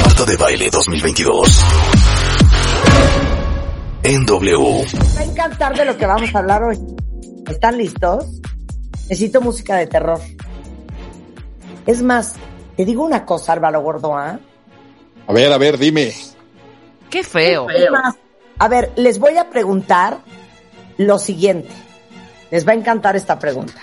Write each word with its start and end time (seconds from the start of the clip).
Marta 0.00 0.24
de 0.24 0.36
Baile 0.36 0.70
2022. 0.70 1.64
En 4.04 4.26
W. 4.26 4.58
Me 4.58 5.14
va 5.14 5.20
a 5.20 5.24
encantar 5.24 5.76
de 5.76 5.84
lo 5.84 5.96
que 5.96 6.06
vamos 6.06 6.34
a 6.34 6.38
hablar 6.38 6.62
hoy. 6.62 6.78
¿Están 7.48 7.78
listos? 7.78 8.26
Necesito 9.08 9.40
música 9.40 9.76
de 9.76 9.86
terror. 9.86 10.20
Es 11.86 12.02
más, 12.02 12.34
te 12.76 12.84
digo 12.84 13.04
una 13.04 13.24
cosa, 13.24 13.52
Álvaro 13.52 13.82
Gordoa. 13.82 14.40
A 15.26 15.32
ver, 15.32 15.52
a 15.52 15.58
ver, 15.58 15.78
dime. 15.78 16.12
Qué 17.10 17.22
feo. 17.22 17.68
Es 17.68 17.90
más, 17.90 18.14
a 18.58 18.68
ver, 18.68 18.92
les 18.96 19.18
voy 19.18 19.36
a 19.36 19.50
preguntar 19.50 20.18
lo 20.96 21.18
siguiente. 21.18 21.72
Les 22.50 22.66
va 22.66 22.72
a 22.72 22.76
encantar 22.76 23.16
esta 23.16 23.38
pregunta. 23.38 23.80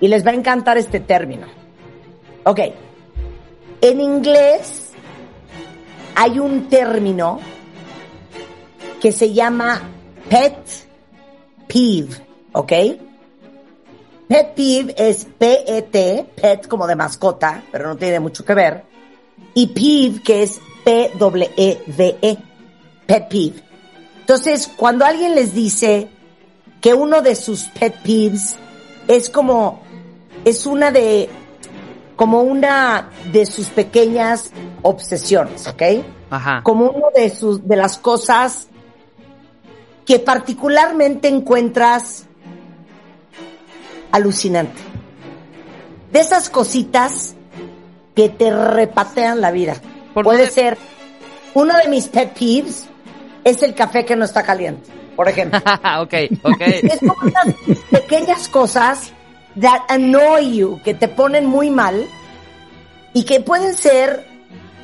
Y 0.00 0.08
les 0.08 0.26
va 0.26 0.30
a 0.30 0.34
encantar 0.34 0.78
este 0.78 1.00
término. 1.00 1.46
Ok. 2.44 2.60
En 3.80 4.00
inglés 4.00 4.81
hay 6.14 6.38
un 6.38 6.68
término 6.68 7.40
que 9.00 9.12
se 9.12 9.32
llama 9.32 9.82
pet 10.28 10.56
peeve, 11.66 12.14
¿ok? 12.52 12.72
Pet 14.28 14.54
peeve 14.54 14.94
es 14.96 15.26
P-E-T, 15.38 16.26
pet 16.40 16.68
como 16.68 16.86
de 16.86 16.96
mascota, 16.96 17.64
pero 17.70 17.88
no 17.88 17.96
tiene 17.96 18.20
mucho 18.20 18.44
que 18.44 18.54
ver, 18.54 18.84
y 19.54 19.66
peeve 19.66 20.22
que 20.22 20.42
es 20.44 20.60
P-W-E-V-E, 20.84 22.38
pet 23.06 23.28
peeve. 23.28 23.62
Entonces, 24.20 24.70
cuando 24.76 25.04
alguien 25.04 25.34
les 25.34 25.52
dice 25.52 26.08
que 26.80 26.94
uno 26.94 27.22
de 27.22 27.34
sus 27.34 27.64
pet 27.64 27.94
peeves 28.02 28.56
es 29.08 29.28
como, 29.28 29.82
es 30.44 30.64
una 30.66 30.90
de, 30.90 31.28
como 32.22 32.42
una 32.42 33.08
de 33.32 33.44
sus 33.44 33.66
pequeñas 33.66 34.52
obsesiones, 34.82 35.66
¿ok? 35.66 35.82
Ajá. 36.30 36.60
Como 36.62 36.88
uno 36.88 37.08
de 37.12 37.28
sus, 37.30 37.66
de 37.66 37.74
las 37.74 37.98
cosas 37.98 38.68
que 40.06 40.20
particularmente 40.20 41.26
encuentras 41.26 42.26
alucinante. 44.12 44.80
De 46.12 46.20
esas 46.20 46.48
cositas 46.48 47.34
que 48.14 48.28
te 48.28 48.56
repatean 48.56 49.40
la 49.40 49.50
vida. 49.50 49.74
¿Por 50.14 50.22
Puede 50.22 50.48
ser, 50.48 50.78
uno 51.54 51.76
de 51.76 51.88
mis 51.88 52.06
pet 52.06 52.38
peeves 52.38 52.86
es 53.42 53.64
el 53.64 53.74
café 53.74 54.04
que 54.04 54.14
no 54.14 54.24
está 54.24 54.44
caliente, 54.44 54.88
por 55.16 55.28
ejemplo. 55.28 55.58
ok, 56.00 56.14
ok. 56.44 56.60
es 56.60 57.00
como 57.00 57.16
unas 57.20 57.56
pequeñas 57.90 58.46
cosas 58.46 59.12
that 59.60 59.80
annoy 59.88 60.56
you, 60.56 60.80
que 60.82 60.94
te 60.94 61.08
ponen 61.08 61.46
muy 61.46 61.70
mal 61.70 62.06
y 63.12 63.24
que 63.24 63.40
pueden 63.40 63.74
ser, 63.74 64.26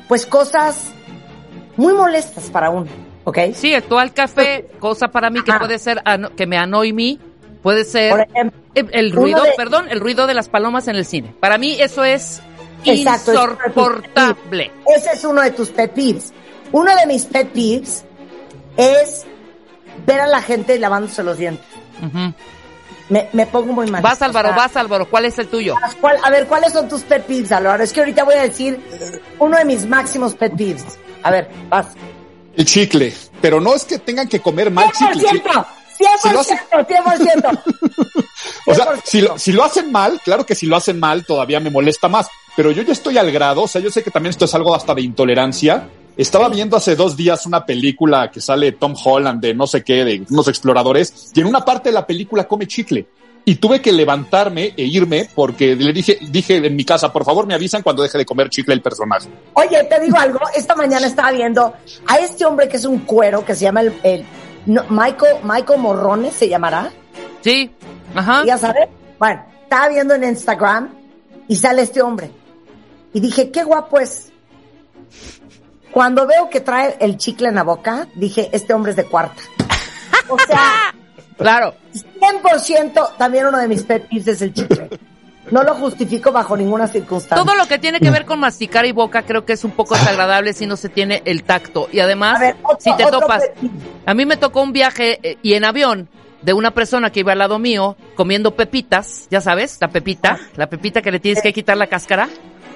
pues, 0.07 0.25
cosas 0.25 0.91
muy 1.77 1.93
molestas 1.93 2.49
para 2.49 2.69
uno, 2.69 2.87
¿ok? 3.23 3.37
Sí, 3.53 3.73
actual 3.73 4.13
café, 4.13 4.69
cosa 4.79 5.07
para 5.07 5.29
mí 5.29 5.41
que 5.43 5.51
Ajá. 5.51 5.59
puede 5.59 5.79
ser 5.79 6.01
que 6.35 6.45
me 6.45 6.57
annoy 6.57 6.93
me, 6.93 7.17
puede 7.63 7.83
ser 7.85 8.11
Por 8.11 8.21
ejemplo, 8.21 8.59
el, 8.75 8.89
el 8.91 9.11
ruido, 9.11 9.43
de- 9.43 9.53
perdón, 9.57 9.87
el 9.89 9.99
ruido 9.99 10.27
de 10.27 10.33
las 10.33 10.49
palomas 10.49 10.87
en 10.87 10.95
el 10.95 11.05
cine. 11.05 11.33
Para 11.39 11.57
mí 11.57 11.77
eso 11.79 12.03
es 12.03 12.41
Exacto, 12.85 13.31
es 13.33 13.37
insoportable. 13.39 14.71
Ese 14.95 15.11
es 15.13 15.23
uno 15.25 15.41
de 15.41 15.51
tus 15.51 15.69
pet 15.69 15.91
peeves. 15.91 16.31
Uno 16.71 16.95
de 16.95 17.05
mis 17.07 17.25
pet 17.25 17.49
peeves 17.49 18.05
es 18.77 19.25
ver 20.05 20.21
a 20.21 20.27
la 20.27 20.41
gente 20.41 20.77
lavándose 20.79 21.23
los 21.23 21.37
dientes. 21.37 21.65
Ujú. 22.01 22.33
Me, 23.09 23.27
me 23.33 23.47
pongo 23.47 23.73
muy 23.73 23.87
mal. 23.89 24.01
Vas 24.01 24.21
Álvaro, 24.21 24.49
O 24.49 24.51
sea, 24.53 24.57
vas 24.63 24.75
Álvaro, 24.77 25.09
¿cuál 25.09 25.25
es 25.25 25.37
el 25.39 25.47
tuyo? 25.47 25.75
¿cuál- 25.99 26.17
a 26.23 26.29
ver, 26.29 26.45
¿cuáles 26.47 26.73
son 26.73 26.87
tus 26.87 27.01
pet 27.01 27.23
peeves, 27.25 27.51
Álvaro? 27.51 27.83
Es 27.83 27.91
que 27.91 28.01
ahorita 28.01 28.23
voy 28.23 28.35
a 28.35 28.43
decir 28.43 28.79
uno 29.39 29.57
de 29.57 29.65
mis 29.65 29.85
máximos 29.87 30.35
pet 30.35 30.55
peeves. 30.55 30.85
A 31.23 31.31
ver, 31.31 31.49
vas. 31.69 31.87
El 32.55 32.65
chicle. 32.65 33.13
Pero 33.41 33.59
no 33.59 33.73
es 33.73 33.83
que 33.85 33.97
tengan 33.99 34.27
que 34.27 34.39
comer 34.41 34.69
mal 34.69 34.91
chicle. 34.91 35.23
100%, 35.27 35.65
Si 36.21 36.29
lo 36.31 36.39
hace- 36.39 36.59
100%, 36.71 36.85
100%. 36.87 37.63
O 38.65 38.73
sea, 38.75 38.85
100%. 38.85 39.01
si 39.03 39.21
lo, 39.21 39.37
si 39.39 39.51
lo 39.53 39.63
hacen 39.63 39.91
mal, 39.91 40.21
claro 40.23 40.45
que 40.45 40.55
si 40.55 40.65
lo 40.67 40.75
hacen 40.75 40.99
mal 40.99 41.25
todavía 41.25 41.59
me 41.59 41.69
molesta 41.69 42.07
más. 42.07 42.27
Pero 42.55 42.71
yo 42.71 42.83
ya 42.83 42.93
estoy 42.93 43.17
al 43.17 43.31
grado, 43.31 43.63
o 43.63 43.67
sea, 43.67 43.81
yo 43.81 43.89
sé 43.89 44.03
que 44.03 44.11
también 44.11 44.31
esto 44.31 44.45
es 44.45 44.53
algo 44.53 44.75
hasta 44.75 44.93
de 44.93 45.01
intolerancia. 45.01 45.87
Estaba 46.19 46.49
viendo 46.49 46.75
hace 46.75 46.97
dos 46.97 47.15
días 47.15 47.45
una 47.45 47.65
película 47.65 48.29
que 48.29 48.41
sale 48.41 48.73
Tom 48.73 48.93
Holland 49.01 49.41
de 49.41 49.53
no 49.53 49.65
sé 49.67 49.83
qué, 49.85 50.03
de 50.03 50.25
unos 50.29 50.49
exploradores, 50.49 51.31
y 51.33 51.39
en 51.39 51.47
una 51.47 51.63
parte 51.63 51.87
de 51.89 51.93
la 51.93 52.05
película 52.05 52.45
come 52.45 52.67
chicle. 52.67 53.07
Y 53.45 53.55
tuve 53.55 53.81
que 53.81 53.93
levantarme 53.93 54.73
e 54.75 54.83
irme 54.83 55.29
porque 55.33 55.75
le 55.77 55.93
dije, 55.93 56.19
dije 56.29 56.57
en 56.57 56.75
mi 56.75 56.83
casa, 56.83 57.11
por 57.13 57.23
favor 57.23 57.47
me 57.47 57.53
avisan 57.53 57.81
cuando 57.81 58.03
deje 58.03 58.17
de 58.17 58.25
comer 58.25 58.49
chicle 58.49 58.73
el 58.73 58.81
personaje. 58.81 59.29
Oye, 59.53 59.81
te 59.85 59.97
digo 60.01 60.17
algo. 60.19 60.39
Esta 60.53 60.75
mañana 60.75 61.07
estaba 61.07 61.31
viendo 61.31 61.73
a 62.05 62.17
este 62.17 62.43
hombre 62.45 62.67
que 62.67 62.75
es 62.75 62.83
un 62.85 62.99
cuero 62.99 63.45
que 63.45 63.55
se 63.55 63.61
llama 63.63 63.79
el, 63.81 63.93
el- 64.03 64.25
no, 64.65 64.83
Michael, 64.89 65.37
Michael 65.43 65.79
Morrones, 65.79 66.33
se 66.33 66.49
llamará. 66.49 66.91
Sí, 67.41 67.71
ajá. 68.13 68.43
Ya 68.45 68.57
sabes. 68.57 68.89
Bueno, 69.17 69.41
estaba 69.63 69.87
viendo 69.87 70.13
en 70.15 70.25
Instagram 70.25 70.89
y 71.47 71.55
sale 71.55 71.83
este 71.83 72.01
hombre. 72.01 72.29
Y 73.13 73.21
dije, 73.21 73.49
qué 73.51 73.63
guapo 73.63 73.99
es. 73.99 74.33
Cuando 75.91 76.27
veo 76.27 76.49
que 76.49 76.61
trae 76.61 76.95
el 76.99 77.17
chicle 77.17 77.47
en 77.49 77.55
la 77.55 77.63
boca, 77.63 78.07
dije, 78.15 78.49
este 78.51 78.73
hombre 78.73 78.91
es 78.91 78.97
de 78.97 79.05
cuarta. 79.05 79.41
O 80.27 80.37
sea, 80.47 80.93
Claro. 81.37 81.73
100% 82.19 83.15
también 83.17 83.45
uno 83.47 83.57
de 83.59 83.67
mis 83.69 83.83
pet 83.83 84.07
peeves 84.09 84.27
es 84.27 84.41
el 84.41 84.53
chicle. 84.53 84.89
No 85.51 85.63
lo 85.63 85.73
justifico 85.73 86.31
bajo 86.31 86.55
ninguna 86.57 86.87
circunstancia. 86.87 87.43
Todo 87.43 87.55
lo 87.55 87.65
que 87.65 87.79
tiene 87.79 87.99
que 87.99 88.11
ver 88.11 88.25
con 88.25 88.39
masticar 88.39 88.85
y 88.85 88.91
boca 88.91 89.23
creo 89.23 89.45
que 89.45 89.53
es 89.53 89.63
un 89.63 89.71
poco 89.71 89.95
desagradable 89.95 90.53
si 90.53 90.67
no 90.67 90.75
se 90.75 90.89
tiene 90.89 91.23
el 91.25 91.43
tacto. 91.43 91.87
Y 91.91 92.01
además, 92.01 92.35
A 92.35 92.39
ver, 92.39 92.55
otro- 92.61 92.77
si 92.81 92.95
te 92.95 93.05
topas... 93.09 93.43
A 94.05 94.13
mí 94.13 94.25
me 94.25 94.37
tocó 94.37 94.61
un 94.61 94.73
viaje 94.73 95.17
eh, 95.23 95.37
y 95.41 95.53
en 95.53 95.63
avión 95.65 96.07
de 96.43 96.53
una 96.53 96.71
persona 96.71 97.09
que 97.09 97.21
iba 97.21 97.31
al 97.31 97.39
lado 97.39 97.57
mío 97.57 97.95
comiendo 98.15 98.53
pepitas, 98.55 99.27
ya 99.31 99.41
sabes, 99.41 99.77
la 99.81 99.87
pepita, 99.87 100.37
la 100.55 100.67
pepita 100.69 101.01
que 101.01 101.11
le 101.11 101.19
tienes 101.19 101.41
que 101.41 101.51
quitar 101.53 101.77
la 101.77 101.87
cáscara. 101.87 102.29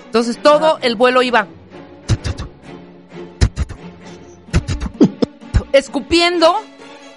Entonces 0.06 0.38
todo 0.42 0.80
el 0.82 0.96
vuelo 0.96 1.22
iba 1.22 1.48
escupiendo 5.74 6.62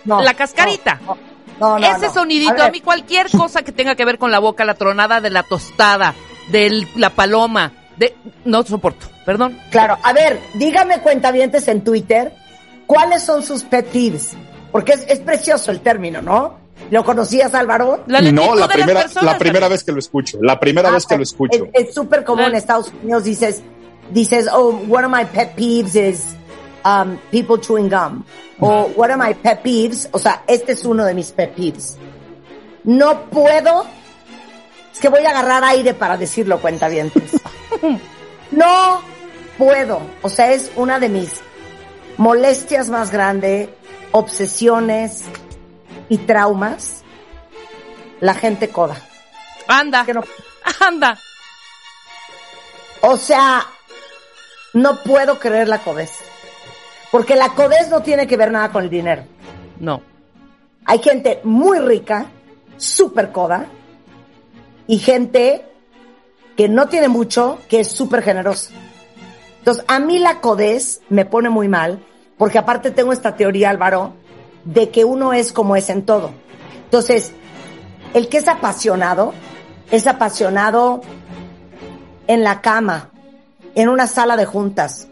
No, 0.05 0.21
la 0.23 0.35
cascarita. 0.35 1.01
no, 1.07 1.17
no, 1.61 1.79
no, 1.79 1.87
Ese 1.87 2.07
no. 2.09 2.13
sonidito, 2.15 2.63
a, 2.63 2.71
mí 2.71 2.81
cualquier 2.81 3.31
cosa 3.31 3.63
que 3.63 3.73
tenga 3.73 3.95
que 3.95 4.05
ver 4.05 4.19
con 4.19 4.31
la 4.31 4.39
boca, 4.41 4.65
la 4.65 4.75
tronada 4.75 5.21
de 5.21 5.31
la 5.31 5.43
tostada, 5.43 6.15
de 6.49 6.87
la 6.97 7.11
paloma, 7.11 7.73
de 7.97 8.15
no 8.45 8.63
soporto, 8.65 9.07
perdón. 9.25 9.59
Claro, 9.71 9.97
a 10.03 10.13
ver, 10.13 10.41
dígame 10.55 10.99
cuentavientes 11.01 11.69
en 11.69 11.83
Twitter, 11.85 12.35
¿cuáles 12.87 13.25
son 13.25 13.43
sus 13.43 13.63
pet 13.63 13.87
peeves? 13.87 14.33
Porque 14.73 14.93
es, 14.93 15.05
es 15.09 15.21
precioso 15.21 15.71
el 15.71 15.81
término, 15.81 16.21
¿no? 16.21 16.67
¿Lo 16.91 17.05
conocías, 17.05 17.55
Álvaro? 17.55 18.05
La 18.07 18.21
no, 18.21 18.55
la 18.55 18.69
primera, 18.69 19.01
personas, 19.01 19.33
la 19.33 19.39
primera 19.39 19.69
vez 19.69 19.83
que 19.83 19.93
lo 19.93 19.99
escucho. 19.99 20.39
La 20.43 20.61
primera 20.61 20.91
vez 20.91 21.07
que 21.07 21.17
lo 21.17 21.23
escucho. 21.23 21.65
Ah, 21.65 21.71
Es 21.73 21.89
es 21.89 21.95
súper 21.95 22.23
común 22.23 22.45
en. 22.45 22.55
Estados 22.55 22.93
Unidos. 23.03 23.25
Dices, 23.25 23.63
dices, 24.11 24.47
oh, 24.53 24.79
one 24.89 25.07
of 25.07 25.11
my 25.13 25.25
pet 25.25 25.55
peeves 25.57 25.97
is 25.97 26.37
um, 26.87 27.19
people 27.31 27.59
chewing 27.59 27.89
gum. 27.91 28.25
O 28.61 28.87
one 28.97 29.11
of 29.13 29.19
my 29.19 29.35
pet 29.35 29.63
peeves, 29.63 30.09
o 30.13 30.19
sea, 30.19 30.43
este 30.47 30.73
es 30.73 30.85
uno 30.85 31.05
de 31.05 31.13
mis 31.15 31.33
pet 31.33 31.55
peeves. 31.55 31.99
No 32.85 33.29
puedo, 33.31 33.85
es 34.93 35.01
que 35.01 35.09
voy 35.09 35.25
a 35.27 35.31
agarrar 35.31 35.65
aire 35.65 35.93
para 35.93 36.17
decirlo, 36.17 36.61
cuenta 36.61 36.89
bien. 36.89 37.11
No 38.53 39.03
puedo, 39.59 40.01
o 40.23 40.29
sea, 40.29 40.53
es 40.53 40.71
una 40.77 41.01
de 41.01 41.09
mis 41.09 41.41
molestias 42.17 42.89
más 42.89 43.11
grandes, 43.11 43.69
obsesiones 44.13 45.25
y 46.09 46.19
traumas. 46.19 47.03
La 48.21 48.35
gente 48.35 48.69
coda. 48.69 48.97
Anda, 49.67 50.05
Que 50.07 50.15
no- 50.15 50.23
anda. 50.87 51.19
O 53.03 53.17
sea, 53.17 53.67
no 54.73 55.03
puedo 55.03 55.39
creer 55.41 55.69
la 55.69 55.79
codez. 55.79 56.13
Porque 57.11 57.37
la 57.37 57.51
codez 57.51 57.89
no 57.89 58.03
tiene 58.03 58.27
que 58.27 58.37
ver 58.37 58.51
nada 58.51 58.71
con 58.71 58.85
el 58.85 58.91
dinero. 58.91 59.23
No. 59.79 60.03
Hay 60.85 60.99
gente 60.99 61.41
muy 61.45 61.79
rica, 61.79 62.27
súper 62.77 63.33
coda, 63.33 63.67
y 64.87 64.99
gente 64.99 65.65
que 66.57 66.69
no 66.69 66.89
tiene 66.89 67.09
mucho, 67.09 67.59
que 67.69 67.81
es 67.81 67.89
súper 67.89 68.23
generosa. 68.23 68.73
Entonces, 69.59 69.85
a 69.89 69.99
mí 69.99 70.19
la 70.19 70.41
codez 70.41 71.01
me 71.09 71.25
pone 71.25 71.51
muy 71.51 71.69
mal, 71.69 72.01
porque 72.39 72.59
aparte 72.59 72.91
tengo 72.91 73.13
esta 73.13 73.37
teoría, 73.37 73.71
Álvaro, 73.71 74.15
de 74.65 74.91
que 74.91 75.05
uno 75.05 75.33
es 75.33 75.53
como 75.53 75.77
es 75.77 75.91
en 75.91 76.05
todo. 76.05 76.31
Entonces, 76.85 77.33
el 78.15 78.29
que 78.29 78.39
es 78.39 78.49
apasionado, 78.49 79.35
es 79.91 80.07
apasionado 80.07 81.01
en 82.27 82.45
la 82.45 82.61
cama, 82.61 83.11
en 83.75 83.89
una 83.89 84.07
sala 84.07 84.37
de 84.37 84.47
juntas, 84.47 85.09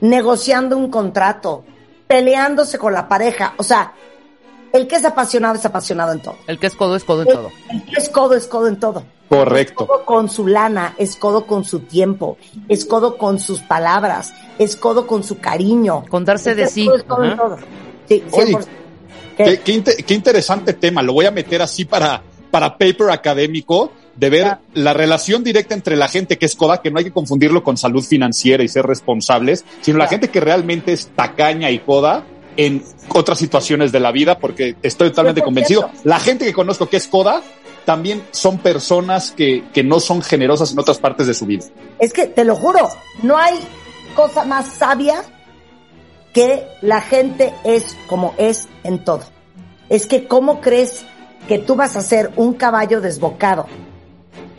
negociando 0.00 0.76
un 0.76 0.90
contrato, 0.90 1.64
peleándose 2.06 2.78
con 2.78 2.92
la 2.92 3.08
pareja. 3.08 3.54
O 3.56 3.62
sea, 3.62 3.92
el 4.72 4.86
que 4.86 4.96
es 4.96 5.04
apasionado 5.04 5.54
es 5.54 5.64
apasionado 5.64 6.12
en 6.12 6.20
todo. 6.20 6.36
El 6.46 6.58
que 6.58 6.66
es 6.66 6.74
codo 6.74 6.96
es 6.96 7.04
codo 7.04 7.22
en 7.22 7.28
El, 7.28 7.34
todo. 7.34 7.50
el 7.70 7.84
que 7.84 8.00
es 8.00 8.08
codo 8.08 8.34
es 8.34 8.46
codo 8.46 8.66
en 8.68 8.78
todo. 8.80 9.02
Correcto. 9.28 9.84
Es 9.84 9.88
codo 9.88 10.04
con 10.04 10.28
su 10.30 10.46
lana, 10.46 10.94
es 10.98 11.16
codo 11.16 11.46
con 11.46 11.64
su 11.64 11.80
tiempo, 11.80 12.38
es 12.68 12.84
codo 12.86 13.18
con 13.18 13.38
sus 13.38 13.60
palabras, 13.60 14.32
es 14.58 14.76
codo 14.76 15.06
con 15.06 15.22
su 15.22 15.38
cariño. 15.38 16.04
Con 16.08 16.24
darse 16.24 16.52
Es 16.52 16.56
de 16.56 16.66
sí. 16.68 16.86
codo 16.86 16.96
es 16.96 17.02
codo 17.04 17.24
en 17.24 17.36
todo. 17.36 17.58
Sí, 18.08 18.24
Oye, 18.32 18.52
100%. 18.54 18.66
¿Qué? 19.36 19.44
Qué, 19.44 19.60
qué 19.60 19.72
inte- 19.72 20.02
qué 20.04 20.14
interesante 20.14 20.72
tema. 20.72 21.02
Lo 21.02 21.12
voy 21.12 21.26
a 21.26 21.30
meter 21.30 21.60
así 21.62 21.84
para, 21.84 22.22
para 22.50 22.76
paper 22.76 23.10
académico 23.10 23.92
de 24.18 24.30
ver 24.30 24.58
la 24.74 24.92
relación 24.94 25.44
directa 25.44 25.74
entre 25.74 25.96
la 25.96 26.08
gente 26.08 26.38
que 26.38 26.46
es 26.46 26.56
coda, 26.56 26.82
que 26.82 26.90
no 26.90 26.98
hay 26.98 27.04
que 27.04 27.12
confundirlo 27.12 27.62
con 27.62 27.76
salud 27.76 28.02
financiera 28.02 28.64
y 28.64 28.68
ser 28.68 28.84
responsables, 28.84 29.64
sino 29.80 29.98
la 29.98 30.08
gente 30.08 30.28
que 30.28 30.40
realmente 30.40 30.92
es 30.92 31.08
tacaña 31.14 31.70
y 31.70 31.78
coda 31.78 32.24
en 32.56 32.82
otras 33.10 33.38
situaciones 33.38 33.92
de 33.92 34.00
la 34.00 34.10
vida, 34.10 34.38
porque 34.38 34.74
estoy 34.82 35.10
totalmente 35.10 35.42
100%. 35.42 35.44
convencido. 35.44 35.90
La 36.02 36.18
gente 36.18 36.44
que 36.44 36.52
conozco 36.52 36.88
que 36.88 36.96
es 36.96 37.06
coda 37.06 37.42
también 37.84 38.24
son 38.32 38.58
personas 38.58 39.30
que, 39.30 39.64
que 39.72 39.84
no 39.84 40.00
son 40.00 40.20
generosas 40.20 40.72
en 40.72 40.80
otras 40.80 40.98
partes 40.98 41.28
de 41.28 41.34
su 41.34 41.46
vida. 41.46 41.64
Es 42.00 42.12
que 42.12 42.26
te 42.26 42.44
lo 42.44 42.56
juro, 42.56 42.88
no 43.22 43.38
hay 43.38 43.54
cosa 44.16 44.44
más 44.44 44.66
sabia 44.66 45.22
que 46.32 46.66
la 46.82 47.00
gente 47.00 47.54
es 47.62 47.96
como 48.08 48.34
es 48.36 48.66
en 48.82 49.04
todo. 49.04 49.22
Es 49.88 50.08
que 50.08 50.26
cómo 50.26 50.60
crees 50.60 51.04
que 51.46 51.60
tú 51.60 51.76
vas 51.76 51.94
a 51.94 52.02
ser 52.02 52.32
un 52.34 52.54
caballo 52.54 53.00
desbocado 53.00 53.66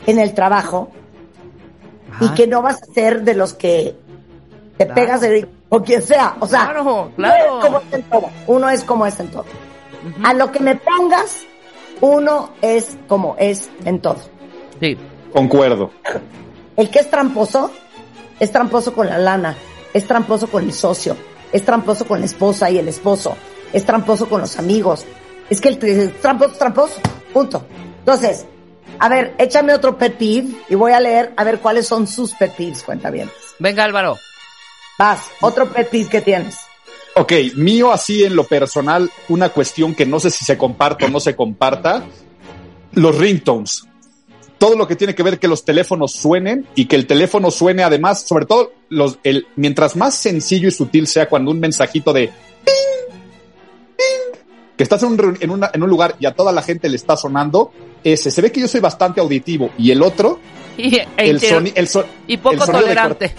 en 0.06 0.19
el 0.19 0.34
trabajo 0.34 0.90
y 2.22 2.25
Ajá. 2.25 2.34
que 2.36 2.48
no 2.48 2.62
vas 2.62 2.81
a 2.81 2.94
ser 2.94 3.24
de 3.24 3.34
los 3.34 3.54
que 3.54 3.96
te 4.78 4.86
Claro. 4.86 4.96
pegas 5.01 5.22
de 5.22 5.48
o 5.69 5.81
quien 5.84 6.01
sea. 6.01 6.36
O 6.40 6.48
sea, 6.48 6.66
Claro, 6.66 7.12
uno 7.18 7.28
es 7.36 7.66
como 7.66 7.80
es 7.80 7.94
en 7.94 8.04
todo. 8.04 8.30
Uno 8.48 8.69
es 8.69 8.84
como 8.84 9.06
es 9.06 9.19
en 9.19 9.28
todo. 9.31 9.46
A 10.24 10.34
lo 10.34 10.51
que 10.51 10.60
me 10.60 10.75
pongas, 10.75 11.44
uno 12.01 12.50
es 12.62 12.98
como 13.07 13.36
es 13.38 13.69
en 13.86 14.00
todo. 14.00 14.18
Sí. 14.80 14.98
Concuerdo. 15.34 15.92
El 16.75 16.90
que 16.90 17.00
es 17.00 17.10
tramposo, 17.10 17.72
es 18.40 18.51
tramposo 18.51 18.94
con 18.94 19.07
la 19.07 19.18
lana, 19.18 19.56
es 19.94 20.07
tramposo 20.07 20.48
con 20.48 20.63
el 20.63 20.74
socio, 20.74 21.16
es 21.51 21.63
tramposo 21.66 22.06
con 22.07 22.19
la 22.19 22.25
esposa 22.25 22.69
y 22.72 22.78
el 22.80 22.88
esposo, 22.88 23.36
es 23.74 23.86
tramposo 23.86 24.28
con 24.30 24.42
los 24.42 24.57
amigos. 24.57 25.06
Es 25.50 25.60
que 25.62 25.69
el 25.69 25.78
tramposo, 26.19 26.51
es 26.54 26.57
tramposo, 26.57 26.94
punto. 27.34 27.63
Entonces, 28.00 28.46
a 29.00 29.10
ver, 29.10 29.34
échame 29.38 29.74
otro 29.74 29.98
pet 29.98 30.16
peeve 30.18 30.50
y 30.69 30.75
voy 30.75 30.92
a 30.92 31.00
leer 31.00 31.34
a 31.38 31.44
ver 31.44 31.60
cuáles 31.60 31.88
son 31.88 32.07
sus 32.07 32.34
pet 32.34 32.54
peeves, 32.56 32.84
cuenta 32.84 33.10
bien. 33.10 33.30
Venga, 33.60 33.84
Álvaro. 33.84 34.18
Vas, 34.98 35.22
otro 35.42 35.69
pet 35.72 35.90
peeve 35.90 36.10
que 36.10 36.22
tienes. 36.22 36.57
Ok, 37.16 37.34
mío 37.56 37.92
así 37.92 38.24
en 38.24 38.36
lo 38.36 38.44
personal, 38.46 39.10
una 39.30 39.50
cuestión 39.50 39.96
que 39.96 40.06
no 40.06 40.19
sé 40.19 40.30
si 40.30 40.46
se 40.46 40.57
comparta 40.57 41.06
o 41.06 41.10
no 41.10 41.19
se 41.19 41.36
comparta, 41.36 42.06
los 42.94 43.18
ringtones. 43.18 43.84
Todo 44.57 44.75
lo 44.75 44.88
que 44.88 44.96
tiene 44.98 45.16
que 45.16 45.24
ver 45.24 45.40
que 45.40 45.48
los 45.48 45.63
teléfonos 45.63 46.12
suenen 46.13 46.68
y 46.75 46.86
que 46.86 46.98
el 46.98 47.07
teléfono 47.07 47.50
suene 47.50 47.84
además, 47.84 48.24
sobre 48.28 48.46
todo, 48.46 48.74
los, 48.90 49.18
el, 49.24 49.48
mientras 49.56 49.96
más 49.96 50.16
sencillo 50.16 50.68
y 50.68 50.72
sutil 50.72 51.07
sea 51.07 51.30
cuando 51.30 51.51
un 51.51 51.60
mensajito 51.62 52.12
de 52.12 52.28
ping, 52.28 53.16
ping, 53.98 54.40
que 54.75 54.84
estás 54.84 55.01
en 55.04 55.10
un, 55.10 55.18
reun- 55.18 55.38
en, 55.40 55.50
una- 55.51 55.72
en 55.74 55.81
un 55.84 55.90
lugar 55.90 56.16
y 56.19 56.25
a 56.25 56.34
toda 56.36 56.51
la 56.51 56.62
gente 56.62 56.90
le 56.90 56.98
está 56.98 57.16
sonando, 57.16 57.72
ese, 58.04 58.31
se 58.31 58.42
ve 58.42 58.51
que 58.51 58.62
yo 58.62 58.68
soy 58.68 58.81
bastante 58.81 59.19
auditivo 59.22 59.72
y 59.78 59.92
el 59.92 60.01
otro, 60.01 60.40
Y, 60.80 60.96
e 60.96 61.06
el, 61.18 61.42
soni- 61.42 61.74
el 61.75 61.90
so- 61.90 62.06
y 62.25 62.38
poco 62.38 62.54
el 62.56 62.60
sonido 62.62 62.78
de 62.80 62.84
tolerante. 62.84 63.34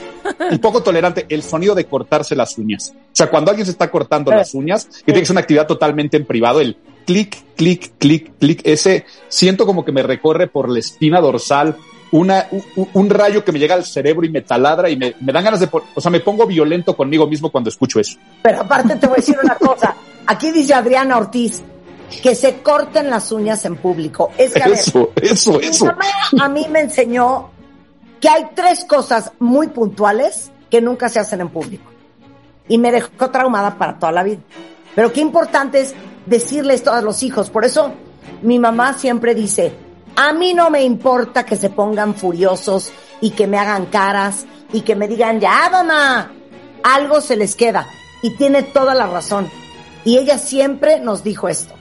y 0.51 0.59
poco 0.59 0.83
tolerante 0.85 1.25
el 1.31 1.43
sonido 1.43 1.75
de 1.75 1.87
cortarse 1.87 2.37
las 2.37 2.59
uñas. 2.59 2.93
O 2.95 3.09
sea, 3.15 3.31
cuando 3.31 3.51
alguien 3.51 3.65
se 3.65 3.73
está 3.73 3.91
cortando 3.91 4.31
Eh. 4.31 4.37
las 4.37 4.53
uñas, 4.53 4.85
que 4.87 5.05
tiene 5.07 5.21
que 5.21 5.27
ser 5.27 5.33
una 5.35 5.41
actividad 5.41 5.67
totalmente 5.67 6.19
en 6.19 6.27
privado, 6.27 6.61
el 6.61 6.77
clic, 7.07 7.39
clic, 7.57 7.93
clic, 7.99 8.33
clic, 8.39 8.61
ese 8.65 9.07
siento 9.29 9.65
como 9.65 9.87
que 9.87 9.93
me 9.93 10.03
recorre 10.03 10.49
por 10.49 10.69
la 10.69 10.81
espina 10.81 11.19
dorsal 11.21 11.77
una, 12.13 12.47
un, 12.51 12.89
un 12.93 13.09
rayo 13.09 13.43
que 13.43 13.53
me 13.53 13.59
llega 13.59 13.75
al 13.75 13.87
cerebro 13.87 14.27
y 14.27 14.29
me 14.31 14.43
taladra 14.43 14.91
y 14.91 14.97
me, 14.97 15.15
me 15.21 15.33
dan 15.33 15.45
ganas 15.45 15.61
de, 15.61 15.69
o 15.73 16.01
sea, 16.01 16.11
me 16.11 16.21
pongo 16.21 16.45
violento 16.47 16.95
conmigo 16.95 17.27
mismo 17.27 17.51
cuando 17.51 17.71
escucho 17.71 18.01
eso. 18.01 18.19
Pero 18.43 18.61
aparte 18.61 18.97
te 18.97 19.07
voy 19.07 19.15
a 19.15 19.17
decir 19.17 19.37
una 19.43 19.55
cosa. 19.55 19.95
Aquí 20.27 20.51
dice 20.53 20.75
Adriana 20.75 21.17
Ortiz 21.17 21.63
que 22.23 22.35
se 22.35 22.61
corten 22.61 23.11
las 23.11 23.31
uñas 23.33 23.65
en 23.65 23.77
público. 23.77 24.31
Es 24.37 24.53
que, 24.53 24.63
a 24.63 24.67
ver, 24.67 24.75
Eso, 24.75 25.11
eso, 25.17 25.53
Mi 25.59 25.67
eso. 25.67 25.87
mamá 25.87 26.05
a 26.41 26.49
mí 26.49 26.67
me 26.71 26.81
enseñó 26.81 27.51
que 28.21 28.29
hay 28.29 28.49
tres 28.55 28.85
cosas 28.85 29.33
muy 29.39 29.69
puntuales 29.69 30.51
que 30.71 30.81
nunca 30.81 31.09
se 31.09 31.21
hacen 31.21 31.41
en 31.41 31.49
público. 31.49 31.91
Y 32.69 32.79
me 32.79 32.93
dejó 32.93 33.31
traumada 33.31 33.77
para 33.79 33.99
toda 33.99 34.13
la 34.13 34.23
vida. 34.23 34.41
Pero 34.95 35.13
qué 35.13 35.21
importante 35.21 35.81
es 35.81 35.95
decirle 36.27 36.75
esto 36.75 36.93
a 36.93 37.01
los 37.01 37.23
hijos. 37.23 37.51
Por 37.51 37.65
eso 37.65 37.93
mi 38.43 38.59
mamá 38.59 38.95
siempre 38.95 39.35
dice, 39.35 39.73
a 40.17 40.33
mí 40.33 40.55
no 40.55 40.71
me 40.71 40.83
importa 40.83 41.45
que 41.45 41.57
se 41.57 41.71
pongan 41.71 42.15
furiosos 42.15 42.93
y 43.21 43.31
que 43.31 43.47
me 43.47 43.59
hagan 43.59 43.87
caras 43.87 44.47
y 44.73 44.83
que 44.83 44.95
me 44.95 45.09
digan, 45.09 45.41
ya, 45.41 45.69
mamá, 45.71 46.31
algo 46.83 47.21
se 47.21 47.37
les 47.37 47.57
queda. 47.57 47.87
Y 48.23 48.37
tiene 48.37 48.63
toda 48.63 48.95
la 48.95 49.07
razón. 49.07 49.49
Y 50.05 50.19
ella 50.19 50.39
siempre 50.39 51.01
nos 51.01 51.25
dijo 51.25 51.49
esto. 51.49 51.75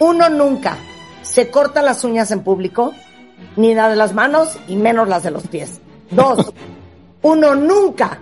Uno 0.00 0.28
nunca 0.28 0.76
se 1.22 1.50
corta 1.50 1.80
las 1.82 2.02
uñas 2.04 2.30
en 2.32 2.42
público, 2.42 2.92
ni 3.56 3.74
la 3.74 3.88
de 3.88 3.96
las 3.96 4.12
manos 4.14 4.58
y 4.66 4.76
menos 4.76 5.08
las 5.08 5.22
de 5.22 5.30
los 5.30 5.46
pies. 5.46 5.80
Dos, 6.10 6.52
uno 7.22 7.54
nunca 7.54 8.18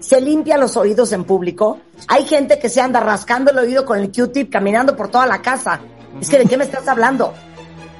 se 0.00 0.20
limpia 0.20 0.58
los 0.58 0.76
oídos 0.76 1.12
en 1.12 1.24
público. 1.24 1.78
Hay 2.08 2.24
gente 2.24 2.58
que 2.58 2.68
se 2.68 2.80
anda 2.80 3.00
rascando 3.00 3.50
el 3.50 3.58
oído 3.58 3.84
con 3.84 3.98
el 3.98 4.10
Q-tip 4.10 4.50
caminando 4.50 4.96
por 4.96 5.08
toda 5.08 5.26
la 5.26 5.40
casa. 5.42 5.80
Es 6.20 6.28
que 6.30 6.38
de 6.38 6.46
qué 6.46 6.56
me 6.56 6.64
estás 6.64 6.88
hablando. 6.88 7.32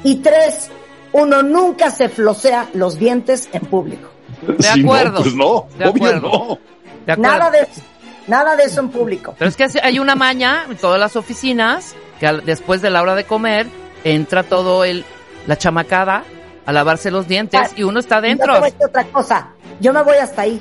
Y 0.04 0.16
tres, 0.16 0.70
uno 1.12 1.42
nunca 1.42 1.90
se 1.90 2.08
flosea 2.08 2.68
los 2.74 2.98
dientes 2.98 3.48
en 3.52 3.62
público. 3.66 4.08
De 4.46 4.62
Si 4.62 4.82
no, 4.82 4.92
acuerdo. 4.94 5.22
pues 5.22 5.34
no, 5.34 5.66
De 5.76 5.84
obvio 5.86 6.06
acuerdo. 6.06 6.28
no. 6.28 6.58
¿De 7.06 7.12
acuerdo? 7.12 7.32
Nada 7.38 7.50
de 7.50 7.60
eso. 7.60 7.80
Nada 8.28 8.54
de 8.56 8.64
eso 8.64 8.80
en 8.80 8.90
público. 8.90 9.34
Pero 9.38 9.48
es 9.48 9.56
que 9.56 9.66
hay 9.82 9.98
una 9.98 10.14
maña 10.14 10.66
en 10.68 10.76
todas 10.76 11.00
las 11.00 11.16
oficinas 11.16 11.94
que 12.20 12.26
al- 12.26 12.44
después 12.44 12.82
de 12.82 12.90
la 12.90 13.02
hora 13.02 13.14
de 13.14 13.24
comer 13.24 13.66
entra 14.04 14.42
todo 14.42 14.84
el 14.84 15.04
la 15.46 15.56
chamacada 15.56 16.24
a 16.66 16.72
lavarse 16.72 17.10
los 17.10 17.26
dientes 17.26 17.72
y 17.76 17.82
uno 17.84 17.98
está 18.00 18.18
Y 18.18 18.32
yo 18.32 18.36
te 18.38 18.46
voy 18.46 18.56
a 18.56 18.60
decir 18.60 18.84
otra 18.86 19.04
cosa. 19.04 19.48
Yo 19.80 19.92
me 19.94 20.02
voy 20.02 20.16
hasta 20.18 20.42
ahí. 20.42 20.60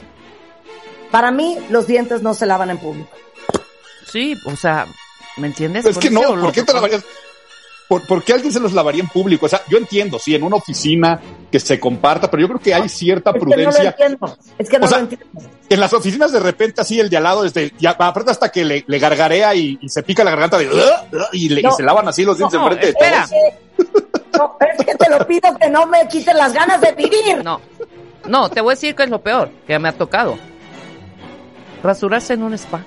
Para 1.12 1.32
mí, 1.32 1.58
los 1.70 1.88
dientes 1.88 2.22
no 2.22 2.34
se 2.34 2.46
lavan 2.46 2.70
en 2.70 2.78
público. 2.78 3.10
Sí, 4.10 4.36
o 4.46 4.56
sea, 4.56 4.88
¿me 5.36 5.48
entiendes? 5.48 5.86
Es 5.86 5.98
que 5.98 6.10
no, 6.10 6.22
¿por 6.22 6.52
qué 6.54 6.64
te 6.64 6.74
lavarías? 6.74 7.04
¿Por, 7.88 8.06
por 8.06 8.24
qué 8.24 8.34
alguien 8.34 8.52
se 8.52 8.60
los 8.60 8.74
lavaría 8.74 9.02
en 9.02 9.08
público? 9.08 9.46
O 9.46 9.50
sea, 9.50 9.62
yo 9.70 9.78
entiendo, 9.78 10.20
sí, 10.20 10.36
en 10.36 10.44
una 10.44 10.58
oficina, 10.58 11.20
que 11.50 11.60
se 11.60 11.80
comparta, 11.80 12.30
pero 12.30 12.42
yo 12.42 12.48
creo 12.50 12.60
que 12.60 12.74
hay 12.74 12.90
cierta 12.90 13.30
Es 13.32 13.36
que 13.36 13.40
no 13.40 13.46
lo 13.46 13.52
prudencia. 13.56 13.90
entiendo. 13.92 14.38
Es 14.58 14.70
que 14.70 14.80
no 14.80 14.86
O 14.86 14.90
sea, 14.90 14.98
lo 14.98 15.04
entiendo. 15.06 15.26
en 15.70 15.80
las 15.80 15.94
oficinas 15.94 16.32
de 16.34 16.40
repente 16.42 16.82
así 16.82 17.00
el 17.00 17.10
de 17.10 17.16
al 17.18 17.24
lado, 17.24 17.44
desde, 17.44 17.72
ya, 17.80 17.92
aparte 17.92 18.32
hasta 18.32 18.50
que 18.50 18.66
le, 18.66 18.84
le 18.88 19.00
gargarea 19.00 19.56
y, 19.56 19.80
y 19.82 19.88
se 19.90 20.04
pica 20.04 20.24
la 20.26 20.32
garganta 20.32 20.58
de, 20.58 20.68
"Ugh", 20.68 20.74
ugh", 21.14 21.22
y, 21.32 21.48
le- 21.50 21.62
y 21.62 21.72
se 21.78 21.84
lavan 21.84 22.08
así 22.10 22.24
los 22.24 22.38
dientes 22.38 22.60
No, 22.60 22.66
enfrente 22.70 22.88
de 22.88 22.92
espera. 22.92 23.26
todos. 23.26 23.94
No, 24.38 24.58
es 24.60 24.86
que 24.86 24.96
te 24.96 25.10
lo 25.10 25.26
pido 25.26 25.58
que 25.58 25.70
no 25.70 25.86
me 25.88 26.08
quiten 26.10 26.36
las 26.38 26.54
ganas 26.54 26.82
de 26.82 26.92
vivir. 26.92 27.42
No, 27.44 27.62
no, 28.28 28.50
te 28.50 28.60
voy 28.60 28.74
a 28.74 28.76
decir 28.76 28.96
que 28.96 29.04
es 29.04 29.10
lo 29.10 29.22
peor 29.22 29.50
que 29.66 29.80
me 29.80 29.88
ha 29.90 29.94
tocado. 29.94 30.38
Rasurarse 31.84 32.34
en 32.34 32.44
un 32.44 32.54
spa. 32.56 32.84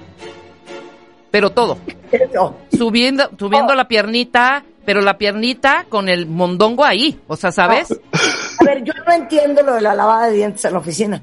Pero 1.31 1.51
todo. 1.51 1.79
Eso. 2.11 2.57
Subiendo, 2.77 3.31
subiendo 3.39 3.75
la 3.75 3.87
piernita, 3.87 4.65
pero 4.85 5.01
la 5.01 5.19
piernita 5.19 5.87
con 5.89 6.09
el 6.09 6.27
mondongo 6.27 6.85
ahí. 6.85 7.21
O 7.29 7.37
sea, 7.37 7.53
¿sabes? 7.53 7.93
A 7.93 8.65
ver, 8.65 8.83
yo 8.83 8.93
no 9.07 9.13
entiendo 9.13 9.63
lo 9.63 9.75
de 9.75 9.81
la 9.81 9.95
lavada 9.95 10.27
de 10.27 10.33
dientes 10.33 10.65
en 10.65 10.73
la 10.73 10.79
oficina. 10.79 11.23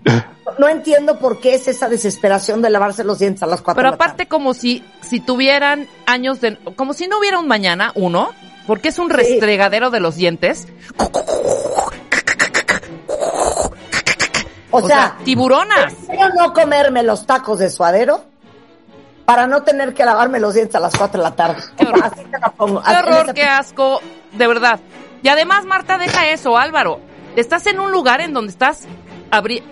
No 0.57 0.69
entiendo 0.69 1.19
por 1.19 1.39
qué 1.39 1.55
es 1.55 1.67
esa 1.67 1.89
desesperación 1.89 2.61
de 2.61 2.69
lavarse 2.69 3.03
los 3.03 3.19
dientes 3.19 3.43
a 3.43 3.47
las 3.47 3.61
cuatro 3.61 3.79
Pero 3.79 3.89
de 3.89 3.91
la 3.91 3.97
tarde. 3.97 4.11
aparte 4.11 4.27
como 4.27 4.53
si, 4.53 4.83
si 5.01 5.19
tuvieran 5.19 5.87
años 6.05 6.39
de... 6.39 6.57
Como 6.75 6.93
si 6.93 7.07
no 7.07 7.19
hubiera 7.19 7.39
un 7.39 7.47
mañana, 7.47 7.91
uno, 7.95 8.29
porque 8.65 8.89
es 8.89 8.99
un 8.99 9.09
restregadero 9.09 9.89
de 9.89 9.99
los 9.99 10.15
dientes. 10.15 10.67
O, 14.71 14.85
sea, 14.85 15.17
tiburonas. 15.23 15.93
prefiero 15.93 16.33
no 16.35 16.53
comerme 16.53 17.03
los 17.03 17.25
tacos 17.25 17.59
de 17.59 17.69
suadero 17.69 18.25
para 19.27 19.45
no 19.45 19.61
tener 19.63 19.93
que 19.93 20.05
lavarme 20.05 20.39
los 20.39 20.53
dientes 20.53 20.73
a 20.75 20.79
las 20.79 20.95
4 20.95 21.17
de 21.21 21.23
la 21.29 21.35
tarde. 21.35 21.61
Qué 21.77 21.85
horror. 21.85 22.01
Así 22.05 22.23
te 22.23 22.39
la 22.39 22.49
pongo. 22.49 22.81
Qué 22.81 22.89
horror, 22.95 23.25
asco, 23.43 24.01
de 24.31 24.47
verdad. 24.47 24.79
Y 25.21 25.27
además, 25.27 25.65
Marta, 25.65 25.97
deja 25.97 26.29
eso, 26.29 26.57
Álvaro. 26.57 27.01
Estás 27.35 27.67
en 27.67 27.81
un 27.81 27.91
lugar 27.91 28.21
en 28.21 28.31
donde 28.33 28.51
estás 28.53 28.87
abri- 29.29 29.63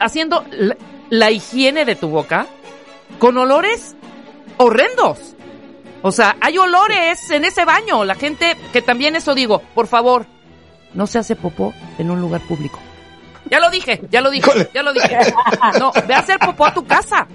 haciendo 0.00 0.44
la, 0.50 0.76
la 1.10 1.30
higiene 1.30 1.84
de 1.84 1.94
tu 1.94 2.08
boca 2.08 2.46
con 3.20 3.38
olores 3.38 3.94
horrendos. 4.56 5.36
O 6.02 6.10
sea, 6.10 6.34
hay 6.40 6.58
olores 6.58 7.30
en 7.30 7.44
ese 7.44 7.64
baño. 7.64 8.04
La 8.04 8.16
gente, 8.16 8.56
que 8.72 8.82
también 8.82 9.14
eso 9.14 9.32
digo, 9.36 9.60
por 9.76 9.86
favor, 9.86 10.26
no 10.92 11.06
se 11.06 11.20
hace 11.20 11.36
popó 11.36 11.72
en 11.98 12.10
un 12.10 12.20
lugar 12.20 12.40
público. 12.40 12.80
Ya 13.48 13.60
lo 13.60 13.70
dije, 13.70 14.00
ya 14.10 14.20
lo 14.20 14.30
dije, 14.30 14.70
ya 14.74 14.82
lo 14.82 14.92
dije. 14.92 15.18
No, 15.78 15.92
ve 16.08 16.14
a 16.14 16.18
hacer 16.18 16.40
popó 16.40 16.66
a 16.66 16.74
tu 16.74 16.84
casa. 16.84 17.28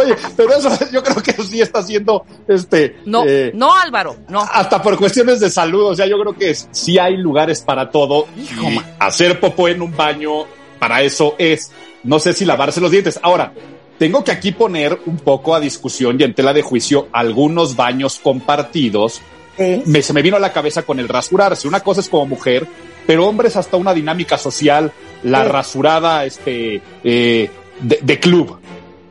Oye, 0.00 0.14
pero 0.36 0.54
eso 0.54 0.70
yo 0.92 1.02
creo 1.02 1.22
que 1.22 1.32
sí 1.42 1.60
está 1.60 1.80
haciendo, 1.80 2.24
este, 2.46 2.96
No, 3.06 3.24
eh, 3.26 3.50
no, 3.54 3.74
Álvaro, 3.74 4.16
no. 4.28 4.40
hasta 4.40 4.82
por 4.82 4.96
cuestiones 4.98 5.40
de 5.40 5.50
salud, 5.50 5.86
o 5.86 5.94
sea, 5.96 6.06
yo 6.06 6.18
creo 6.20 6.34
que 6.34 6.50
es- 6.50 6.68
sí 6.72 6.98
hay 6.98 7.16
lugares 7.16 7.62
para 7.62 7.90
todo 7.90 8.26
Hijo, 8.36 8.70
y 8.70 8.80
hacer 8.98 9.40
popó 9.40 9.68
en 9.68 9.82
un 9.82 9.96
baño, 9.96 10.44
para 10.78 11.02
eso 11.02 11.34
es, 11.38 11.70
no 12.04 12.18
sé 12.18 12.32
si 12.32 12.44
lavarse 12.44 12.80
los 12.80 12.90
dientes. 12.90 13.18
Ahora, 13.22 13.52
tengo 13.98 14.22
que 14.22 14.30
aquí 14.30 14.52
poner 14.52 14.98
un 15.06 15.16
poco 15.18 15.54
a 15.54 15.60
discusión 15.60 16.16
y 16.20 16.22
en 16.24 16.32
tela 16.34 16.52
de 16.52 16.62
juicio 16.62 17.08
algunos 17.12 17.74
baños 17.74 18.20
compartidos. 18.22 19.20
Me, 19.86 20.02
se 20.02 20.12
me 20.12 20.22
vino 20.22 20.36
a 20.36 20.40
la 20.40 20.52
cabeza 20.52 20.82
con 20.82 21.00
el 21.00 21.08
rasurarse. 21.08 21.66
Una 21.66 21.80
cosa 21.80 22.00
es 22.00 22.08
como 22.08 22.26
mujer, 22.26 22.64
pero 23.08 23.26
hombres 23.26 23.56
hasta 23.56 23.76
una 23.76 23.92
dinámica 23.92 24.38
social, 24.38 24.92
la 25.24 25.42
rasurada, 25.42 26.24
este, 26.24 26.80
eh, 27.02 27.50
de, 27.80 27.98
de 28.00 28.20
club. 28.20 28.60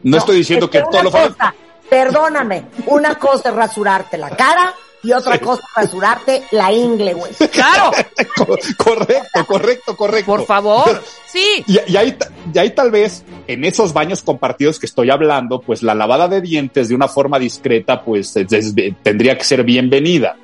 No, 0.08 0.12
No, 0.12 0.18
estoy 0.20 0.38
diciendo 0.38 0.70
que 0.70 0.82
todo 0.90 1.04
lo 1.04 1.12
cosa, 1.12 1.54
Perdóname, 1.90 2.66
una 2.88 3.16
cosa 3.16 3.50
es 3.50 3.56
rasurarte 3.56 4.18
la 4.18 4.30
cara 4.32 4.74
y 5.04 5.12
otra 5.14 5.38
cosa 5.40 5.62
es 5.64 5.84
rasurarte 5.84 6.44
la 6.52 6.72
ingle, 6.72 7.14
güey. 7.14 7.32
Claro, 7.52 7.92
Co- 8.36 8.58
correcto, 8.78 9.46
correcto, 9.46 9.96
correcto. 9.98 10.26
por 10.32 10.46
favor. 10.46 11.02
Sí. 11.28 11.64
Y, 11.68 11.80
y 11.92 11.98
ahí, 11.98 12.18
y 12.54 12.58
ahí 12.58 12.72
tal 12.72 12.92
vez 12.92 13.24
en 13.48 13.64
esos 13.64 13.94
baños 13.94 14.22
compartidos 14.22 14.80
que 14.80 14.86
estoy 14.86 15.10
hablando, 15.10 15.60
pues 15.62 15.82
la 15.84 15.94
lavada 15.96 16.28
de 16.28 16.42
dientes 16.42 16.90
de 16.90 16.96
una 16.96 17.08
forma 17.08 17.40
discreta, 17.40 18.02
pues 18.04 18.36
es- 18.36 18.52
es- 18.52 18.74
tendría 19.04 19.38
que 19.38 19.44
ser 19.46 19.64
bienvenida. 19.64 20.36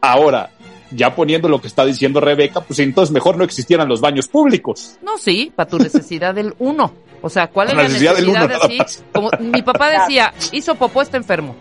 Ahora, 0.00 0.50
ya 0.90 1.14
poniendo 1.14 1.48
lo 1.48 1.60
que 1.60 1.68
está 1.68 1.84
diciendo 1.84 2.20
Rebeca, 2.20 2.60
pues 2.60 2.78
entonces 2.80 3.12
mejor 3.12 3.36
no 3.36 3.44
existieran 3.44 3.88
los 3.88 4.00
baños 4.00 4.26
públicos. 4.28 4.96
No, 5.02 5.16
sí, 5.16 5.52
para 5.54 5.68
tu 5.70 5.78
necesidad 5.78 6.34
del 6.34 6.54
uno. 6.58 6.92
O 7.22 7.30
sea, 7.30 7.48
¿cuál 7.48 7.68
es 7.68 7.74
La 7.74 7.82
necesidad 7.84 8.12
necesidad, 8.12 8.34
del 8.34 8.44
uno, 8.44 8.48
de 8.48 8.54
así? 8.66 8.78
más. 8.78 9.04
Como 9.12 9.30
mi 9.40 9.62
papá 9.62 9.88
decía, 9.90 10.34
hizo 10.50 10.74
popó, 10.74 11.02
está 11.02 11.16
enfermo. 11.16 11.54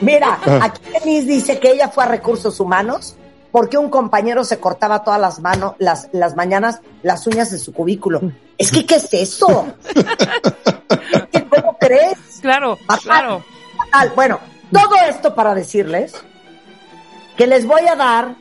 Mira, 0.00 0.38
Ah. 0.46 0.60
aquí 0.64 0.80
Denise 0.92 1.26
dice 1.26 1.58
que 1.60 1.70
ella 1.72 1.88
fue 1.88 2.04
a 2.04 2.08
recursos 2.08 2.58
humanos 2.58 3.16
porque 3.52 3.78
un 3.78 3.88
compañero 3.90 4.44
se 4.44 4.58
cortaba 4.58 5.02
todas 5.04 5.20
las 5.20 5.40
manos, 5.40 5.74
las, 5.78 6.08
las 6.12 6.36
mañanas, 6.36 6.80
las 7.02 7.26
uñas 7.26 7.50
de 7.50 7.58
su 7.58 7.72
cubículo. 7.72 8.20
Es 8.58 8.70
que, 8.70 8.84
¿qué 8.86 8.96
es 8.96 9.08
eso? 9.12 9.66
¿Qué- 11.32 11.44
¿Cómo 11.48 11.76
crees? 11.78 12.16
Claro, 12.40 12.76
Fatal. 12.76 13.00
claro. 13.02 13.44
Fatal. 13.76 14.12
Bueno, 14.14 14.38
todo 14.72 14.94
esto 15.08 15.34
para 15.34 15.54
decirles 15.54 16.14
que 17.36 17.46
les 17.46 17.66
voy 17.66 17.82
a 17.88 17.96
dar 17.96 18.34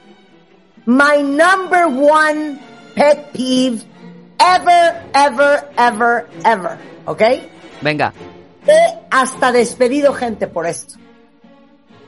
my 0.85 1.21
number 1.23 1.85
one 1.85 2.59
pet 2.95 3.31
peeve 3.31 3.81
ever, 4.39 5.09
ever, 5.13 5.69
ever, 5.77 6.27
ever. 6.45 6.77
¿Ok? 7.05 7.21
Venga. 7.81 8.13
He 8.65 8.99
hasta 9.09 9.51
despedido 9.51 10.13
gente 10.13 10.47
por 10.47 10.65
esto. 10.65 10.95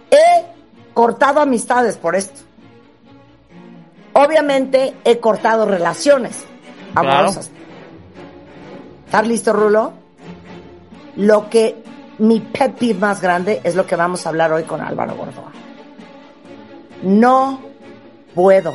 He 0.10 0.46
cortado 0.94 1.42
amistades 1.42 1.98
por 1.98 2.16
esto. 2.16 2.42
Obviamente 4.14 4.94
he 5.04 5.20
cortado 5.20 5.66
relaciones 5.66 6.44
amorosas. 6.94 7.50
¿Estás 9.06 9.28
listo, 9.28 9.54
Rulo? 9.54 9.94
Lo 11.16 11.50
que 11.50 11.84
mi 12.20 12.40
peeve 12.40 12.94
más 12.94 13.22
grande 13.22 13.62
es 13.64 13.76
lo 13.76 13.86
que 13.86 13.96
vamos 13.96 14.26
a 14.26 14.30
hablar 14.30 14.54
hoy 14.54 14.64
con 14.64 14.82
Álvaro 14.82 15.16
Gordoa. 15.16 15.52
No 17.04 17.62
puedo, 18.36 18.74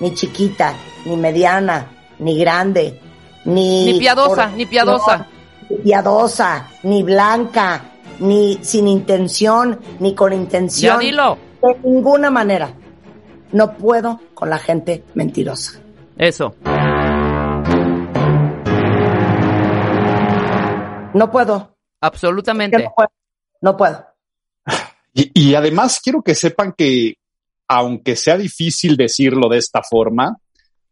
ni 0.00 0.14
chiquita, 0.14 0.74
ni 1.04 1.16
mediana, 1.16 1.99
ni 2.20 2.38
grande, 2.38 3.00
ni... 3.44 3.92
Ni 3.92 3.98
piadosa, 3.98 4.48
ni 4.50 4.66
piadosa. 4.66 5.26
ni 5.68 5.76
piadosa, 5.78 6.68
ni 6.84 7.02
blanca, 7.02 7.82
ni 8.20 8.58
sin 8.62 8.88
intención, 8.88 9.78
ni 9.98 10.14
con 10.14 10.30
Ya 10.32 10.36
intención. 10.38 10.98
dilo. 11.00 11.38
De 11.62 11.76
ninguna 11.84 12.30
manera. 12.30 12.72
No 13.52 13.76
puedo 13.76 14.20
con 14.34 14.48
la 14.48 14.58
gente 14.58 15.04
mentirosa. 15.14 15.80
Eso. 16.16 16.54
No 21.14 21.30
puedo. 21.30 21.76
Absolutamente. 22.00 22.82
No 22.82 22.92
puedo. 22.94 23.10
No 23.62 23.76
puedo. 23.76 24.06
Y, 25.12 25.48
y 25.48 25.54
además 25.54 26.00
quiero 26.02 26.22
que 26.22 26.34
sepan 26.34 26.72
que, 26.72 27.14
aunque 27.68 28.14
sea 28.16 28.36
difícil 28.36 28.96
decirlo 28.96 29.48
de 29.48 29.58
esta 29.58 29.82
forma, 29.82 30.36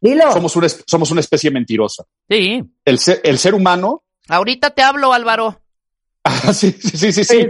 Dilo. 0.01 0.31
somos 0.31 0.55
una, 0.55 0.67
somos 0.69 1.11
una 1.11 1.21
especie 1.21 1.51
mentirosa. 1.51 2.05
Sí. 2.29 2.63
El 2.85 2.99
ser, 2.99 3.21
el 3.23 3.37
ser 3.37 3.53
humano, 3.53 4.03
Ahorita 4.29 4.69
te 4.69 4.83
hablo, 4.83 5.11
Álvaro. 5.11 5.59
Ah, 6.21 6.53
sí, 6.53 6.73
sí, 6.73 6.97
sí, 6.97 7.13
sí, 7.13 7.23
sí. 7.23 7.47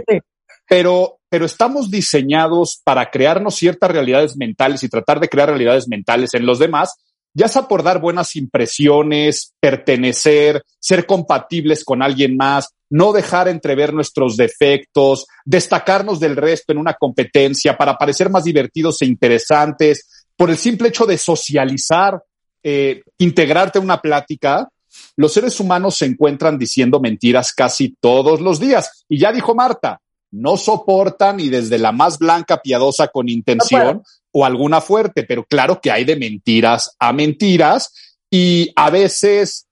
pero, 0.66 1.18
pero 1.28 1.44
estamos 1.44 1.90
diseñados 1.90 2.80
para 2.84 3.10
crearnos 3.10 3.56
ciertas 3.56 3.90
realidades 3.90 4.36
mentales 4.36 4.84
y 4.84 4.88
tratar 4.88 5.18
de 5.18 5.28
crear 5.28 5.48
realidades 5.48 5.88
mentales 5.88 6.32
en 6.34 6.46
los 6.46 6.60
demás, 6.60 6.94
ya 7.34 7.48
sea 7.48 7.66
por 7.66 7.82
dar 7.82 8.00
buenas 8.00 8.36
impresiones, 8.36 9.54
pertenecer, 9.58 10.62
ser 10.78 11.04
compatibles 11.04 11.84
con 11.84 12.00
alguien 12.00 12.36
más, 12.36 12.68
no 12.88 13.12
dejar 13.12 13.48
entrever 13.48 13.92
nuestros 13.92 14.36
defectos, 14.36 15.26
destacarnos 15.44 16.20
del 16.20 16.36
resto 16.36 16.72
en 16.72 16.78
una 16.78 16.94
competencia 16.94 17.76
para 17.76 17.98
parecer 17.98 18.30
más 18.30 18.44
divertidos 18.44 19.02
e 19.02 19.06
interesantes, 19.06 20.26
por 20.36 20.48
el 20.48 20.56
simple 20.56 20.88
hecho 20.88 21.06
de 21.06 21.18
socializar, 21.18 22.22
eh, 22.62 23.02
integrarte 23.18 23.78
a 23.78 23.82
una 23.82 24.00
plática, 24.00 24.68
los 25.16 25.32
seres 25.32 25.58
humanos 25.60 25.96
se 25.96 26.06
encuentran 26.06 26.58
diciendo 26.58 27.00
mentiras 27.00 27.52
casi 27.52 27.96
todos 28.00 28.40
los 28.40 28.58
días. 28.60 29.04
Y 29.08 29.18
ya 29.18 29.32
dijo 29.32 29.54
Marta, 29.54 30.00
no 30.32 30.56
soportan 30.56 31.40
y 31.40 31.48
desde 31.48 31.78
la 31.78 31.92
más 31.92 32.18
blanca 32.18 32.60
piadosa 32.62 33.08
con 33.08 33.28
intención 33.28 34.02
o 34.32 34.44
alguna 34.44 34.80
fuerte, 34.80 35.24
pero 35.24 35.44
claro 35.44 35.80
que 35.80 35.90
hay 35.90 36.04
de 36.04 36.16
mentiras 36.16 36.94
a 36.98 37.12
mentiras 37.12 37.92
y 38.30 38.72
a 38.76 38.90
veces 38.90 39.66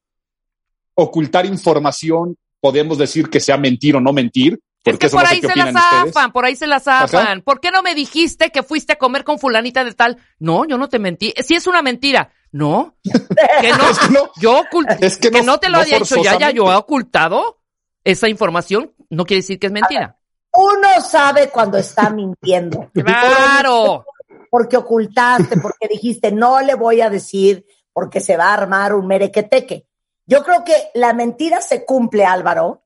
ocultar 0.95 1.47
información, 1.47 2.37
podemos 2.61 2.99
decir 2.99 3.31
que 3.31 3.39
sea 3.39 3.57
mentir 3.57 3.95
o 3.95 4.01
no 4.01 4.13
mentir. 4.13 4.55
Es 4.85 4.93
porque 4.93 4.99
que 4.99 5.07
eso 5.07 5.17
por 5.17 5.25
no 5.25 5.29
sé 5.29 5.35
ahí 5.35 5.41
se 5.41 5.57
la 5.57 5.73
zafan, 5.73 6.33
por 6.33 6.45
ahí 6.45 6.57
se 6.57 6.67
la 6.67 6.81
zafan. 6.81 7.43
¿Por 7.43 7.61
qué 7.61 7.71
no 7.71 7.83
me 7.83 7.95
dijiste 7.95 8.51
que 8.51 8.63
fuiste 8.63 8.95
a 8.95 8.99
comer 8.99 9.23
con 9.23 9.39
fulanita 9.39 9.85
de 9.85 9.93
tal? 9.93 10.17
No, 10.39 10.65
yo 10.67 10.77
no 10.77 10.89
te 10.89 10.99
mentí. 10.99 11.33
Si 11.45 11.55
es 11.55 11.67
una 11.67 11.83
mentira. 11.83 12.33
No. 12.53 12.95
Que 13.61 13.73
no. 13.73 13.91
Es 13.91 13.99
que 13.99 14.09
no. 14.11 14.31
Yo 14.41 14.61
oculté. 14.61 14.97
Es 15.07 15.17
que 15.17 15.31
que 15.31 15.43
no- 15.43 15.59
te 15.59 15.69
lo 15.69 15.79
no 15.79 15.83
haya 15.85 15.99
dicho 15.99 16.17
ya, 16.23 16.39
ya 16.39 16.51
yo 16.51 16.71
he 16.73 16.75
ocultado 16.77 17.61
esa 18.05 18.29
información. 18.29 18.93
No 19.11 19.25
quiere 19.25 19.43
decir 19.43 19.59
que 19.59 19.67
es 19.67 19.73
mentira. 19.73 20.19
Uno 20.53 20.89
sabe 21.09 21.51
cuando 21.51 21.79
está 21.79 22.11
mintiendo. 22.11 22.91
Claro. 22.95 24.05
Porque 24.51 24.77
ocultaste, 24.79 25.59
porque 25.61 25.89
dijiste, 25.89 26.33
no 26.33 26.61
le 26.63 26.75
voy 26.75 27.03
a 27.03 27.11
decir, 27.11 27.67
porque 27.93 28.21
se 28.21 28.37
va 28.37 28.47
a 28.51 28.55
armar 28.55 28.95
un 28.95 29.07
merequeteque. 29.07 29.87
Yo 30.27 30.43
creo 30.43 30.65
que 30.65 30.75
la 30.95 31.13
mentira 31.13 31.61
se 31.61 31.85
cumple, 31.85 32.25
Álvaro, 32.25 32.83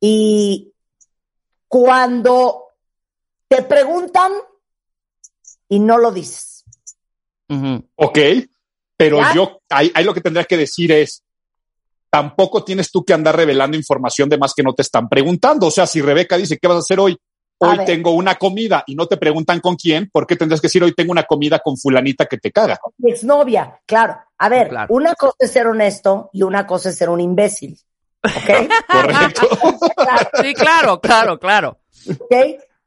y 0.00 0.72
cuando 1.68 2.64
te 3.48 3.62
preguntan 3.62 4.32
y 5.68 5.78
no 5.78 5.96
lo 5.98 6.10
dices. 6.10 6.64
Ok, 7.96 8.18
pero 9.00 9.16
¿Ya? 9.16 9.32
yo, 9.34 9.62
ahí, 9.70 9.90
ahí 9.94 10.04
lo 10.04 10.12
que 10.12 10.20
tendría 10.20 10.44
que 10.44 10.58
decir 10.58 10.92
es, 10.92 11.22
tampoco 12.10 12.62
tienes 12.64 12.90
tú 12.92 13.02
que 13.02 13.14
andar 13.14 13.34
revelando 13.34 13.74
información 13.74 14.28
de 14.28 14.36
más 14.36 14.52
que 14.52 14.62
no 14.62 14.74
te 14.74 14.82
están 14.82 15.08
preguntando. 15.08 15.68
O 15.68 15.70
sea, 15.70 15.86
si 15.86 16.02
Rebeca 16.02 16.36
dice, 16.36 16.58
¿qué 16.58 16.68
vas 16.68 16.76
a 16.76 16.80
hacer 16.80 17.00
hoy? 17.00 17.16
Hoy 17.56 17.78
tengo 17.86 18.10
una 18.10 18.34
comida 18.34 18.84
y 18.86 18.94
no 18.94 19.06
te 19.06 19.16
preguntan 19.16 19.60
con 19.60 19.76
quién, 19.76 20.10
¿por 20.12 20.26
qué 20.26 20.36
tendrás 20.36 20.60
que 20.60 20.66
decir 20.66 20.84
hoy 20.84 20.92
tengo 20.92 21.12
una 21.12 21.22
comida 21.22 21.60
con 21.60 21.78
fulanita 21.78 22.26
que 22.26 22.36
te 22.36 22.52
caga? 22.52 22.78
Mi 22.98 23.12
exnovia, 23.12 23.80
claro. 23.86 24.18
A 24.36 24.48
ver, 24.50 24.68
Claro. 24.68 24.94
una 24.94 25.14
cosa 25.14 25.36
es 25.38 25.50
ser 25.50 25.66
honesto 25.66 26.28
y 26.34 26.42
una 26.42 26.66
cosa 26.66 26.90
es 26.90 26.96
ser 26.98 27.08
un 27.08 27.20
imbécil. 27.22 27.78
¿Ok? 28.22 28.68
Correcto. 28.92 29.48
Claro. 29.96 30.30
Sí, 30.42 30.52
claro, 30.54 31.00
claro, 31.00 31.38
claro. 31.38 31.78
¿ok? 32.06 32.34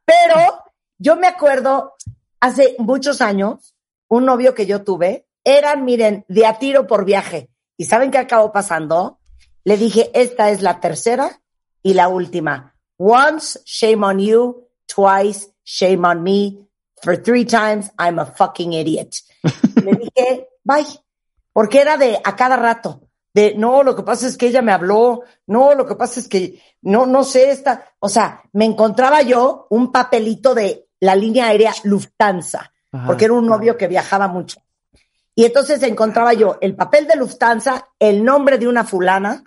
Pero 0.06 0.64
yo 1.00 1.16
me 1.16 1.26
acuerdo 1.28 1.94
hace 2.40 2.76
muchos 2.78 3.20
años, 3.22 3.74
un 4.10 4.26
novio 4.26 4.54
que 4.54 4.68
yo 4.68 4.84
tuve, 4.84 5.26
eran, 5.44 5.86
miren, 5.86 6.26
de 6.28 6.46
a 6.46 6.60
tiro 6.60 6.88
por 6.88 7.06
viaje. 7.06 7.50
¿Y 7.78 7.86
saben 7.86 8.12
qué 8.12 8.18
acabó 8.18 8.52
pasando? 8.52 9.20
Le 9.64 9.78
dije, 9.78 10.12
esta 10.14 10.50
es 10.50 10.62
la 10.62 10.80
tercera 10.80 11.42
y 11.82 11.94
la 11.94 12.08
última. 12.08 12.76
Once, 12.98 13.60
shame 13.66 14.06
on 14.06 14.20
you. 14.20 14.68
Twice, 14.88 15.50
shame 15.64 16.08
on 16.08 16.24
me. 16.24 16.68
For 17.02 17.22
three 17.22 17.46
times, 17.46 17.92
I'm 17.98 18.20
a 18.20 18.26
fucking 18.26 18.74
idiot. 18.74 19.16
Le 19.84 19.92
dije, 19.94 20.48
bye. 20.64 20.86
Porque 21.52 21.82
era 21.82 21.98
de 21.98 22.20
a 22.24 22.36
cada 22.36 22.56
rato. 22.56 23.02
De, 23.34 23.56
no, 23.56 23.84
lo 23.84 23.96
que 23.96 24.04
pasa 24.04 24.28
es 24.28 24.38
que 24.38 24.48
ella 24.48 24.62
me 24.62 24.72
habló. 24.72 25.24
No, 25.48 25.74
lo 25.74 25.86
que 25.86 25.96
pasa 25.96 26.20
es 26.20 26.28
que, 26.28 26.62
no, 26.82 27.06
no 27.06 27.24
sé, 27.24 27.52
esta. 27.52 27.94
O 28.00 28.08
sea, 28.08 28.42
me 28.54 28.66
encontraba 28.66 29.22
yo 29.22 29.68
un 29.70 29.92
papelito 29.92 30.54
de 30.56 30.88
la 31.00 31.16
línea 31.16 31.48
aérea 31.48 31.74
Lufthansa. 31.84 32.72
Ajá. 32.92 33.08
Porque 33.08 33.26
era 33.26 33.34
un 33.34 33.48
novio 33.48 33.76
que 33.76 33.88
viajaba 33.88 34.28
mucho. 34.28 34.63
Y 35.36 35.46
entonces 35.46 35.82
encontraba 35.84 36.34
yo 36.34 36.58
el 36.62 36.76
papel 36.76 37.08
de 37.08 37.16
Lufthansa, 37.16 37.90
el 38.00 38.24
nombre 38.24 38.58
de 38.58 38.68
una 38.68 38.84
fulana, 38.84 39.44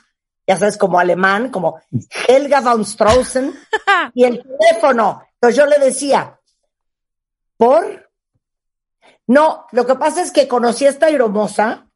ya 0.46 0.56
sabes, 0.56 0.76
como 0.76 0.98
alemán, 0.98 1.50
como 1.50 1.80
Helga 2.28 2.60
von 2.60 2.84
Straussen, 2.84 3.54
y 4.14 4.24
el 4.24 4.42
teléfono. 4.42 5.22
Entonces 5.34 5.56
yo 5.56 5.66
le 5.66 5.78
decía, 5.78 6.40
¿por? 7.56 8.10
No, 9.26 9.66
lo 9.72 9.86
que 9.86 9.96
pasa 9.96 10.22
es 10.22 10.30
que 10.32 10.48
conocí 10.48 10.86
a 10.86 10.90
esta 10.90 11.08
hermosa 11.08 11.88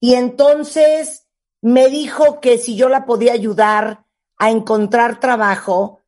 y 0.00 0.14
entonces 0.14 1.26
me 1.60 1.88
dijo 1.88 2.40
que 2.40 2.56
si 2.58 2.74
yo 2.74 2.88
la 2.88 3.04
podía 3.04 3.34
ayudar 3.34 4.04
a 4.38 4.50
encontrar 4.50 5.20
trabajo 5.20 6.00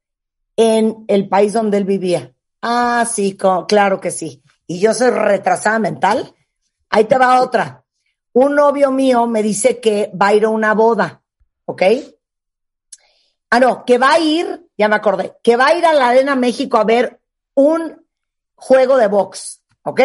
en 0.56 1.04
el 1.08 1.28
país 1.28 1.52
donde 1.52 1.76
él 1.76 1.84
vivía. 1.84 2.34
Ah, 2.62 3.06
sí, 3.10 3.36
claro 3.36 4.00
que 4.00 4.10
sí. 4.10 4.42
Y 4.66 4.80
yo 4.80 4.94
soy 4.94 5.10
retrasada 5.10 5.78
mental. 5.78 6.34
Ahí 6.92 7.04
te 7.04 7.16
va 7.16 7.40
otra. 7.40 7.84
Un 8.34 8.54
novio 8.54 8.90
mío 8.90 9.26
me 9.26 9.42
dice 9.42 9.80
que 9.80 10.12
va 10.14 10.28
a 10.28 10.34
ir 10.34 10.44
a 10.44 10.50
una 10.50 10.74
boda, 10.74 11.22
¿ok? 11.64 11.82
Ah, 13.48 13.60
no, 13.60 13.84
que 13.86 13.96
va 13.96 14.12
a 14.12 14.18
ir, 14.18 14.68
ya 14.76 14.88
me 14.88 14.96
acordé, 14.96 15.34
que 15.42 15.56
va 15.56 15.68
a 15.68 15.74
ir 15.74 15.86
a 15.86 15.94
la 15.94 16.08
Arena 16.08 16.36
México 16.36 16.76
a 16.76 16.84
ver 16.84 17.18
un 17.54 18.06
juego 18.54 18.98
de 18.98 19.08
box, 19.08 19.62
¿ok? 19.84 20.00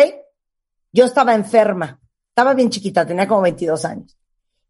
Yo 0.94 1.04
estaba 1.04 1.36
enferma, 1.36 2.00
estaba 2.30 2.54
bien 2.54 2.70
chiquita, 2.70 3.06
tenía 3.06 3.28
como 3.28 3.42
22 3.42 3.84
años. 3.84 4.18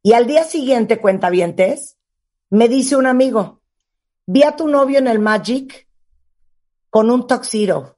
Y 0.01 0.13
al 0.13 0.25
día 0.25 0.43
siguiente, 0.43 0.99
cuentavientes, 0.99 1.97
me 2.49 2.67
dice 2.67 2.95
un 2.95 3.05
amigo, 3.05 3.61
vi 4.25 4.41
a 4.41 4.55
tu 4.55 4.67
novio 4.67 4.97
en 4.97 5.07
el 5.07 5.19
Magic 5.19 5.87
con 6.89 7.11
un 7.11 7.27
tuxedo. 7.27 7.95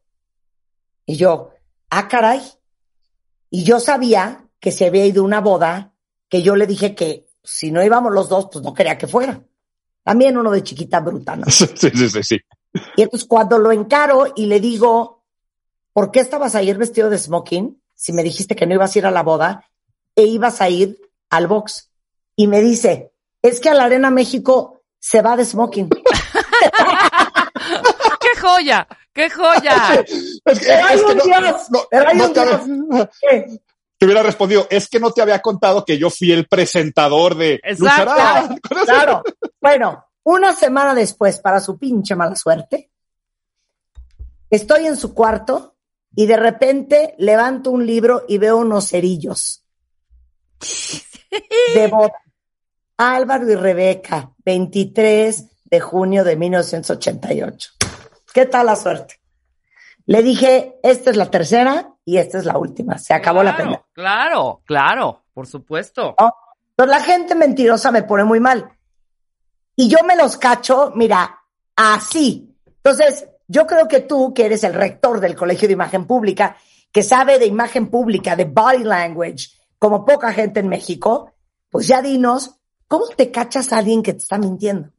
Y 1.05 1.15
yo, 1.15 1.51
ah, 1.89 2.09
caray. 2.09 2.58
Y 3.49 3.63
yo 3.63 3.79
sabía 3.79 4.45
que 4.59 4.71
se 4.71 4.85
había 4.85 5.05
ido 5.05 5.23
a 5.23 5.25
una 5.25 5.41
boda, 5.41 5.93
que 6.27 6.41
yo 6.41 6.55
le 6.55 6.67
dije 6.67 6.95
que 6.95 7.27
si 7.43 7.71
no 7.71 7.83
íbamos 7.83 8.13
los 8.13 8.29
dos, 8.29 8.49
pues 8.51 8.63
no 8.63 8.73
quería 8.73 8.97
que 8.97 9.07
fuera. 9.07 9.41
También 10.03 10.37
uno 10.37 10.51
de 10.51 10.63
chiquita 10.63 10.99
bruta, 10.99 11.35
¿no? 11.35 11.45
Sí, 11.49 11.67
sí, 11.75 12.09
sí, 12.09 12.23
sí. 12.23 12.39
Y 12.95 13.01
entonces 13.01 13.27
cuando 13.27 13.57
lo 13.57 13.71
encaro 13.71 14.33
y 14.35 14.45
le 14.45 14.59
digo, 14.59 15.23
¿por 15.93 16.11
qué 16.11 16.19
estabas 16.19 16.55
ayer 16.55 16.77
vestido 16.77 17.09
de 17.09 17.17
smoking? 17.17 17.81
Si 17.95 18.13
me 18.13 18.23
dijiste 18.23 18.55
que 18.55 18.65
no 18.65 18.75
ibas 18.75 18.95
a 18.95 18.99
ir 18.99 19.05
a 19.05 19.11
la 19.11 19.23
boda 19.23 19.65
e 20.15 20.23
ibas 20.23 20.61
a 20.61 20.69
ir 20.69 20.99
al 21.29 21.47
box. 21.47 21.89
Y 22.35 22.47
me 22.47 22.61
dice, 22.61 23.11
es 23.41 23.59
que 23.59 23.69
a 23.69 23.73
la 23.73 23.85
Arena 23.85 24.11
México 24.11 24.81
se 24.99 25.21
va 25.21 25.35
de 25.35 25.45
smoking. 25.45 25.89
¡Qué 28.39 28.47
joya! 28.47 28.87
¡Qué 29.13 29.29
joya! 29.29 30.05
Es 30.45 30.59
que, 30.59 30.65
Pero 30.65 30.85
hay 30.87 30.95
es 30.95 31.01
que 31.01 31.11
un 31.11 31.17
no, 31.17 32.31
te, 32.31 32.41
Dios. 32.41 33.09
¿Qué? 33.21 33.59
te 33.97 34.05
hubiera 34.05 34.23
respondido, 34.23 34.65
es 34.69 34.87
que 34.87 34.99
no 34.99 35.11
te 35.11 35.21
había 35.21 35.41
contado 35.41 35.83
que 35.83 35.97
yo 35.97 36.09
fui 36.09 36.31
el 36.31 36.47
presentador 36.47 37.35
de 37.35 37.55
Exacto. 37.55 38.11
Luchará. 38.11 38.59
Claro. 38.85 39.23
Bueno, 39.61 40.05
una 40.23 40.55
semana 40.55 40.95
después, 40.95 41.39
para 41.39 41.59
su 41.59 41.77
pinche 41.77 42.15
mala 42.15 42.33
suerte, 42.37 42.89
estoy 44.49 44.85
en 44.85 44.95
su 44.95 45.13
cuarto 45.13 45.75
y 46.15 46.25
de 46.27 46.37
repente 46.37 47.13
levanto 47.17 47.71
un 47.71 47.85
libro 47.85 48.23
y 48.25 48.37
veo 48.37 48.55
unos 48.55 48.87
cerillos 48.87 49.65
de 51.75 51.87
boda. 51.87 52.13
Álvaro 52.95 53.51
y 53.51 53.55
Rebeca, 53.55 54.31
23 54.45 55.45
de 55.65 55.79
junio 55.81 56.23
de 56.23 56.37
1988. 56.37 57.78
¿Qué 58.39 58.45
tal 58.45 58.67
la 58.67 58.77
suerte? 58.77 59.19
Le 60.05 60.23
dije, 60.23 60.79
esta 60.81 61.09
es 61.09 61.17
la 61.17 61.29
tercera 61.29 61.93
y 62.05 62.19
esta 62.19 62.37
es 62.37 62.45
la 62.45 62.57
última. 62.57 62.97
Se 62.97 63.13
acabó 63.13 63.43
la 63.43 63.57
pena. 63.57 63.83
Claro, 63.91 64.61
claro, 64.63 65.25
por 65.33 65.45
supuesto. 65.45 66.15
¿no? 66.17 66.33
Entonces 66.69 66.97
la 66.97 67.03
gente 67.03 67.35
mentirosa 67.35 67.91
me 67.91 68.03
pone 68.03 68.23
muy 68.23 68.39
mal. 68.39 68.71
Y 69.75 69.89
yo 69.89 69.97
me 70.07 70.15
los 70.15 70.37
cacho, 70.37 70.93
mira, 70.95 71.37
así. 71.75 72.55
Entonces, 72.65 73.27
yo 73.45 73.67
creo 73.67 73.89
que 73.89 73.99
tú, 73.99 74.33
que 74.33 74.45
eres 74.45 74.63
el 74.63 74.73
rector 74.73 75.19
del 75.19 75.35
Colegio 75.35 75.67
de 75.67 75.73
Imagen 75.73 76.07
Pública, 76.07 76.55
que 76.93 77.03
sabe 77.03 77.39
de 77.39 77.45
imagen 77.45 77.89
pública, 77.91 78.37
de 78.37 78.45
body 78.45 78.85
language, 78.85 79.49
como 79.77 80.05
poca 80.05 80.31
gente 80.31 80.61
en 80.61 80.69
México, 80.69 81.33
pues 81.69 81.87
ya 81.87 82.01
dinos, 82.01 82.55
¿cómo 82.87 83.05
te 83.07 83.31
cachas 83.31 83.73
a 83.73 83.79
alguien 83.79 84.01
que 84.01 84.13
te 84.13 84.19
está 84.19 84.37
mintiendo? 84.37 84.91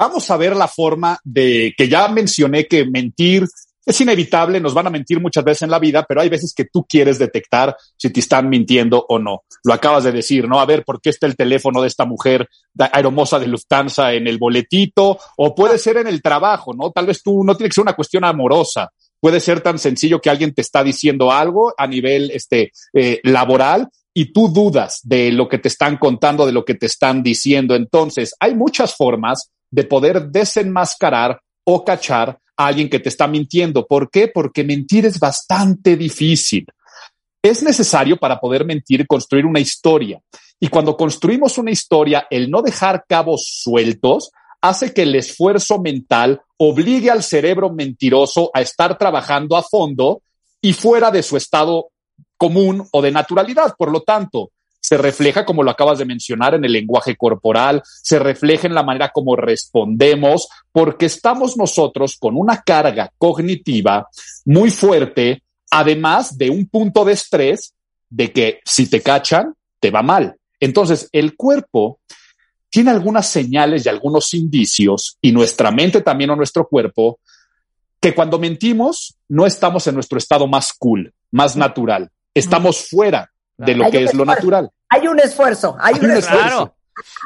Vamos 0.00 0.30
a 0.30 0.38
ver 0.38 0.56
la 0.56 0.66
forma 0.66 1.20
de 1.24 1.74
que 1.76 1.86
ya 1.86 2.08
mencioné 2.08 2.66
que 2.66 2.86
mentir 2.86 3.46
es 3.84 4.00
inevitable, 4.00 4.58
nos 4.58 4.72
van 4.72 4.86
a 4.86 4.90
mentir 4.90 5.20
muchas 5.20 5.44
veces 5.44 5.60
en 5.60 5.70
la 5.70 5.78
vida, 5.78 6.06
pero 6.08 6.22
hay 6.22 6.30
veces 6.30 6.54
que 6.56 6.64
tú 6.64 6.86
quieres 6.88 7.18
detectar 7.18 7.76
si 7.98 8.08
te 8.08 8.20
están 8.20 8.48
mintiendo 8.48 9.04
o 9.10 9.18
no. 9.18 9.42
Lo 9.62 9.74
acabas 9.74 10.04
de 10.04 10.12
decir, 10.12 10.48
¿no? 10.48 10.58
A 10.58 10.64
ver, 10.64 10.84
¿por 10.86 11.02
qué 11.02 11.10
está 11.10 11.26
el 11.26 11.36
teléfono 11.36 11.82
de 11.82 11.88
esta 11.88 12.06
mujer 12.06 12.48
aeromosa 12.78 13.38
de 13.38 13.48
Lufthansa 13.48 14.14
en 14.14 14.26
el 14.26 14.38
boletito? 14.38 15.18
O 15.36 15.54
puede 15.54 15.76
ser 15.76 15.98
en 15.98 16.06
el 16.06 16.22
trabajo, 16.22 16.72
¿no? 16.72 16.90
Tal 16.92 17.04
vez 17.04 17.22
tú 17.22 17.44
no 17.44 17.54
tiene 17.54 17.68
que 17.68 17.74
ser 17.74 17.82
una 17.82 17.92
cuestión 17.92 18.24
amorosa. 18.24 18.90
Puede 19.20 19.38
ser 19.38 19.60
tan 19.60 19.78
sencillo 19.78 20.18
que 20.18 20.30
alguien 20.30 20.54
te 20.54 20.62
está 20.62 20.82
diciendo 20.82 21.30
algo 21.30 21.74
a 21.76 21.86
nivel 21.86 22.30
este, 22.30 22.72
eh, 22.94 23.20
laboral 23.24 23.86
y 24.14 24.32
tú 24.32 24.48
dudas 24.48 25.00
de 25.02 25.30
lo 25.30 25.46
que 25.46 25.58
te 25.58 25.68
están 25.68 25.98
contando, 25.98 26.46
de 26.46 26.52
lo 26.52 26.64
que 26.64 26.74
te 26.74 26.86
están 26.86 27.22
diciendo. 27.22 27.74
Entonces, 27.74 28.34
hay 28.40 28.54
muchas 28.54 28.96
formas 28.96 29.50
de 29.70 29.84
poder 29.84 30.28
desenmascarar 30.28 31.40
o 31.64 31.84
cachar 31.84 32.38
a 32.56 32.66
alguien 32.66 32.88
que 32.88 32.98
te 32.98 33.08
está 33.08 33.26
mintiendo. 33.26 33.86
¿Por 33.86 34.10
qué? 34.10 34.28
Porque 34.28 34.64
mentir 34.64 35.06
es 35.06 35.18
bastante 35.18 35.96
difícil. 35.96 36.66
Es 37.42 37.62
necesario 37.62 38.16
para 38.16 38.38
poder 38.38 38.64
mentir 38.64 39.06
construir 39.06 39.46
una 39.46 39.60
historia. 39.60 40.20
Y 40.58 40.68
cuando 40.68 40.96
construimos 40.96 41.56
una 41.56 41.70
historia, 41.70 42.26
el 42.28 42.50
no 42.50 42.60
dejar 42.60 43.04
cabos 43.08 43.62
sueltos 43.62 44.30
hace 44.60 44.92
que 44.92 45.02
el 45.02 45.14
esfuerzo 45.14 45.80
mental 45.80 46.42
obligue 46.58 47.10
al 47.10 47.22
cerebro 47.22 47.70
mentiroso 47.70 48.50
a 48.52 48.60
estar 48.60 48.98
trabajando 48.98 49.56
a 49.56 49.62
fondo 49.62 50.20
y 50.60 50.74
fuera 50.74 51.10
de 51.10 51.22
su 51.22 51.38
estado 51.38 51.88
común 52.36 52.86
o 52.92 53.00
de 53.00 53.10
naturalidad. 53.10 53.74
Por 53.78 53.90
lo 53.90 54.02
tanto, 54.02 54.50
se 54.90 54.98
refleja, 54.98 55.44
como 55.44 55.62
lo 55.62 55.70
acabas 55.70 56.00
de 56.00 56.04
mencionar, 56.04 56.54
en 56.54 56.64
el 56.64 56.72
lenguaje 56.72 57.14
corporal, 57.14 57.80
se 57.84 58.18
refleja 58.18 58.66
en 58.66 58.74
la 58.74 58.82
manera 58.82 59.10
como 59.10 59.36
respondemos, 59.36 60.48
porque 60.72 61.06
estamos 61.06 61.56
nosotros 61.56 62.16
con 62.18 62.36
una 62.36 62.60
carga 62.62 63.08
cognitiva 63.16 64.08
muy 64.46 64.72
fuerte, 64.72 65.44
además 65.70 66.36
de 66.36 66.50
un 66.50 66.66
punto 66.66 67.04
de 67.04 67.12
estrés 67.12 67.72
de 68.08 68.32
que 68.32 68.58
si 68.64 68.90
te 68.90 69.00
cachan, 69.00 69.54
te 69.78 69.92
va 69.92 70.02
mal. 70.02 70.34
Entonces, 70.58 71.08
el 71.12 71.36
cuerpo 71.36 72.00
tiene 72.68 72.90
algunas 72.90 73.28
señales 73.28 73.86
y 73.86 73.90
algunos 73.90 74.34
indicios, 74.34 75.18
y 75.22 75.30
nuestra 75.30 75.70
mente 75.70 76.00
también 76.00 76.30
o 76.30 76.36
nuestro 76.36 76.66
cuerpo, 76.66 77.20
que 78.00 78.12
cuando 78.12 78.40
mentimos 78.40 79.14
no 79.28 79.46
estamos 79.46 79.86
en 79.86 79.94
nuestro 79.94 80.18
estado 80.18 80.48
más 80.48 80.72
cool, 80.72 81.14
más 81.30 81.54
natural. 81.54 82.10
Estamos 82.34 82.88
fuera 82.88 83.30
de 83.56 83.76
lo 83.76 83.88
que 83.88 84.02
es 84.02 84.14
lo 84.14 84.24
natural. 84.24 84.72
Hay 84.90 85.06
un 85.06 85.20
esfuerzo, 85.20 85.76
hay, 85.80 85.94
Hay 85.94 86.04
un 86.04 86.10
esfuerzo. 86.10 86.46
Claro. 86.46 86.74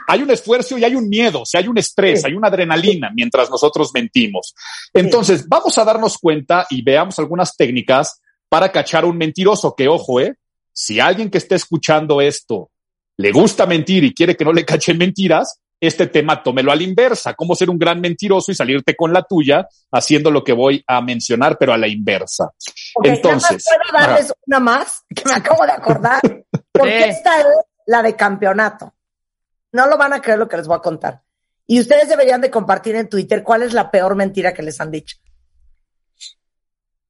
hay 0.07 0.23
un 0.23 0.31
esfuerzo 0.31 0.79
y 0.79 0.85
hay 0.85 0.95
un 0.95 1.09
miedo, 1.09 1.41
o 1.41 1.47
sea, 1.47 1.61
hay 1.61 1.67
un 1.67 1.79
estrés, 1.79 2.21
Sí. 2.21 2.27
hay 2.29 2.35
una 2.35 2.49
adrenalina 2.49 3.11
mientras 3.13 3.51
nosotros 3.51 3.91
mentimos. 3.93 4.55
Entonces, 4.93 5.49
vamos 5.49 5.77
a 5.79 5.85
darnos 5.85 6.17
cuenta 6.19 6.67
y 6.71 6.83
veamos 6.83 7.19
algunas 7.19 7.57
técnicas 7.57 8.21
para 8.49 8.71
cachar 8.71 9.03
a 9.03 9.07
un 9.09 9.17
mentiroso, 9.17 9.75
que 9.75 9.89
ojo, 9.89 10.21
eh, 10.21 10.37
si 10.73 11.01
alguien 11.01 11.31
que 11.31 11.39
esté 11.39 11.57
escuchando 11.57 12.21
esto 12.21 12.71
le 13.17 13.33
gusta 13.33 13.67
mentir 13.67 14.05
y 14.05 14.15
quiere 14.15 14.37
que 14.37 14.45
no 14.45 14.53
le 14.53 14.65
cachen 14.65 14.99
mentiras, 14.99 15.59
este 15.81 16.07
tema 16.07 16.43
tómelo 16.43 16.73
a 16.73 16.77
la 16.77 16.83
inversa, 16.83 17.35
cómo 17.35 17.55
ser 17.55 17.69
un 17.71 17.79
gran 17.79 18.01
mentiroso 18.01 18.51
y 18.51 18.55
salirte 18.55 18.95
con 18.97 19.13
la 19.13 19.23
tuya 19.23 19.67
haciendo 19.93 20.31
lo 20.31 20.43
que 20.43 20.53
voy 20.53 20.83
a 20.87 21.01
mencionar, 21.01 21.57
pero 21.59 21.73
a 21.73 21.79
la 21.79 21.89
inversa. 21.89 22.51
Entonces, 23.03 23.65
puedo 23.65 24.07
darles 24.07 24.33
una 24.47 24.61
más 24.61 25.03
que 25.15 25.23
me 25.27 25.33
acabo 25.35 25.65
de 25.65 25.73
acordar, 25.73 26.21
porque 26.75 27.09
esta 27.09 27.41
es 27.41 27.47
la 27.87 28.03
de 28.03 28.17
campeonato. 28.17 28.95
No 29.73 29.87
lo 29.87 29.97
van 29.97 30.13
a 30.13 30.21
creer 30.21 30.39
lo 30.39 30.49
que 30.49 30.57
les 30.57 30.67
voy 30.67 30.77
a 30.77 30.83
contar. 30.83 31.23
Y 31.67 31.81
ustedes 31.81 32.09
deberían 32.09 32.41
de 32.41 32.51
compartir 32.51 32.97
en 32.97 33.09
Twitter 33.09 33.43
cuál 33.43 33.63
es 33.63 33.73
la 33.73 33.91
peor 33.91 34.17
mentira 34.17 34.53
que 34.53 34.63
les 34.63 34.81
han 34.81 34.91
dicho. 34.91 35.17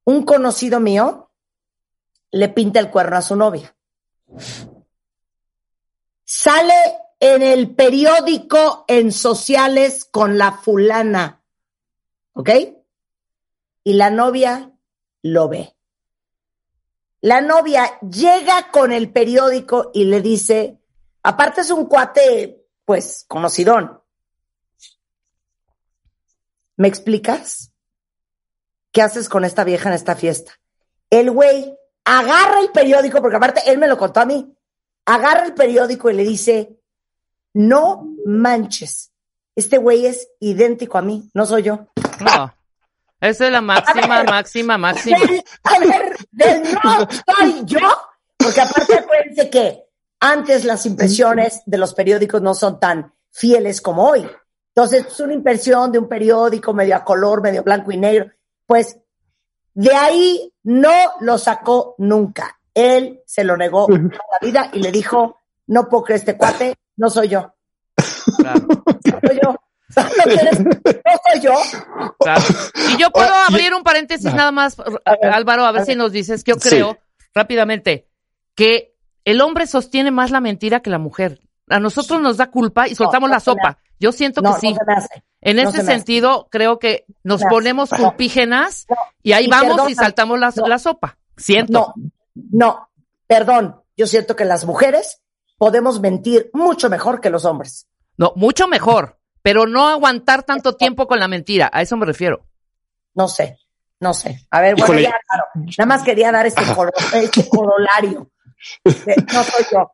Un 0.03 0.23
conocido 0.23 0.79
mío 0.79 1.31
le 2.31 2.49
pinta 2.49 2.79
el 2.79 2.91
cuerno 2.91 3.17
a 3.17 3.21
su 3.21 3.35
novia. 3.35 3.75
Sale 6.23 6.75
en 7.19 7.41
el 7.41 7.73
periódico, 7.75 8.85
en 8.87 9.11
sociales 9.11 10.05
con 10.05 10.37
la 10.37 10.51
fulana. 10.51 11.41
¿Ok? 12.33 12.49
Y 13.83 13.93
la 13.93 14.11
novia 14.11 14.71
lo 15.23 15.49
ve. 15.49 15.74
La 17.25 17.41
novia 17.41 17.97
llega 18.01 18.69
con 18.69 18.91
el 18.91 19.11
periódico 19.11 19.89
y 19.95 20.03
le 20.03 20.21
dice, 20.21 20.77
aparte 21.23 21.61
es 21.61 21.71
un 21.71 21.87
cuate, 21.87 22.67
pues, 22.85 23.25
conocidón. 23.27 23.99
¿Me 26.77 26.87
explicas? 26.87 27.71
¿Qué 28.91 29.01
haces 29.01 29.27
con 29.27 29.43
esta 29.43 29.63
vieja 29.63 29.89
en 29.89 29.95
esta 29.95 30.15
fiesta? 30.15 30.51
El 31.09 31.31
güey 31.31 31.75
agarra 32.03 32.59
el 32.59 32.69
periódico, 32.69 33.19
porque 33.23 33.37
aparte 33.37 33.71
él 33.71 33.79
me 33.79 33.87
lo 33.87 33.97
contó 33.97 34.19
a 34.19 34.25
mí, 34.25 34.55
agarra 35.05 35.45
el 35.45 35.55
periódico 35.55 36.11
y 36.11 36.13
le 36.13 36.23
dice, 36.25 36.77
no 37.55 38.07
manches, 38.23 39.11
este 39.55 39.79
güey 39.79 40.05
es 40.05 40.29
idéntico 40.39 40.99
a 40.99 41.01
mí, 41.01 41.31
no 41.33 41.47
soy 41.47 41.63
yo. 41.63 41.87
No. 42.19 42.53
Esa 43.19 43.45
es 43.47 43.51
la 43.51 43.61
máxima, 43.61 44.23
máxima, 44.27 44.77
máxima. 44.77 45.17
A 45.63 45.79
ver, 45.79 46.14
del 46.35 46.63
no 46.63 47.07
soy 47.37 47.65
yo, 47.65 47.79
porque 48.37 48.61
aparte 48.61 48.95
acuérdense 48.95 49.49
que 49.49 49.83
antes 50.19 50.65
las 50.65 50.85
impresiones 50.85 51.61
de 51.65 51.77
los 51.77 51.93
periódicos 51.93 52.41
no 52.41 52.53
son 52.53 52.79
tan 52.79 53.13
fieles 53.31 53.81
como 53.81 54.07
hoy. 54.09 54.27
Entonces, 54.75 55.05
es 55.07 55.19
una 55.19 55.33
impresión 55.33 55.91
de 55.91 55.99
un 55.99 56.09
periódico 56.09 56.73
medio 56.73 56.95
a 56.97 57.03
color, 57.03 57.41
medio 57.41 57.63
blanco 57.63 57.91
y 57.91 57.97
negro. 57.97 58.31
Pues 58.65 58.97
de 59.73 59.93
ahí 59.93 60.53
no 60.63 61.13
lo 61.21 61.37
sacó 61.37 61.95
nunca. 61.97 62.59
Él 62.73 63.21
se 63.25 63.43
lo 63.43 63.55
negó 63.55 63.87
toda 63.87 63.99
la 63.99 64.39
vida 64.41 64.69
y 64.73 64.79
le 64.79 64.91
dijo, 64.91 65.39
no 65.67 65.87
puedo 65.87 66.03
creer 66.03 66.19
este 66.19 66.37
cuate, 66.37 66.75
no 66.97 67.09
soy 67.09 67.29
yo. 67.29 67.53
Claro, 68.37 68.67
No 68.67 69.19
soy 69.27 69.39
yo. 69.41 69.55
¿No 69.95 70.23
quieres? 70.23 70.59
No 70.65 70.71
soy 71.31 71.41
yo. 71.41 71.53
claro. 72.19 72.43
Y 72.89 72.97
yo 72.97 73.09
puedo 73.11 73.33
abrir 73.49 73.73
un 73.73 73.83
paréntesis 73.83 74.33
nada 74.33 74.51
más, 74.51 74.77
Álvaro, 75.21 75.65
a 75.65 75.71
ver 75.71 75.85
si 75.85 75.95
nos 75.95 76.11
dices, 76.11 76.43
que 76.43 76.51
yo 76.53 76.59
Sí. 76.59 76.69
creo, 76.69 76.97
rápidamente, 77.33 78.07
que 78.55 78.95
el 79.23 79.41
hombre 79.41 79.67
sostiene 79.67 80.11
más 80.11 80.31
la 80.31 80.41
mentira 80.41 80.79
que 80.81 80.89
la 80.89 80.97
mujer. 80.99 81.41
A 81.69 81.79
nosotros 81.79 82.21
nos 82.21 82.37
da 82.37 82.51
culpa 82.51 82.87
y 82.87 82.95
soltamos 82.95 83.29
no 83.29 83.35
la 83.35 83.39
sopa. 83.39 83.79
Yo 83.99 84.11
siento 84.11 84.41
No, 84.41 84.53
que 84.55 84.59
sí. 84.61 84.75
En 85.41 85.57
no 85.57 85.69
ese 85.69 85.83
sentido, 85.83 86.47
creo 86.51 86.79
que 86.79 87.05
nos 87.23 87.41
No, 87.41 87.47
ponemos 87.49 87.89
culpígenas 87.89 88.85
No. 88.89 88.95
y 89.23 89.31
ahí 89.33 89.45
Y 89.45 89.49
vamos 89.49 89.89
y 89.89 89.95
saltamos 89.95 90.39
la, 90.39 90.51
no. 90.55 90.67
la 90.67 90.79
sopa. 90.79 91.17
Siento. 91.37 91.93
No, 91.95 92.11
no, 92.51 92.89
perdón. 93.27 93.81
Yo 93.97 94.07
siento 94.07 94.35
que 94.35 94.45
las 94.45 94.65
mujeres 94.65 95.21
podemos 95.57 95.99
mentir 96.01 96.49
mucho 96.53 96.89
mejor 96.89 97.21
que 97.21 97.29
los 97.29 97.45
hombres. 97.45 97.87
No, 98.17 98.33
mucho 98.35 98.67
mejor, 98.67 99.17
pero 99.45 99.67
no 99.67 99.87
aguantar 99.87 100.41
tanto 100.41 100.73
tiempo 100.75 101.05
con 101.05 101.19
la 101.19 101.27
mentira. 101.27 101.69
A 101.71 101.83
eso 101.83 101.95
me 101.97 102.07
refiero. 102.07 102.47
No 103.13 103.27
sé, 103.27 103.59
no 103.99 104.11
sé. 104.15 104.39
A 104.49 104.59
ver, 104.59 104.71
bueno, 104.73 104.85
Híjole. 104.85 105.03
ya, 105.03 105.13
claro. 105.29 105.45
Nada 105.77 105.85
más 105.85 106.01
quería 106.03 106.31
dar 106.31 106.47
este, 106.47 106.63
coro- 106.73 106.91
este 107.13 107.47
corolario. 107.47 108.31
Eh, 108.85 109.15
No 109.31 109.43
soy 109.43 109.65
yo. 109.71 109.91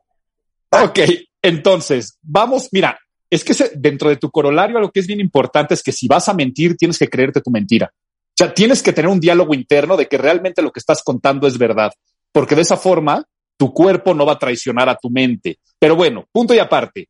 Ok, 0.70 1.00
entonces, 1.42 2.18
vamos, 2.22 2.70
mira, 2.72 2.98
es 3.28 3.44
que 3.44 3.52
se- 3.52 3.72
dentro 3.74 4.08
de 4.08 4.16
tu 4.16 4.30
corolario 4.30 4.80
lo 4.80 4.90
que 4.90 5.00
es 5.00 5.06
bien 5.06 5.20
importante 5.20 5.74
es 5.74 5.82
que 5.82 5.92
si 5.92 6.08
vas 6.08 6.30
a 6.30 6.32
mentir, 6.32 6.74
tienes 6.78 6.98
que 6.98 7.10
creerte 7.10 7.42
tu 7.42 7.50
mentira. 7.50 7.92
O 7.92 8.34
sea, 8.34 8.54
tienes 8.54 8.82
que 8.82 8.94
tener 8.94 9.10
un 9.10 9.20
diálogo 9.20 9.52
interno 9.52 9.98
de 9.98 10.08
que 10.08 10.16
realmente 10.16 10.62
lo 10.62 10.72
que 10.72 10.80
estás 10.80 11.02
contando 11.02 11.46
es 11.46 11.58
verdad, 11.58 11.92
porque 12.32 12.54
de 12.54 12.62
esa 12.62 12.78
forma 12.78 13.22
tu 13.58 13.74
cuerpo 13.74 14.14
no 14.14 14.24
va 14.24 14.32
a 14.32 14.38
traicionar 14.38 14.88
a 14.88 14.96
tu 14.96 15.10
mente. 15.10 15.58
Pero 15.78 15.94
bueno, 15.94 16.24
punto 16.32 16.54
y 16.54 16.58
aparte. 16.58 17.06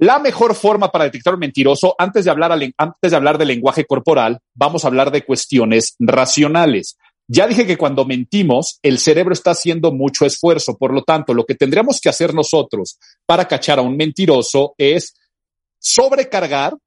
La 0.00 0.18
mejor 0.18 0.54
forma 0.54 0.90
para 0.90 1.04
detectar 1.04 1.34
un 1.34 1.40
mentiroso, 1.40 1.94
antes 1.98 2.24
de 2.24 2.30
hablar, 2.30 2.52
antes 2.78 3.10
de 3.10 3.16
hablar 3.16 3.36
de 3.36 3.44
lenguaje 3.44 3.84
corporal, 3.84 4.40
vamos 4.54 4.82
a 4.82 4.88
hablar 4.88 5.10
de 5.10 5.26
cuestiones 5.26 5.94
racionales. 5.98 6.96
Ya 7.28 7.46
dije 7.46 7.66
que 7.66 7.76
cuando 7.76 8.06
mentimos, 8.06 8.78
el 8.82 8.98
cerebro 8.98 9.34
está 9.34 9.50
haciendo 9.50 9.92
mucho 9.92 10.24
esfuerzo. 10.24 10.78
Por 10.78 10.94
lo 10.94 11.02
tanto, 11.02 11.34
lo 11.34 11.44
que 11.44 11.54
tendríamos 11.54 12.00
que 12.00 12.08
hacer 12.08 12.32
nosotros 12.32 12.98
para 13.26 13.46
cachar 13.46 13.78
a 13.78 13.82
un 13.82 13.94
mentiroso 13.94 14.74
es 14.78 15.14
sobrecargar 15.78 16.78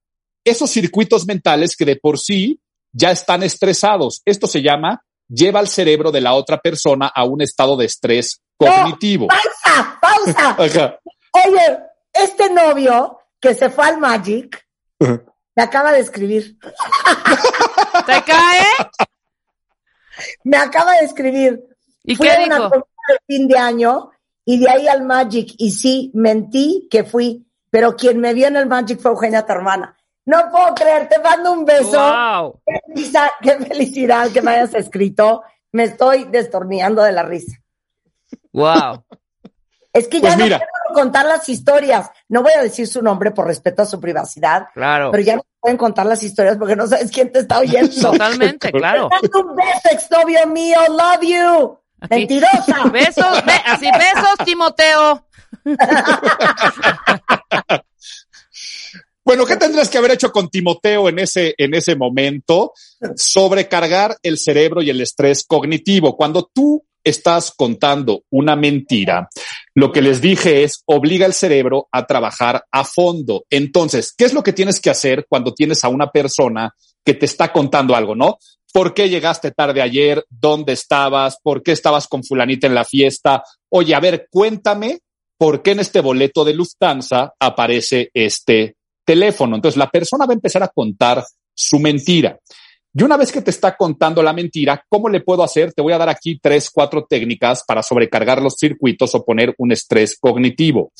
esos 0.43 0.71
circuitos 0.71 1.27
mentales 1.27 1.77
que 1.77 1.85
de 1.85 1.97
por 1.97 2.17
sí 2.17 2.59
ya 2.91 3.11
están 3.11 3.43
estresados. 3.43 4.23
Esto 4.25 4.47
se 4.47 4.63
llama 4.63 5.03
lleva 5.27 5.59
al 5.59 5.67
cerebro 5.67 6.11
de 6.11 6.21
la 6.21 6.33
otra 6.33 6.59
persona 6.59 7.11
a 7.13 7.25
un 7.25 7.43
estado 7.43 7.77
de 7.77 7.85
estrés 7.85 8.41
cognitivo. 8.57 9.27
¡Pausa! 9.27 9.99
¡Pausa! 10.01 10.99
Oye, 11.45 11.79
este 12.13 12.49
novio 12.49 13.19
que 13.39 13.53
se 13.55 13.69
fue 13.69 13.85
al 13.85 13.97
Magic 13.99 14.65
me 14.99 15.61
acaba 15.63 15.91
de 15.91 15.99
escribir. 15.99 16.57
¿Te 18.05 18.23
cae? 18.23 18.65
Me 20.43 20.57
acaba 20.57 20.93
de 20.93 21.05
escribir. 21.05 21.63
¿Y 22.03 22.15
Fui 22.15 22.27
qué 22.27 22.33
a 22.33 22.45
una 22.45 22.55
dijo? 22.57 22.69
comida 22.69 22.85
de 23.09 23.17
fin 23.27 23.47
de 23.47 23.57
año 23.57 24.11
y 24.45 24.59
de 24.59 24.69
ahí 24.69 24.87
al 24.87 25.03
Magic. 25.03 25.53
Y 25.57 25.71
sí, 25.71 26.11
mentí 26.13 26.87
que 26.89 27.03
fui, 27.03 27.45
pero 27.69 27.95
quien 27.95 28.19
me 28.19 28.33
vio 28.33 28.47
en 28.47 28.55
el 28.57 28.67
Magic 28.67 28.99
fue 28.99 29.11
Eugenia, 29.11 29.45
tu 29.45 29.51
hermana. 29.51 29.97
No 30.25 30.49
puedo 30.51 30.73
creer, 30.73 31.09
te 31.09 31.19
mando 31.19 31.51
un 31.51 31.65
beso. 31.65 31.99
Wow. 31.99 32.61
Qué, 32.65 32.79
felicidad, 32.87 33.27
qué 33.41 33.57
felicidad 33.57 34.31
que 34.31 34.41
me 34.41 34.51
hayas 34.51 34.73
escrito. 34.73 35.43
Me 35.71 35.83
estoy 35.83 36.25
destornillando 36.25 37.01
de 37.03 37.11
la 37.11 37.23
risa. 37.23 37.57
Wow. 38.53 39.03
Es 39.91 40.07
que 40.07 40.19
Pues 40.21 40.37
ya 40.37 40.43
mira. 40.43 40.57
no 40.59 40.63
puedo 40.65 40.82
contar 40.93 41.25
las 41.25 41.47
historias. 41.49 42.09
No 42.29 42.41
voy 42.43 42.51
a 42.57 42.61
decir 42.61 42.87
su 42.87 43.01
nombre 43.01 43.31
por 43.31 43.47
respeto 43.47 43.81
a 43.81 43.85
su 43.85 43.99
privacidad, 43.99 44.67
Claro. 44.73 45.11
pero 45.11 45.23
ya 45.23 45.35
no 45.35 45.45
pueden 45.59 45.77
contar 45.77 46.05
las 46.05 46.23
historias 46.23 46.57
porque 46.57 46.75
no 46.75 46.87
sabes 46.87 47.11
quién 47.11 47.31
te 47.31 47.39
está 47.39 47.59
oyendo. 47.59 47.93
Totalmente, 48.11 48.71
claro. 48.71 49.09
Te 49.21 49.37
un 49.37 49.55
beso, 49.55 49.89
exnovio 49.91 50.47
mío. 50.47 50.79
Love 50.89 51.21
you. 51.21 51.79
Aquí. 52.01 52.15
Mentirosa. 52.15 52.83
Besos, 52.91 53.45
be- 53.45 53.61
así 53.65 53.89
besos, 53.91 54.45
Timoteo. 54.45 55.25
Bueno, 59.25 59.45
¿qué 59.45 59.55
tendrías 59.55 59.87
que 59.89 59.97
haber 59.97 60.11
hecho 60.11 60.33
con 60.33 60.49
Timoteo 60.49 61.07
en 61.07 61.17
ese, 61.17 61.55
en 61.57 61.73
ese 61.73 61.95
momento? 61.95 62.73
Sobrecargar 63.15 64.17
el 64.21 64.37
cerebro 64.37 64.81
y 64.81 64.89
el 64.89 64.99
estrés 64.99 65.45
cognitivo. 65.47 66.17
Cuando 66.17 66.49
tú 66.53 66.85
estás 67.03 67.51
contando 67.55 68.23
una 68.29 68.55
mentira, 68.55 69.29
lo 69.73 69.91
que 69.91 70.01
les 70.01 70.21
dije 70.21 70.63
es 70.63 70.83
obliga 70.85 71.25
al 71.25 71.33
cerebro 71.33 71.87
a 71.91 72.05
trabajar 72.05 72.63
a 72.71 72.83
fondo. 72.83 73.45
Entonces, 73.49 74.13
¿qué 74.15 74.25
es 74.25 74.33
lo 74.33 74.43
que 74.43 74.53
tienes 74.53 74.79
que 74.79 74.89
hacer 74.89 75.25
cuando 75.27 75.53
tienes 75.53 75.83
a 75.83 75.89
una 75.89 76.09
persona 76.11 76.73
que 77.03 77.13
te 77.13 77.25
está 77.25 77.51
contando 77.51 77.95
algo, 77.95 78.15
no? 78.15 78.37
¿Por 78.71 78.93
qué 78.93 79.09
llegaste 79.09 79.51
tarde 79.51 79.81
ayer? 79.81 80.25
¿Dónde 80.29 80.73
estabas? 80.73 81.37
¿Por 81.43 81.61
qué 81.61 81.73
estabas 81.73 82.07
con 82.07 82.23
fulanita 82.23 82.65
en 82.65 82.73
la 82.73 82.85
fiesta? 82.85 83.43
Oye, 83.69 83.93
a 83.93 83.99
ver, 83.99 84.27
cuéntame 84.31 84.99
por 85.37 85.61
qué 85.61 85.71
en 85.71 85.81
este 85.81 86.01
boleto 86.01 86.43
de 86.43 86.53
Lufthansa 86.53 87.33
aparece 87.39 88.09
este 88.13 88.77
teléfono. 89.05 89.55
Entonces 89.55 89.77
la 89.77 89.89
persona 89.89 90.25
va 90.25 90.31
a 90.31 90.35
empezar 90.35 90.63
a 90.63 90.69
contar 90.69 91.23
su 91.53 91.79
mentira. 91.79 92.39
Y 92.95 93.01
una 93.01 93.17
vez 93.17 93.31
que 93.31 93.41
te 93.41 93.49
está 93.49 93.75
contando 93.75 94.21
la 94.21 94.33
mentira, 94.33 94.85
¿cómo 94.87 95.09
le 95.09 95.21
puedo 95.21 95.43
hacer? 95.43 95.73
Te 95.73 95.81
voy 95.81 95.93
a 95.93 95.97
dar 95.97 96.09
aquí 96.09 96.39
tres, 96.39 96.69
cuatro 96.71 97.05
técnicas 97.09 97.63
para 97.65 97.81
sobrecargar 97.81 98.41
los 98.41 98.55
circuitos 98.55 99.15
o 99.15 99.25
poner 99.25 99.55
un 99.57 99.71
estrés 99.71 100.17
cognitivo. 100.19 100.91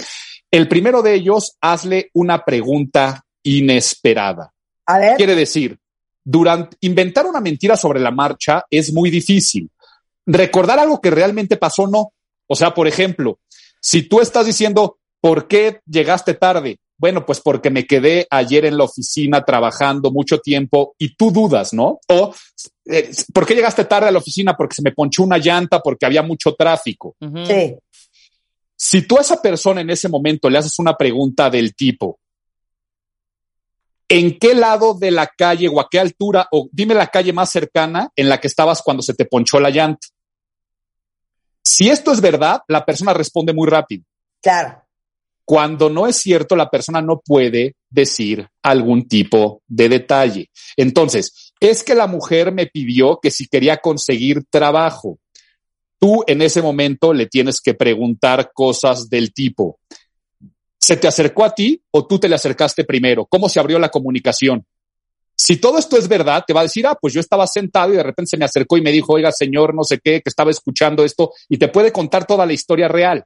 El 0.50 0.68
primero 0.68 1.04
de 1.04 1.14
ellos, 1.14 1.56
hazle 1.62 2.10
una 2.14 2.44
pregunta 2.44 3.24
inesperada. 3.44 4.52
A 4.88 4.98
ver. 4.98 5.18
Quiere 5.18 5.36
decir, 5.36 5.78
durante 6.24 6.78
inventar 6.82 7.28
una 7.28 7.40
mentira 7.40 7.78
sobre 7.78 8.00
la 8.00 8.12
marcha 8.12 8.64
es 8.72 8.92
muy 8.92 9.12
difícil. 9.12 9.70
Recordar 10.26 10.80
algo 10.80 11.00
que 11.00 11.12
realmente 11.12 11.58
pasó, 11.58 11.86
no. 11.88 12.14
O 12.48 12.56
sea, 12.56 12.74
por 12.74 12.88
ejemplo, 12.88 13.40
Si 13.86 14.04
tú 14.04 14.22
estás 14.22 14.46
diciendo, 14.46 14.98
¿por 15.20 15.50
qué 15.50 15.82
llegaste 15.86 16.34
tarde? 16.36 16.80
Bueno, 17.04 17.26
pues 17.26 17.42
porque 17.42 17.70
me 17.70 17.86
quedé 17.86 18.26
ayer 18.30 18.64
en 18.64 18.78
la 18.78 18.86
oficina 18.86 19.44
trabajando 19.44 20.10
mucho 20.10 20.40
tiempo 20.40 20.96
y 20.98 21.16
tú 21.16 21.32
dudas, 21.32 21.74
¿no? 21.74 22.00
O, 22.08 22.34
eh, 22.86 23.12
¿por 23.34 23.46
qué 23.46 23.56
llegaste 23.56 23.84
tarde 23.84 24.08
a 24.08 24.12
la 24.12 24.20
oficina? 24.20 24.56
Porque 24.56 24.76
se 24.76 24.82
me 24.82 24.94
ponchó 24.94 25.24
una 25.24 25.38
llanta, 25.38 25.82
porque 25.82 26.06
había 26.06 26.22
mucho 26.24 26.56
tráfico. 26.56 27.18
Sí. 27.46 27.76
Si 28.74 29.02
tú 29.06 29.18
a 29.18 29.20
esa 29.20 29.42
persona 29.42 29.82
en 29.82 29.90
ese 29.90 30.08
momento 30.08 30.50
le 30.50 30.60
haces 30.60 30.80
una 30.80 30.96
pregunta 30.96 31.50
del 31.50 31.76
tipo, 31.76 32.22
¿en 34.08 34.40
qué 34.40 34.56
lado 34.56 34.94
de 34.94 35.12
la 35.12 35.28
calle 35.28 35.68
o 35.68 35.82
a 35.82 35.90
qué 35.92 36.00
altura, 36.00 36.48
o 36.54 36.70
dime 36.72 36.94
la 36.94 37.08
calle 37.08 37.34
más 37.34 37.52
cercana 37.52 38.12
en 38.16 38.30
la 38.30 38.40
que 38.40 38.48
estabas 38.48 38.82
cuando 38.82 39.04
se 39.04 39.14
te 39.14 39.26
ponchó 39.26 39.60
la 39.60 39.72
llanta? 39.72 40.08
Si 41.66 41.90
esto 41.90 42.14
es 42.14 42.22
verdad, 42.22 42.62
la 42.70 42.86
persona 42.86 43.14
responde 43.14 43.52
muy 43.52 43.68
rápido. 43.68 44.06
Claro. 44.42 44.83
Cuando 45.46 45.90
no 45.90 46.08
es 46.08 46.18
cierto, 46.18 46.56
la 46.56 46.70
persona 46.70 47.02
no 47.02 47.22
puede 47.24 47.76
decir 47.90 48.48
algún 48.62 49.08
tipo 49.08 49.62
de 49.68 49.90
detalle. 49.90 50.50
Entonces, 50.78 51.54
es 51.60 51.84
que 51.84 51.96
la 51.96 52.08
mujer 52.08 52.52
me 52.52 52.68
pidió 52.68 53.20
que 53.22 53.32
si 53.32 53.48
quería 53.48 53.78
conseguir 53.78 54.44
trabajo. 54.50 55.20
Tú 56.00 56.24
en 56.28 56.42
ese 56.42 56.62
momento 56.62 57.14
le 57.14 57.28
tienes 57.28 57.62
que 57.62 57.74
preguntar 57.74 58.52
cosas 58.54 59.10
del 59.10 59.34
tipo, 59.34 59.80
¿se 60.78 60.98
te 60.98 61.08
acercó 61.08 61.46
a 61.46 61.56
ti 61.56 61.82
o 61.92 62.06
tú 62.06 62.20
te 62.20 62.28
le 62.28 62.36
acercaste 62.36 62.84
primero? 62.84 63.26
¿Cómo 63.26 63.48
se 63.48 63.60
abrió 63.60 63.80
la 63.80 63.90
comunicación? 63.90 64.66
Si 65.36 65.58
todo 65.58 65.78
esto 65.78 65.98
es 65.98 66.08
verdad, 66.08 66.44
te 66.46 66.54
va 66.54 66.62
a 66.62 66.64
decir, 66.64 66.86
ah, 66.88 66.98
pues 67.00 67.14
yo 67.14 67.20
estaba 67.20 67.48
sentado 67.48 67.94
y 67.94 67.98
de 67.98 68.04
repente 68.04 68.30
se 68.30 68.38
me 68.38 68.46
acercó 68.46 68.78
y 68.78 68.82
me 68.82 68.92
dijo, 68.92 69.14
oiga, 69.14 69.32
señor, 69.32 69.74
no 69.74 69.84
sé 69.84 70.00
qué, 70.04 70.22
que 70.22 70.30
estaba 70.30 70.52
escuchando 70.52 71.04
esto 71.04 71.32
y 71.50 71.58
te 71.58 71.68
puede 71.68 71.92
contar 71.92 72.26
toda 72.26 72.46
la 72.46 72.54
historia 72.54 72.88
real. 72.88 73.26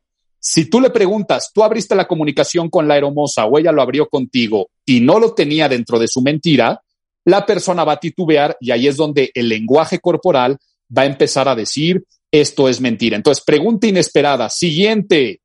Si 0.50 0.70
tú 0.70 0.80
le 0.80 0.92
preguntas, 0.92 1.52
tú 1.54 1.62
abriste 1.62 1.94
la 1.94 2.08
comunicación 2.08 2.70
con 2.70 2.88
la 2.88 2.96
hermosa 2.96 3.46
o 3.46 3.60
ella 3.60 3.74
lo 3.74 3.82
abrió 3.82 4.08
contigo 4.08 4.70
y 4.86 5.02
no 5.02 5.20
lo 5.20 5.34
tenía 5.34 5.68
dentro 5.68 6.00
de 6.00 6.08
su 6.08 6.22
mentira, 6.22 6.82
la 7.26 7.46
persona 7.46 7.84
va 7.84 7.94
a 7.94 8.00
titubear 8.00 8.56
y 8.62 8.72
ahí 8.72 8.88
es 8.88 8.96
donde 8.96 9.30
el 9.34 9.50
lenguaje 9.50 10.00
corporal 10.00 10.58
va 10.98 11.02
a 11.02 11.06
empezar 11.06 11.50
a 11.50 11.56
decir, 11.56 12.02
esto 12.32 12.70
es 12.70 12.80
mentira. 12.80 13.18
Entonces, 13.18 13.44
pregunta 13.44 13.88
inesperada. 13.88 14.50
Siguiente. 14.50 15.42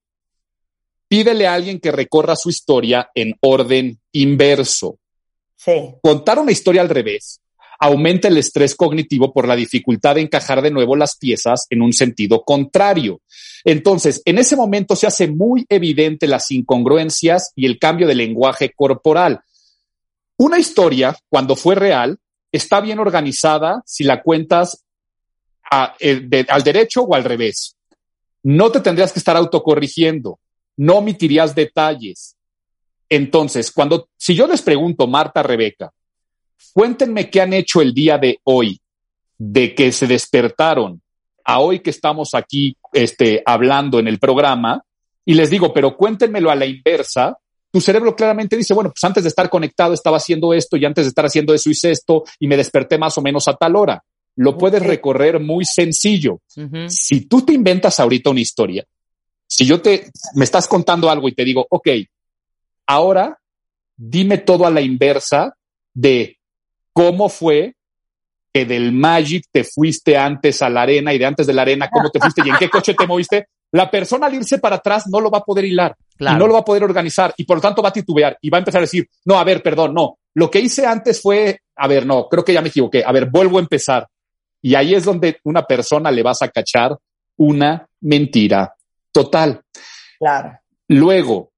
Pídele 1.08 1.48
a 1.48 1.54
alguien 1.54 1.80
que 1.80 1.90
recorra 1.90 2.36
su 2.36 2.48
historia 2.48 3.10
en 3.12 3.34
orden 3.40 3.98
inverso. 4.12 5.00
Sí. 5.56 5.96
Contar 6.00 6.38
una 6.38 6.52
historia 6.52 6.80
al 6.80 6.88
revés 6.88 7.40
aumenta 7.82 8.28
el 8.28 8.38
estrés 8.38 8.76
cognitivo 8.76 9.32
por 9.32 9.48
la 9.48 9.56
dificultad 9.56 10.14
de 10.14 10.20
encajar 10.20 10.62
de 10.62 10.70
nuevo 10.70 10.94
las 10.94 11.16
piezas 11.16 11.66
en 11.68 11.82
un 11.82 11.92
sentido 11.92 12.44
contrario. 12.44 13.20
Entonces, 13.64 14.22
en 14.24 14.38
ese 14.38 14.54
momento 14.54 14.94
se 14.94 15.08
hace 15.08 15.26
muy 15.26 15.66
evidente 15.68 16.28
las 16.28 16.48
incongruencias 16.52 17.50
y 17.56 17.66
el 17.66 17.80
cambio 17.80 18.06
de 18.06 18.14
lenguaje 18.14 18.70
corporal. 18.72 19.40
Una 20.36 20.60
historia, 20.60 21.16
cuando 21.28 21.56
fue 21.56 21.74
real, 21.74 22.18
está 22.52 22.80
bien 22.80 23.00
organizada 23.00 23.82
si 23.84 24.04
la 24.04 24.22
cuentas 24.22 24.84
eh, 25.98 26.46
al 26.50 26.62
derecho 26.62 27.02
o 27.02 27.16
al 27.16 27.24
revés. 27.24 27.76
No 28.44 28.70
te 28.70 28.78
tendrías 28.78 29.12
que 29.12 29.18
estar 29.18 29.36
autocorrigiendo, 29.36 30.38
no 30.76 30.98
omitirías 30.98 31.52
detalles. 31.56 32.36
Entonces, 33.08 33.72
cuando, 33.72 34.08
si 34.16 34.36
yo 34.36 34.46
les 34.46 34.62
pregunto, 34.62 35.08
Marta, 35.08 35.42
Rebeca, 35.42 35.92
Cuéntenme 36.72 37.30
qué 37.30 37.40
han 37.40 37.52
hecho 37.52 37.80
el 37.80 37.92
día 37.92 38.18
de 38.18 38.38
hoy, 38.44 38.80
de 39.38 39.74
que 39.74 39.92
se 39.92 40.06
despertaron 40.06 41.02
a 41.44 41.58
hoy 41.60 41.80
que 41.80 41.90
estamos 41.90 42.34
aquí 42.34 42.76
este, 42.92 43.42
hablando 43.44 43.98
en 43.98 44.08
el 44.08 44.18
programa, 44.18 44.82
y 45.24 45.34
les 45.34 45.50
digo, 45.50 45.72
pero 45.72 45.96
cuéntenmelo 45.96 46.50
a 46.50 46.56
la 46.56 46.66
inversa. 46.66 47.36
Tu 47.70 47.80
cerebro 47.80 48.14
claramente 48.14 48.56
dice, 48.56 48.74
bueno, 48.74 48.90
pues 48.90 49.02
antes 49.04 49.22
de 49.22 49.28
estar 49.28 49.48
conectado 49.48 49.94
estaba 49.94 50.16
haciendo 50.16 50.52
esto 50.52 50.76
y 50.76 50.84
antes 50.84 51.04
de 51.04 51.08
estar 51.08 51.24
haciendo 51.24 51.54
eso 51.54 51.70
hice 51.70 51.90
esto 51.90 52.24
y 52.38 52.46
me 52.46 52.56
desperté 52.56 52.98
más 52.98 53.16
o 53.18 53.22
menos 53.22 53.48
a 53.48 53.54
tal 53.54 53.76
hora. 53.76 54.02
Lo 54.36 54.56
puedes 54.58 54.82
recorrer 54.82 55.40
muy 55.40 55.64
sencillo. 55.64 56.40
Si 56.88 57.26
tú 57.26 57.42
te 57.42 57.52
inventas 57.52 58.00
ahorita 58.00 58.30
una 58.30 58.40
historia, 58.40 58.84
si 59.46 59.66
yo 59.66 59.80
te, 59.80 60.10
me 60.34 60.44
estás 60.44 60.66
contando 60.66 61.10
algo 61.10 61.28
y 61.28 61.34
te 61.34 61.44
digo, 61.44 61.66
ok, 61.68 61.88
ahora 62.86 63.38
dime 63.96 64.38
todo 64.38 64.66
a 64.66 64.70
la 64.70 64.80
inversa 64.80 65.54
de 65.94 66.38
cómo 66.92 67.28
fue 67.28 67.74
que 68.52 68.66
del 68.66 68.92
Magic 68.92 69.46
te 69.50 69.64
fuiste 69.64 70.16
antes 70.16 70.60
a 70.60 70.68
la 70.68 70.82
arena 70.82 71.14
y 71.14 71.18
de 71.18 71.24
antes 71.24 71.46
de 71.46 71.54
la 71.54 71.62
arena, 71.62 71.88
cómo 71.90 72.10
te 72.10 72.20
fuiste 72.20 72.42
y 72.44 72.50
en 72.50 72.56
qué 72.56 72.68
coche 72.68 72.94
te 72.94 73.06
moviste, 73.06 73.48
la 73.72 73.90
persona 73.90 74.26
al 74.26 74.34
irse 74.34 74.58
para 74.58 74.76
atrás 74.76 75.04
no 75.08 75.20
lo 75.20 75.30
va 75.30 75.38
a 75.38 75.44
poder 75.44 75.64
hilar 75.64 75.96
y 76.18 76.24
no 76.24 76.46
lo 76.46 76.52
va 76.52 76.60
a 76.60 76.64
poder 76.64 76.84
organizar 76.84 77.32
y 77.36 77.44
por 77.44 77.56
lo 77.56 77.62
tanto 77.62 77.82
va 77.82 77.88
a 77.88 77.92
titubear 77.92 78.36
y 78.42 78.50
va 78.50 78.58
a 78.58 78.60
empezar 78.60 78.80
a 78.80 78.82
decir, 78.82 79.08
no, 79.24 79.38
a 79.38 79.44
ver, 79.44 79.62
perdón, 79.62 79.94
no, 79.94 80.18
lo 80.34 80.50
que 80.50 80.60
hice 80.60 80.86
antes 80.86 81.22
fue, 81.22 81.60
a 81.76 81.88
ver, 81.88 82.04
no, 82.04 82.28
creo 82.28 82.44
que 82.44 82.52
ya 82.52 82.60
me 82.60 82.68
equivoqué, 82.68 83.02
a 83.04 83.12
ver, 83.12 83.30
vuelvo 83.30 83.58
a 83.58 83.62
empezar. 83.62 84.06
Y 84.60 84.74
ahí 84.74 84.94
es 84.94 85.04
donde 85.04 85.38
una 85.44 85.62
persona 85.62 86.10
le 86.10 86.22
vas 86.22 86.42
a 86.42 86.48
cachar 86.48 86.96
una 87.38 87.86
mentira 88.02 88.74
total. 89.10 89.62
Claro. 90.18 90.58
Luego, 90.88 91.50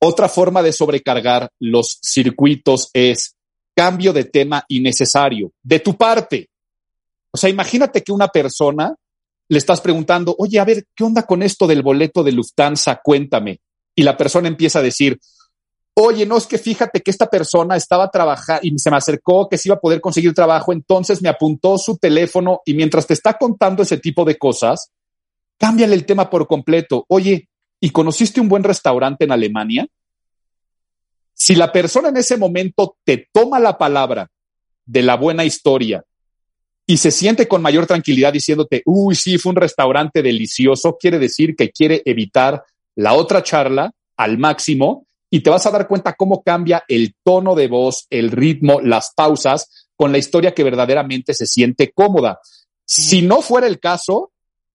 otra 0.00 0.28
forma 0.28 0.62
de 0.62 0.72
sobrecargar 0.72 1.50
los 1.60 1.98
circuitos 2.02 2.90
es 2.92 3.36
cambio 3.74 4.12
de 4.12 4.24
tema 4.24 4.64
innecesario 4.68 5.52
de 5.62 5.80
tu 5.80 5.96
parte. 5.96 6.48
O 7.30 7.38
sea, 7.38 7.50
imagínate 7.50 8.02
que 8.02 8.12
una 8.12 8.28
persona 8.28 8.94
le 9.48 9.58
estás 9.58 9.80
preguntando, 9.80 10.34
oye, 10.38 10.58
a 10.58 10.64
ver, 10.64 10.86
¿qué 10.94 11.04
onda 11.04 11.24
con 11.24 11.42
esto 11.42 11.66
del 11.66 11.82
boleto 11.82 12.22
de 12.22 12.32
Lufthansa? 12.32 13.00
Cuéntame. 13.02 13.60
Y 13.94 14.02
la 14.02 14.16
persona 14.16 14.48
empieza 14.48 14.78
a 14.78 14.82
decir, 14.82 15.18
oye, 15.94 16.24
no 16.26 16.36
es 16.36 16.46
que 16.46 16.58
fíjate 16.58 17.00
que 17.00 17.10
esta 17.10 17.26
persona 17.26 17.76
estaba 17.76 18.10
trabajando 18.10 18.60
y 18.62 18.78
se 18.78 18.90
me 18.90 18.96
acercó 18.96 19.48
que 19.48 19.58
se 19.58 19.68
iba 19.68 19.76
a 19.76 19.80
poder 19.80 20.00
conseguir 20.00 20.32
trabajo, 20.34 20.72
entonces 20.72 21.20
me 21.20 21.28
apuntó 21.28 21.76
su 21.78 21.98
teléfono 21.98 22.60
y 22.64 22.74
mientras 22.74 23.06
te 23.06 23.14
está 23.14 23.34
contando 23.34 23.82
ese 23.82 23.98
tipo 23.98 24.24
de 24.24 24.38
cosas, 24.38 24.90
cámbiale 25.58 25.94
el 25.94 26.06
tema 26.06 26.30
por 26.30 26.46
completo. 26.46 27.04
Oye, 27.08 27.48
¿y 27.80 27.90
conociste 27.90 28.40
un 28.40 28.48
buen 28.48 28.64
restaurante 28.64 29.24
en 29.24 29.32
Alemania? 29.32 29.86
Si 31.44 31.56
la 31.56 31.72
persona 31.72 32.10
en 32.10 32.16
ese 32.16 32.36
momento 32.36 32.98
te 33.02 33.28
toma 33.32 33.58
la 33.58 33.76
palabra 33.76 34.30
de 34.86 35.02
la 35.02 35.16
buena 35.16 35.44
historia 35.44 36.04
y 36.86 36.98
se 36.98 37.10
siente 37.10 37.48
con 37.48 37.60
mayor 37.60 37.84
tranquilidad 37.84 38.32
diciéndote, 38.32 38.82
uy, 38.86 39.16
sí, 39.16 39.38
fue 39.38 39.50
un 39.50 39.56
restaurante 39.56 40.22
delicioso, 40.22 40.96
quiere 41.00 41.18
decir 41.18 41.56
que 41.56 41.72
quiere 41.72 42.00
evitar 42.04 42.62
la 42.94 43.14
otra 43.14 43.42
charla 43.42 43.90
al 44.16 44.38
máximo 44.38 45.08
y 45.30 45.40
te 45.40 45.50
vas 45.50 45.66
a 45.66 45.72
dar 45.72 45.88
cuenta 45.88 46.12
cómo 46.12 46.44
cambia 46.44 46.84
el 46.86 47.16
tono 47.24 47.56
de 47.56 47.66
voz, 47.66 48.06
el 48.10 48.30
ritmo, 48.30 48.80
las 48.80 49.12
pausas 49.12 49.88
con 49.96 50.12
la 50.12 50.18
historia 50.18 50.54
que 50.54 50.62
verdaderamente 50.62 51.34
se 51.34 51.46
siente 51.48 51.90
cómoda. 51.90 52.38
Si 52.84 53.22
no 53.22 53.42
fuera 53.42 53.66
el 53.66 53.80
caso, 53.80 54.30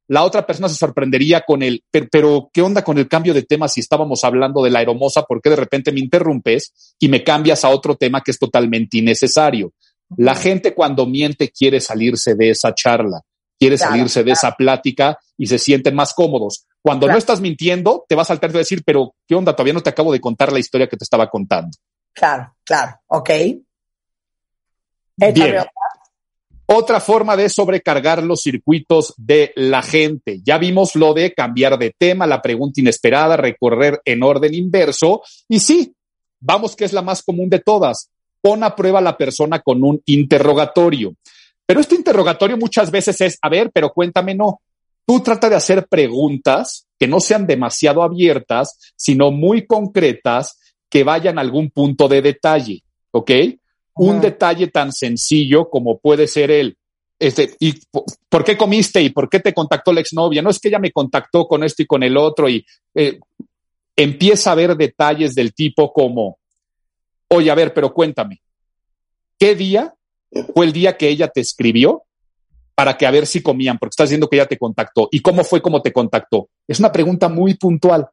la 0.08 0.24
otra 0.24 0.46
persona 0.46 0.70
se 0.70 0.76
sorprendería 0.76 1.42
con 1.42 1.62
el, 1.62 1.84
pero, 1.92 2.50
¿qué 2.54 2.62
onda 2.62 2.84
con 2.84 2.98
el 2.98 3.08
cambio 3.08 3.34
de 3.34 3.44
tema 3.44 3.68
si 3.68 3.82
estábamos 3.82 4.24
hablando 4.24 4.64
de 4.64 4.72
la 4.72 4.80
aeromosa? 4.80 5.24
¿Por 5.24 5.42
qué 5.42 5.50
de 5.50 5.58
repente 5.58 5.92
me 5.92 6.00
interrumpes 6.00 6.96
y 7.00 7.10
me 7.10 7.24
cambias 7.24 7.66
a 7.66 7.70
otro 7.70 7.96
tema 7.96 8.22
que 8.22 8.32
es 8.32 8.40
totalmente 8.40 8.98
innecesario? 8.98 9.74
La 10.16 10.36
gente 10.36 10.74
cuando 10.74 11.06
miente 11.06 11.50
quiere 11.50 11.82
salirse 11.82 12.36
de 12.36 12.52
esa 12.52 12.74
charla, 12.74 13.22
quiere 13.60 13.78
salirse 13.78 14.24
de 14.24 14.32
esa 14.32 14.54
plática 14.54 15.20
y 15.38 15.48
se 15.48 15.60
sienten 15.60 15.96
más 15.96 16.14
cómodos. 16.14 16.66
Cuando 16.82 17.08
no 17.08 17.18
estás 17.18 17.42
mintiendo, 17.42 18.06
te 18.08 18.16
vas 18.16 18.28
a 18.28 18.34
saltar 18.34 18.52
a 18.52 18.60
decir, 18.60 18.84
pero 18.86 19.14
¿qué 19.28 19.36
onda? 19.36 19.54
Todavía 19.54 19.74
no 19.74 19.82
te 19.82 19.90
acabo 19.90 20.14
de 20.14 20.22
contar 20.22 20.54
la 20.54 20.60
historia 20.60 20.88
que 20.88 20.96
te 20.96 21.04
estaba 21.04 21.30
contando. 21.30 21.72
Claro, 22.14 22.56
claro, 22.64 23.02
ok. 23.08 23.30
Bien. 25.18 25.66
Otra 26.70 27.00
forma 27.00 27.38
de 27.38 27.48
sobrecargar 27.48 28.22
los 28.24 28.42
circuitos 28.42 29.14
de 29.16 29.54
la 29.56 29.82
gente. 29.82 30.42
Ya 30.44 30.58
vimos 30.58 30.98
lo 30.98 31.14
de 31.14 31.34
cambiar 31.34 31.80
de 31.80 31.96
tema, 31.98 32.28
la 32.28 32.42
pregunta 32.42 32.82
inesperada, 32.82 33.38
recorrer 33.38 34.02
en 34.04 34.22
orden 34.22 34.54
inverso. 34.54 35.22
Y 35.48 35.62
sí, 35.62 35.94
vamos 36.42 36.76
que 36.76 36.84
es 36.84 36.92
la 36.92 37.02
más 37.02 37.24
común 37.24 37.50
de 37.50 37.60
todas. 37.60 38.10
Pon 38.42 38.66
a 38.66 38.76
prueba 38.76 39.00
a 39.00 39.02
la 39.02 39.16
persona 39.16 39.60
con 39.60 39.82
un 39.82 40.02
interrogatorio. 40.06 41.14
Pero 41.66 41.80
este 41.80 41.96
interrogatorio 41.96 42.58
muchas 42.58 42.92
veces 42.92 43.22
es, 43.22 43.38
a 43.42 43.48
ver, 43.48 43.72
pero 43.74 43.92
cuéntame, 43.92 44.36
no. 44.36 44.60
Tú 45.06 45.22
trata 45.22 45.50
de 45.50 45.56
hacer 45.56 45.88
preguntas 45.88 46.86
que 47.00 47.08
no 47.08 47.22
sean 47.22 47.48
demasiado 47.48 48.04
abiertas, 48.04 48.94
sino 48.98 49.32
muy 49.32 49.66
concretas, 49.66 50.60
que 50.90 51.06
vayan 51.06 51.38
a 51.38 51.42
algún 51.42 51.70
punto 51.70 52.10
de 52.10 52.22
detalle. 52.22 52.84
¿Ok? 53.12 53.32
Un 54.00 54.22
detalle 54.22 54.68
tan 54.68 54.92
sencillo 54.92 55.70
como 55.70 55.98
puede 56.00 56.28
ser 56.28 56.52
el, 56.52 56.78
este, 57.20 57.56
¿y 57.60 57.74
por 58.30 58.44
qué 58.44 58.56
comiste? 58.56 59.02
¿Y 59.02 59.10
por 59.10 59.30
qué 59.30 59.40
te 59.40 59.54
contactó 59.54 59.92
la 59.92 60.02
exnovia? 60.02 60.42
No 60.42 60.50
es 60.50 60.60
que 60.60 60.68
ella 60.68 60.80
me 60.80 60.92
contactó 60.92 61.48
con 61.48 61.64
esto 61.64 61.82
y 61.82 61.88
con 61.88 62.04
el 62.04 62.16
otro 62.16 62.48
y 62.48 62.66
eh, 62.94 63.20
empieza 63.96 64.52
a 64.52 64.56
ver 64.56 64.76
detalles 64.76 65.34
del 65.34 65.54
tipo 65.54 65.92
como, 65.92 66.38
oye, 67.30 67.50
a 67.50 67.56
ver, 67.56 67.74
pero 67.74 67.94
cuéntame, 67.94 68.42
¿qué 69.40 69.56
día 69.56 69.94
fue 70.54 70.66
el 70.66 70.74
día 70.74 70.98
que 70.98 71.10
ella 71.10 71.28
te 71.28 71.42
escribió 71.42 72.04
para 72.76 72.96
que 72.96 73.08
a 73.08 73.12
ver 73.12 73.26
si 73.26 73.42
comían, 73.42 73.80
porque 73.80 73.94
estás 73.94 74.10
diciendo 74.10 74.30
que 74.30 74.36
ella 74.36 74.46
te 74.46 74.60
contactó. 74.60 75.10
¿Y 75.12 75.20
cómo 75.20 75.44
fue 75.44 75.64
cómo 75.64 75.82
te 75.82 75.92
contactó? 75.92 76.50
Es 76.68 76.78
una 76.78 76.92
pregunta 76.92 77.28
muy 77.28 77.56
puntual. 77.56 78.08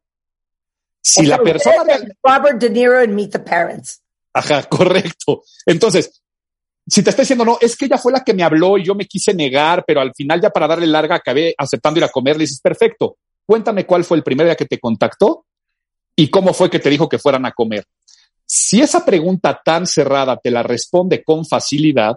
Si 1.03 1.23
la 1.27 1.37
persona... 1.37 1.83
Robert 2.23 2.59
De 2.59 2.71
Niro 2.71 2.99
en 2.99 3.13
Meet 3.13 3.33
the 3.33 3.39
Parents. 3.39 4.01
Ajá, 4.35 4.63
correcto. 4.63 5.43
Entonces, 5.65 6.21
si 6.85 7.01
te 7.01 7.09
está 7.09 7.21
diciendo, 7.21 7.45
no, 7.45 7.57
es 7.61 7.77
que 7.77 7.85
ella 7.85 7.97
fue 7.97 8.11
la 8.11 8.21
que 8.21 8.33
me 8.33 8.43
habló 8.43 8.77
y 8.77 8.83
yo 8.83 8.93
me 8.93 9.05
quise 9.05 9.33
negar, 9.33 9.85
pero 9.87 10.01
al 10.01 10.13
final 10.13 10.41
ya 10.41 10.49
para 10.49 10.67
darle 10.67 10.85
larga 10.87 11.15
acabé 11.15 11.55
aceptando 11.57 11.99
ir 11.99 12.03
a 12.03 12.09
comer, 12.09 12.35
le 12.35 12.43
dices, 12.43 12.59
perfecto, 12.59 13.17
cuéntame 13.45 13.85
cuál 13.85 14.03
fue 14.03 14.17
el 14.17 14.23
primer 14.23 14.45
día 14.47 14.55
que 14.55 14.65
te 14.65 14.77
contactó 14.77 15.45
y 16.17 16.29
cómo 16.29 16.53
fue 16.53 16.69
que 16.69 16.79
te 16.79 16.89
dijo 16.89 17.07
que 17.07 17.17
fueran 17.17 17.45
a 17.45 17.53
comer. 17.53 17.85
Si 18.45 18.81
esa 18.81 19.05
pregunta 19.05 19.61
tan 19.63 19.87
cerrada 19.87 20.37
te 20.37 20.51
la 20.51 20.63
responde 20.63 21.23
con 21.23 21.45
facilidad, 21.45 22.15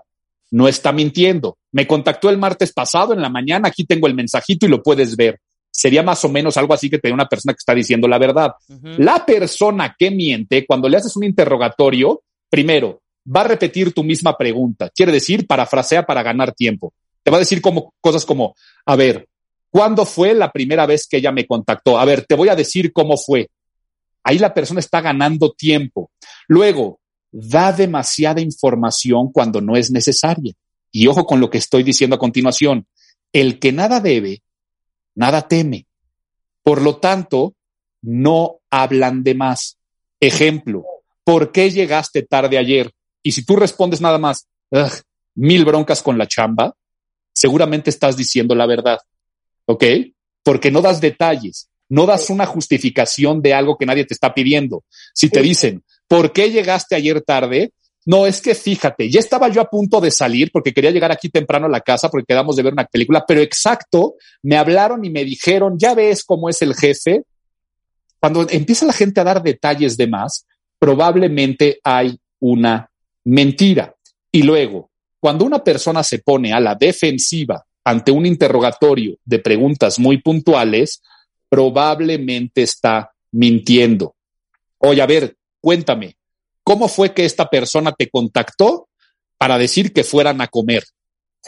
no 0.51 0.67
está 0.67 0.91
mintiendo. 0.91 1.57
Me 1.71 1.87
contactó 1.87 2.31
el 2.31 2.39
martes 2.39 2.73
pasado 2.73 3.13
en 3.13 3.23
la 3.23 3.29
mañana, 3.29 3.69
aquí 3.69 3.87
tengo 3.87 4.09
el 4.09 4.15
mensajito 4.15 4.67
y 4.67 4.71
lo 4.71 4.83
puedes 4.83 5.17
ver. 5.17 5.39
Sería 5.71 6.03
más 6.03 6.25
o 6.25 6.29
menos 6.29 6.57
algo 6.57 6.75
así 6.75 6.91
que 6.91 6.99
te 6.99 7.13
una 7.13 7.29
persona 7.29 7.53
que 7.53 7.59
está 7.59 7.75
diciendo 7.75 8.09
la 8.09 8.19
verdad. 8.19 8.53
La 8.99 9.25
persona 9.25 9.95
que 9.97 10.11
miente, 10.11 10.67
cuando 10.67 10.89
le 10.89 10.97
haces 10.97 11.17
un 11.17 11.25
interrogatorio, 11.25 12.23
primero, 12.49 13.03
va 13.25 13.43
a 13.43 13.49
repetir 13.49 13.93
tu 13.93 14.03
misma 14.03 14.37
pregunta. 14.37 14.91
Quiere 14.95 15.13
decir, 15.13 15.47
parafrasea 15.47 16.05
para 16.05 16.23
ganar 16.23 16.53
tiempo. 16.53 16.93
Te 17.23 17.31
va 17.31 17.37
a 17.37 17.41
decir 17.41 17.61
como, 17.61 17.95
cosas 18.01 18.25
como, 18.25 18.55
a 18.87 18.97
ver, 18.97 19.29
¿cuándo 19.71 20.07
fue 20.07 20.35
la 20.35 20.51
primera 20.51 20.87
vez 20.87 21.07
que 21.07 21.19
ella 21.19 21.33
me 21.33 21.47
contactó? 21.47 21.99
A 21.99 22.05
ver, 22.05 22.25
te 22.25 22.35
voy 22.35 22.49
a 22.49 22.57
decir 22.57 22.93
cómo 22.93 23.17
fue. 23.17 23.51
Ahí 24.25 24.39
la 24.39 24.55
persona 24.55 24.81
está 24.81 25.01
ganando 25.01 25.53
tiempo. 25.53 26.11
Luego, 26.49 27.01
da 27.31 27.73
demasiada 27.73 28.41
información 28.41 29.31
cuando 29.33 29.61
no 29.61 29.77
es 29.77 29.91
necesaria. 29.91 30.55
Y 30.91 31.07
ojo 31.07 31.27
con 31.27 31.41
lo 31.41 31.51
que 31.51 31.59
estoy 31.59 31.83
diciendo 31.83 32.17
a 32.17 32.19
continuación. 32.19 32.87
El 33.33 33.59
que 33.59 33.73
nada 33.73 34.01
debe, 34.01 34.43
nada 35.19 35.49
teme. 35.49 35.87
Por 36.63 36.81
lo 36.81 36.99
tanto, 36.99 37.55
no 38.03 38.61
hablan 38.71 39.25
de 39.25 39.35
más. 39.35 39.79
Ejemplo, 40.21 40.85
¿por 41.25 41.51
qué 41.51 41.71
llegaste 41.71 42.23
tarde 42.23 42.57
ayer? 42.57 42.93
Y 43.23 43.33
si 43.33 43.45
tú 43.45 43.57
respondes 43.57 44.01
nada 44.01 44.19
más, 44.19 44.47
mil 45.35 45.65
broncas 45.65 46.03
con 46.03 46.19
la 46.19 46.29
chamba, 46.29 46.73
seguramente 47.33 47.91
estás 47.91 48.17
diciendo 48.17 48.55
la 48.55 48.67
verdad. 48.67 48.99
¿Ok? 49.67 49.85
Porque 50.45 50.71
no 50.71 50.81
das 50.81 51.01
detalles, 51.01 51.69
no 51.89 52.07
das 52.07 52.31
una 52.31 52.47
justificación 52.47 53.43
de 53.43 53.55
algo 53.55 53.77
que 53.77 53.87
nadie 53.87 54.05
te 54.05 54.15
está 54.15 54.33
pidiendo. 54.33 54.85
Si 55.15 55.31
te 55.31 55.43
dicen, 55.43 55.83
¿por 56.07 56.33
qué 56.33 56.51
llegaste 56.51 56.95
ayer 56.95 57.23
tarde? 57.23 57.73
No, 58.09 58.27
es 58.27 58.41
que 58.41 58.55
fíjate, 58.55 59.11
ya 59.11 59.21
estaba 59.21 59.51
yo 59.51 59.61
a 59.61 59.69
punto 59.69 60.01
de 60.01 60.11
salir 60.11 60.51
porque 60.51 60.73
quería 60.73 60.91
llegar 60.91 61.13
aquí 61.13 61.29
temprano 61.29 61.67
a 61.67 61.69
la 61.69 61.83
casa 61.83 62.09
porque 62.09 62.25
quedamos 62.25 62.57
de 62.57 62.63
ver 62.63 62.73
una 62.73 62.87
película, 62.87 63.23
pero 63.29 63.43
exacto, 63.43 64.15
me 64.43 64.57
hablaron 64.57 65.05
y 65.05 65.11
me 65.11 65.27
dijeron, 65.27 65.79
ya 65.79 65.93
ves 65.93 66.25
cómo 66.25 66.49
es 66.49 66.63
el 66.63 66.75
jefe. 66.75 67.25
Cuando 68.19 68.47
empieza 68.49 68.87
la 68.87 68.95
gente 68.95 69.21
a 69.21 69.25
dar 69.25 69.43
detalles 69.43 69.99
de 69.99 70.07
más, 70.07 70.47
probablemente 70.79 71.81
hay 71.85 72.19
una 72.41 72.91
mentira. 73.25 73.95
Y 74.33 74.43
luego, 74.43 74.89
cuando 75.21 75.45
una 75.45 75.63
persona 75.63 76.03
se 76.03 76.21
pone 76.21 76.55
a 76.55 76.61
la 76.61 76.75
defensiva 76.75 77.63
ante 77.85 78.11
un 78.11 78.25
interrogatorio 78.25 79.19
de 79.23 79.39
preguntas 79.39 79.99
muy 79.99 80.17
puntuales, 80.23 81.03
probablemente 81.51 82.63
está 82.63 83.13
mintiendo. 83.33 84.15
Oye, 84.79 85.03
a 85.03 85.07
ver, 85.07 85.37
cuéntame, 85.61 86.17
¿Cómo 86.69 86.87
fue 86.87 87.15
que 87.15 87.25
esta 87.25 87.49
persona 87.49 87.93
te 87.93 88.11
contactó 88.11 88.91
para 89.39 89.57
decir 89.57 89.91
que 89.91 90.05
fueran 90.05 90.43
a 90.43 90.49
comer? 90.49 90.85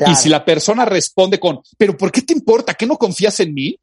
Y 0.06 0.14
si 0.14 0.30
la 0.30 0.42
persona 0.46 0.86
responde 0.86 1.38
con, 1.38 1.60
pero 1.76 1.94
¿por 1.94 2.10
qué 2.10 2.22
te 2.22 2.32
importa? 2.32 2.72
¿Que 2.72 2.86
no 2.86 2.96
confías 2.96 3.38
en 3.40 3.52
mí? 3.52 3.78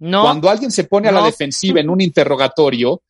No. 0.00 0.22
Cuando 0.22 0.50
alguien 0.50 0.72
se 0.72 0.82
pone 0.82 1.08
a 1.08 1.12
la 1.12 1.22
defensiva 1.22 1.78
en 1.78 1.88
un 1.88 2.00
interrogatorio, 2.00 3.00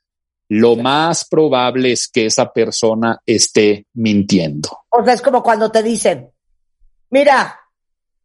lo 0.49 0.77
más 0.77 1.25
probable 1.25 1.93
es 1.93 2.09
que 2.09 2.27
esa 2.27 2.53
persona 2.53 3.19
esté 3.25 3.87
mintiendo. 3.95 4.69
O 4.91 5.03
sea, 5.03 5.15
es 5.15 5.23
como 5.23 5.43
cuando 5.43 5.71
te 5.71 5.83
dicen, 5.83 6.31
mira, 7.09 7.59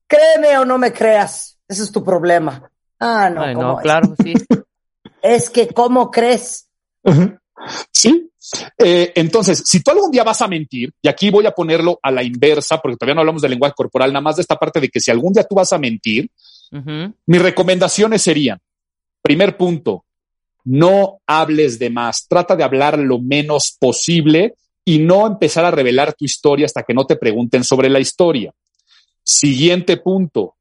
créeme 0.07 0.57
o 0.57 0.65
no 0.65 0.77
me 0.77 0.91
creas, 0.91 1.57
ese 1.69 1.83
es 1.83 1.91
tu 1.93 2.03
problema. 2.03 2.69
Ah, 2.99 3.29
no. 3.29 3.53
no, 3.53 3.77
claro, 3.77 4.13
sí. 4.21 4.33
Es 5.21 5.49
que, 5.49 5.69
¿cómo 5.69 6.11
crees? 6.11 6.67
Sí, 7.91 8.31
eh, 8.77 9.11
entonces, 9.15 9.63
si 9.65 9.81
tú 9.81 9.91
algún 9.91 10.11
día 10.11 10.23
vas 10.23 10.41
a 10.41 10.47
mentir, 10.47 10.91
y 11.01 11.07
aquí 11.07 11.29
voy 11.29 11.45
a 11.45 11.51
ponerlo 11.51 11.99
a 12.01 12.11
la 12.11 12.23
inversa, 12.23 12.79
porque 12.79 12.97
todavía 12.97 13.15
no 13.15 13.21
hablamos 13.21 13.41
de 13.41 13.49
lenguaje 13.49 13.73
corporal, 13.75 14.11
nada 14.11 14.21
más 14.21 14.35
de 14.35 14.41
esta 14.41 14.55
parte 14.55 14.79
de 14.79 14.89
que 14.89 14.99
si 14.99 15.11
algún 15.11 15.33
día 15.33 15.43
tú 15.43 15.55
vas 15.55 15.73
a 15.73 15.77
mentir, 15.77 16.29
mis 17.25 17.41
recomendaciones 17.41 18.21
serían, 18.21 18.59
primer 19.21 19.55
punto, 19.55 20.03
no 20.65 21.19
hables 21.25 21.79
de 21.79 21.89
más, 21.89 22.27
trata 22.27 22.55
de 22.55 22.63
hablar 22.63 22.99
lo 22.99 23.19
menos 23.19 23.75
posible 23.79 24.55
y 24.83 24.99
no 24.99 25.25
empezar 25.25 25.63
a 25.65 25.71
revelar 25.71 26.13
tu 26.13 26.25
historia 26.25 26.65
hasta 26.65 26.83
que 26.83 26.93
no 26.93 27.05
te 27.05 27.15
pregunten 27.15 27.63
sobre 27.63 27.89
la 27.89 27.99
historia. 27.99 28.51
Siguiente 29.23 29.97
punto, 29.97 30.55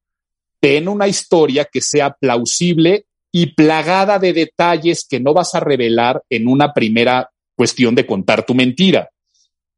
ten 0.60 0.88
una 0.88 1.08
historia 1.08 1.66
que 1.70 1.80
sea 1.80 2.10
plausible 2.10 3.06
y 3.32 3.46
plagada 3.54 4.18
de 4.18 4.32
detalles 4.32 5.06
que 5.08 5.20
no 5.20 5.34
vas 5.34 5.54
a 5.54 5.60
revelar 5.60 6.22
en 6.30 6.46
una 6.46 6.72
primera 6.72 7.30
cuestión 7.54 7.94
de 7.94 8.06
contar 8.06 8.44
tu 8.44 8.54
mentira. 8.54 9.08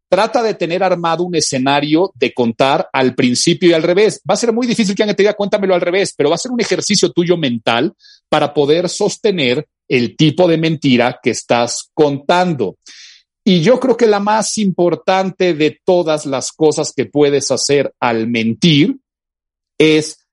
Trata 0.09 0.43
de 0.43 0.55
tener 0.55 0.85
armado 0.85 1.25
un 1.25 1.35
escenario 1.35 2.13
de 2.15 2.33
contar 2.33 2.89
al 2.93 3.15
principio 3.15 3.71
y 3.71 3.73
al 3.73 3.83
revés. 3.83 4.21
Va 4.29 4.35
a 4.35 4.39
ser 4.39 4.53
muy 4.53 4.67
difícil 4.67 4.95
que 4.95 5.03
alguien 5.03 5.17
te 5.17 5.25
diga 5.25 5.35
cuéntamelo 5.35 5.75
al 5.75 5.81
revés, 5.81 6.15
pero 6.17 6.29
va 6.29 6.37
a 6.37 6.39
ser 6.39 6.53
un 6.53 6.61
ejercicio 6.61 7.11
tuyo 7.11 7.37
mental 7.37 7.93
para 8.29 8.55
poder 8.55 8.89
sostener 8.89 9.67
el 9.89 10.17
tipo 10.17 10.47
de 10.47 10.59
mentira 10.59 11.19
que 11.21 11.31
estás 11.31 11.91
contando. 11.93 12.77
Y 13.45 13.63
yo 13.63 13.79
creo 13.81 13.97
que 13.97 14.07
la 14.07 14.21
más 14.21 14.59
importante 14.59 15.55
de 15.55 15.81
todas 15.85 16.27
las 16.27 16.53
cosas 16.53 16.93
que 16.95 17.07
puedes 17.07 17.51
hacer 17.51 17.93
al 18.01 18.29
mentir 18.29 18.97
es 19.79 20.27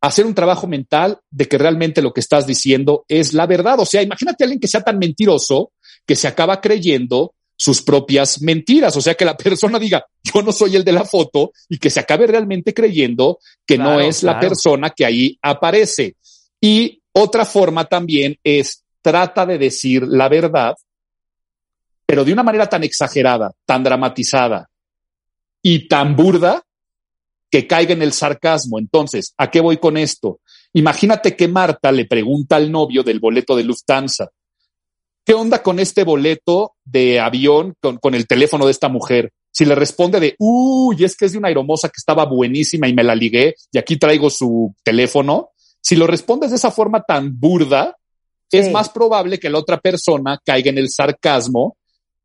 hacer 0.00 0.24
un 0.24 0.34
trabajo 0.34 0.66
mental 0.66 1.18
de 1.30 1.46
que 1.46 1.58
realmente 1.58 2.00
lo 2.00 2.12
que 2.12 2.20
estás 2.20 2.46
diciendo 2.46 3.04
es 3.08 3.34
la 3.34 3.46
verdad. 3.46 3.80
O 3.80 3.86
sea, 3.86 4.02
imagínate 4.02 4.42
a 4.42 4.46
alguien 4.46 4.60
que 4.60 4.68
sea 4.68 4.82
tan 4.82 4.98
mentiroso 4.98 5.72
que 6.10 6.16
se 6.16 6.26
acaba 6.26 6.60
creyendo 6.60 7.34
sus 7.54 7.82
propias 7.82 8.42
mentiras. 8.42 8.96
O 8.96 9.00
sea, 9.00 9.14
que 9.14 9.24
la 9.24 9.36
persona 9.36 9.78
diga, 9.78 10.04
yo 10.24 10.42
no 10.42 10.50
soy 10.50 10.74
el 10.74 10.82
de 10.82 10.90
la 10.90 11.04
foto 11.04 11.52
y 11.68 11.78
que 11.78 11.88
se 11.88 12.00
acabe 12.00 12.26
realmente 12.26 12.74
creyendo 12.74 13.38
que 13.64 13.78
no 13.78 14.00
es 14.00 14.24
la 14.24 14.40
persona 14.40 14.90
que 14.90 15.06
ahí 15.06 15.38
aparece. 15.40 16.16
Y 16.60 17.00
otra 17.12 17.44
forma 17.44 17.84
también 17.84 18.36
es 18.42 18.82
trata 19.00 19.46
de 19.46 19.56
decir 19.56 20.02
la 20.02 20.28
verdad, 20.28 20.74
pero 22.04 22.24
de 22.24 22.32
una 22.32 22.42
manera 22.42 22.68
tan 22.68 22.82
exagerada, 22.82 23.52
tan 23.64 23.84
dramatizada 23.84 24.68
y 25.62 25.86
tan 25.86 26.16
burda 26.16 26.60
que 27.48 27.68
caiga 27.68 27.92
en 27.92 28.02
el 28.02 28.12
sarcasmo. 28.12 28.80
Entonces, 28.80 29.32
¿a 29.38 29.48
qué 29.48 29.60
voy 29.60 29.76
con 29.76 29.96
esto? 29.96 30.40
Imagínate 30.72 31.36
que 31.36 31.46
Marta 31.46 31.92
le 31.92 32.06
pregunta 32.06 32.56
al 32.56 32.68
novio 32.68 33.04
del 33.04 33.20
boleto 33.20 33.54
de 33.54 33.62
Lufthansa, 33.62 34.28
¿qué 35.24 35.34
onda 35.34 35.62
con 35.62 35.78
este 35.78 36.04
boleto 36.04 36.74
de 36.84 37.20
avión 37.20 37.74
con, 37.80 38.14
el 38.14 38.26
teléfono 38.26 38.64
de 38.66 38.72
esta 38.72 38.88
mujer? 38.88 39.32
Si 39.52 39.64
le 39.64 39.74
responde 39.74 40.20
de, 40.20 40.36
uy, 40.38 41.04
es 41.04 41.16
que 41.16 41.26
es 41.26 41.32
de 41.32 41.38
una 41.38 41.48
aeromosa 41.48 41.88
que 41.88 41.98
estaba 41.98 42.24
buenísima 42.24 42.88
y 42.88 42.94
me 42.94 43.04
la 43.04 43.14
ligué 43.14 43.54
y 43.72 43.78
aquí 43.78 43.96
traigo 43.96 44.30
su 44.30 44.74
teléfono, 44.82 45.50
si 45.80 45.96
lo 45.96 46.06
respondes 46.06 46.50
de 46.50 46.56
esa 46.56 46.70
forma 46.70 47.02
tan 47.02 47.38
burda, 47.38 47.96
es 48.50 48.70
más 48.70 48.88
probable 48.88 49.38
que 49.38 49.50
la 49.50 49.58
otra 49.58 49.78
persona 49.78 50.40
caiga 50.44 50.70
en 50.70 50.78
el 50.78 50.90
sarcasmo, 50.90 51.76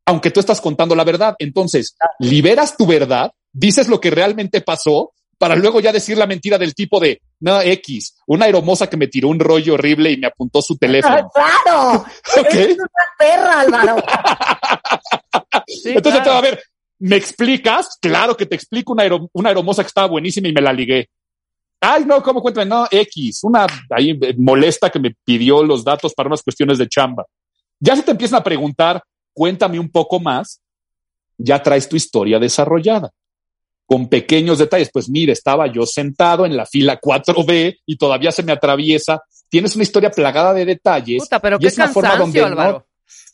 aunque 0.04 0.30
tú 0.30 0.40
estás 0.40 0.60
contando 0.60 0.94
la 0.94 1.04
verdad. 1.04 1.36
Entonces, 1.38 1.96
liberas 2.18 2.76
tu 2.76 2.86
verdad, 2.86 3.32
dices 3.52 3.88
lo 3.88 4.00
que 4.00 4.10
realmente 4.10 4.60
pasó 4.60 5.12
para 5.38 5.54
luego 5.54 5.80
ya 5.80 5.92
decir 5.92 6.16
la 6.16 6.26
mentira 6.26 6.58
del 6.58 6.74
tipo 6.74 6.98
de, 6.98 7.20
no, 7.40 7.60
X, 7.60 8.16
una 8.26 8.46
aeromosa 8.46 8.88
que 8.88 8.96
me 8.96 9.08
tiró 9.08 9.28
un 9.28 9.38
rollo 9.38 9.74
horrible 9.74 10.10
y 10.10 10.16
me 10.16 10.28
apuntó 10.28 10.62
su 10.62 10.76
teléfono. 10.76 11.30
¡Claro! 11.34 12.04
Es 12.50 12.78
una 12.78 12.88
perra, 13.18 13.60
Álvaro. 13.60 13.96
Entonces, 15.84 16.26
a 16.26 16.40
ver, 16.40 16.62
¿me 16.98 17.16
explicas? 17.16 17.98
Claro 18.00 18.36
que 18.36 18.46
te 18.46 18.54
explico 18.54 18.92
una, 18.92 19.04
una 19.32 19.50
aeromosa 19.50 19.82
que 19.82 19.88
estaba 19.88 20.06
buenísima 20.06 20.48
y 20.48 20.52
me 20.52 20.60
la 20.60 20.72
ligué. 20.72 21.08
Ay, 21.80 22.04
no, 22.04 22.22
¿cómo 22.22 22.40
cuéntame? 22.40 22.66
No, 22.66 22.86
X, 22.90 23.44
una 23.44 23.66
ahí 23.90 24.18
eh, 24.20 24.34
molesta 24.38 24.90
que 24.90 24.98
me 24.98 25.14
pidió 25.24 25.62
los 25.62 25.84
datos 25.84 26.14
para 26.14 26.28
unas 26.28 26.42
cuestiones 26.42 26.78
de 26.78 26.88
chamba. 26.88 27.24
Ya 27.78 27.94
se 27.94 28.02
te 28.02 28.12
empiezan 28.12 28.40
a 28.40 28.44
preguntar, 28.44 29.02
cuéntame 29.34 29.78
un 29.78 29.90
poco 29.90 30.18
más, 30.18 30.62
ya 31.36 31.62
traes 31.62 31.86
tu 31.88 31.96
historia 31.96 32.38
desarrollada 32.38 33.12
con 33.86 34.08
pequeños 34.08 34.58
detalles. 34.58 34.90
Pues 34.92 35.08
mire, 35.08 35.32
estaba 35.32 35.72
yo 35.72 35.86
sentado 35.86 36.44
en 36.44 36.56
la 36.56 36.66
fila 36.66 37.00
4B 37.00 37.78
y 37.86 37.96
todavía 37.96 38.32
se 38.32 38.42
me 38.42 38.52
atraviesa. 38.52 39.22
Tienes 39.48 39.74
una 39.76 39.84
historia 39.84 40.10
plagada 40.10 40.52
de 40.52 40.64
detalles. 40.64 41.22
Puta, 41.22 41.40
pero 41.40 41.58
qué 41.58 41.68
es 41.68 41.76
una 41.76 41.88
forma 41.88 42.16
donde 42.16 42.42
Álvaro. 42.42 42.86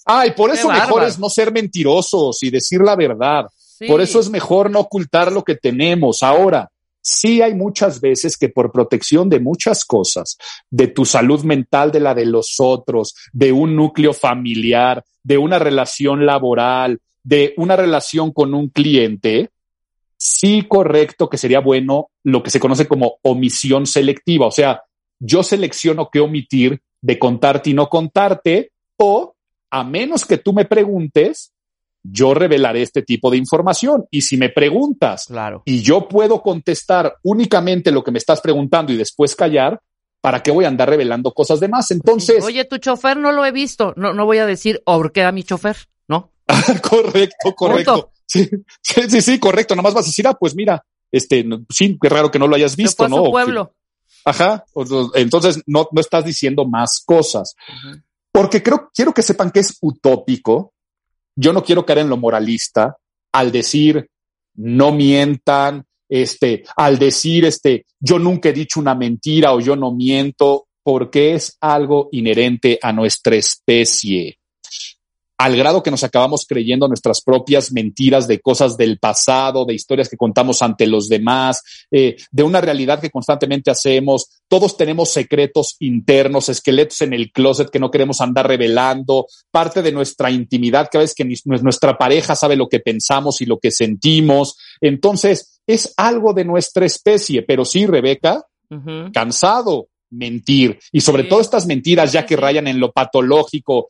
Ay, 0.04 0.32
por 0.32 0.50
eso 0.50 0.68
mejor 0.68 1.04
es 1.04 1.18
no 1.18 1.28
ser 1.28 1.52
mentirosos 1.52 2.42
y 2.42 2.50
decir 2.50 2.80
la 2.80 2.96
verdad. 2.96 3.46
Por 3.86 4.00
eso 4.00 4.20
es 4.20 4.30
mejor 4.30 4.70
no 4.70 4.80
ocultar 4.80 5.32
lo 5.32 5.42
que 5.42 5.56
tenemos. 5.56 6.22
Ahora, 6.22 6.70
sí 7.00 7.42
hay 7.42 7.54
muchas 7.54 8.00
veces 8.00 8.36
que 8.36 8.48
por 8.48 8.70
protección 8.70 9.28
de 9.28 9.40
muchas 9.40 9.84
cosas, 9.84 10.36
de 10.70 10.88
tu 10.88 11.04
salud 11.04 11.42
mental, 11.42 11.90
de 11.90 12.00
la 12.00 12.14
de 12.14 12.26
los 12.26 12.56
otros, 12.58 13.14
de 13.32 13.52
un 13.52 13.74
núcleo 13.74 14.12
familiar, 14.12 15.04
de 15.22 15.38
una 15.38 15.58
relación 15.58 16.26
laboral, 16.26 17.00
de 17.24 17.54
una 17.56 17.76
relación 17.76 18.32
con 18.32 18.54
un 18.54 18.68
cliente, 18.68 19.50
sí 20.22 20.62
correcto 20.68 21.28
que 21.28 21.36
sería 21.36 21.58
bueno 21.58 22.10
lo 22.22 22.44
que 22.44 22.50
se 22.50 22.60
conoce 22.60 22.86
como 22.86 23.16
omisión 23.22 23.86
selectiva. 23.86 24.46
O 24.46 24.52
sea, 24.52 24.82
yo 25.18 25.42
selecciono 25.42 26.10
qué 26.12 26.20
omitir 26.20 26.80
de 27.00 27.18
contarte 27.18 27.70
y 27.70 27.74
no 27.74 27.88
contarte, 27.88 28.70
o 28.98 29.34
a 29.70 29.82
menos 29.82 30.24
que 30.24 30.38
tú 30.38 30.52
me 30.52 30.64
preguntes, 30.64 31.52
yo 32.04 32.34
revelaré 32.34 32.82
este 32.82 33.02
tipo 33.02 33.32
de 33.32 33.36
información. 33.36 34.06
Y 34.12 34.22
si 34.22 34.36
me 34.36 34.48
preguntas 34.48 35.26
Claro. 35.26 35.62
y 35.64 35.82
yo 35.82 36.06
puedo 36.08 36.40
contestar 36.40 37.16
únicamente 37.24 37.90
lo 37.90 38.04
que 38.04 38.12
me 38.12 38.18
estás 38.18 38.40
preguntando 38.40 38.92
y 38.92 38.96
después 38.96 39.34
callar, 39.34 39.80
¿para 40.20 40.40
qué 40.40 40.52
voy 40.52 40.66
a 40.66 40.68
andar 40.68 40.88
revelando 40.88 41.32
cosas 41.32 41.58
de 41.58 41.66
más? 41.66 41.90
Entonces, 41.90 42.44
Oye, 42.44 42.64
tu 42.64 42.78
chofer 42.78 43.16
no 43.16 43.32
lo 43.32 43.44
he 43.44 43.50
visto. 43.50 43.92
No, 43.96 44.12
no 44.12 44.24
voy 44.24 44.38
a 44.38 44.46
decir, 44.46 44.82
¿o 44.84 45.02
qué 45.10 45.24
a 45.24 45.32
mi 45.32 45.42
chofer? 45.42 45.76
¿No? 46.06 46.30
correcto, 46.88 47.54
correcto. 47.56 47.92
Punto. 47.94 48.11
Sí, 48.26 48.48
sí, 48.82 49.02
sí, 49.08 49.20
sí, 49.22 49.38
correcto. 49.38 49.74
Nomás 49.76 49.94
vas 49.94 50.04
a 50.04 50.08
decir, 50.08 50.26
ah, 50.26 50.34
pues 50.34 50.54
mira, 50.54 50.84
este, 51.10 51.44
no- 51.44 51.64
sí, 51.68 51.98
qué 52.00 52.08
raro 52.08 52.30
que 52.30 52.38
no 52.38 52.46
lo 52.46 52.56
hayas 52.56 52.76
visto, 52.76 53.08
¿no? 53.08 53.24
que- 53.24 53.30
pueblo. 53.30 53.74
Ajá. 54.24 54.64
Entonces 55.14 55.62
no, 55.66 55.88
no 55.90 56.00
estás 56.00 56.24
diciendo 56.24 56.64
más 56.64 57.02
cosas. 57.04 57.54
Porque 58.30 58.62
creo, 58.62 58.90
quiero 58.94 59.12
que 59.12 59.22
sepan 59.22 59.50
que 59.50 59.60
es 59.60 59.76
utópico. 59.80 60.72
Yo 61.34 61.52
no 61.52 61.62
quiero 61.64 61.84
caer 61.84 62.00
en 62.00 62.08
lo 62.08 62.16
moralista 62.16 62.96
al 63.32 63.50
decir 63.50 64.08
no 64.54 64.92
mientan, 64.92 65.84
este, 66.08 66.64
al 66.76 66.98
decir 66.98 67.46
este, 67.46 67.86
yo 67.98 68.18
nunca 68.18 68.50
he 68.50 68.52
dicho 68.52 68.78
una 68.80 68.94
mentira 68.94 69.54
o 69.54 69.60
yo 69.60 69.74
no 69.76 69.92
miento, 69.92 70.66
porque 70.82 71.34
es 71.34 71.56
algo 71.60 72.08
inherente 72.12 72.78
a 72.82 72.92
nuestra 72.92 73.34
especie. 73.36 74.38
Al 75.42 75.56
grado 75.56 75.82
que 75.82 75.90
nos 75.90 76.04
acabamos 76.04 76.46
creyendo 76.48 76.86
nuestras 76.86 77.20
propias 77.20 77.72
mentiras 77.72 78.28
de 78.28 78.38
cosas 78.38 78.76
del 78.76 79.00
pasado, 79.00 79.64
de 79.64 79.74
historias 79.74 80.08
que 80.08 80.16
contamos 80.16 80.62
ante 80.62 80.86
los 80.86 81.08
demás, 81.08 81.62
eh, 81.90 82.14
de 82.30 82.42
una 82.44 82.60
realidad 82.60 83.00
que 83.00 83.10
constantemente 83.10 83.68
hacemos. 83.68 84.28
Todos 84.46 84.76
tenemos 84.76 85.08
secretos 85.10 85.74
internos, 85.80 86.48
esqueletos 86.48 87.00
en 87.00 87.12
el 87.12 87.32
closet 87.32 87.70
que 87.70 87.80
no 87.80 87.90
queremos 87.90 88.20
andar 88.20 88.46
revelando, 88.46 89.26
parte 89.50 89.82
de 89.82 89.90
nuestra 89.90 90.30
intimidad, 90.30 90.88
cada 90.92 91.02
vez 91.02 91.12
que 91.12 91.24
ni- 91.24 91.34
nuestra 91.44 91.98
pareja 91.98 92.36
sabe 92.36 92.54
lo 92.54 92.68
que 92.68 92.78
pensamos 92.78 93.40
y 93.40 93.46
lo 93.46 93.58
que 93.58 93.72
sentimos. 93.72 94.56
Entonces, 94.80 95.60
es 95.66 95.92
algo 95.96 96.34
de 96.34 96.44
nuestra 96.44 96.86
especie, 96.86 97.42
pero 97.42 97.64
sí, 97.64 97.84
Rebeca, 97.86 98.46
cansado 99.12 99.88
mentir 100.10 100.78
y 100.92 101.00
sobre 101.00 101.24
Sí. 101.24 101.28
todo 101.30 101.40
estas 101.40 101.66
mentiras 101.66 102.12
ya 102.12 102.24
que 102.26 102.36
rayan 102.36 102.68
en 102.68 102.78
lo 102.78 102.92
patológico. 102.92 103.88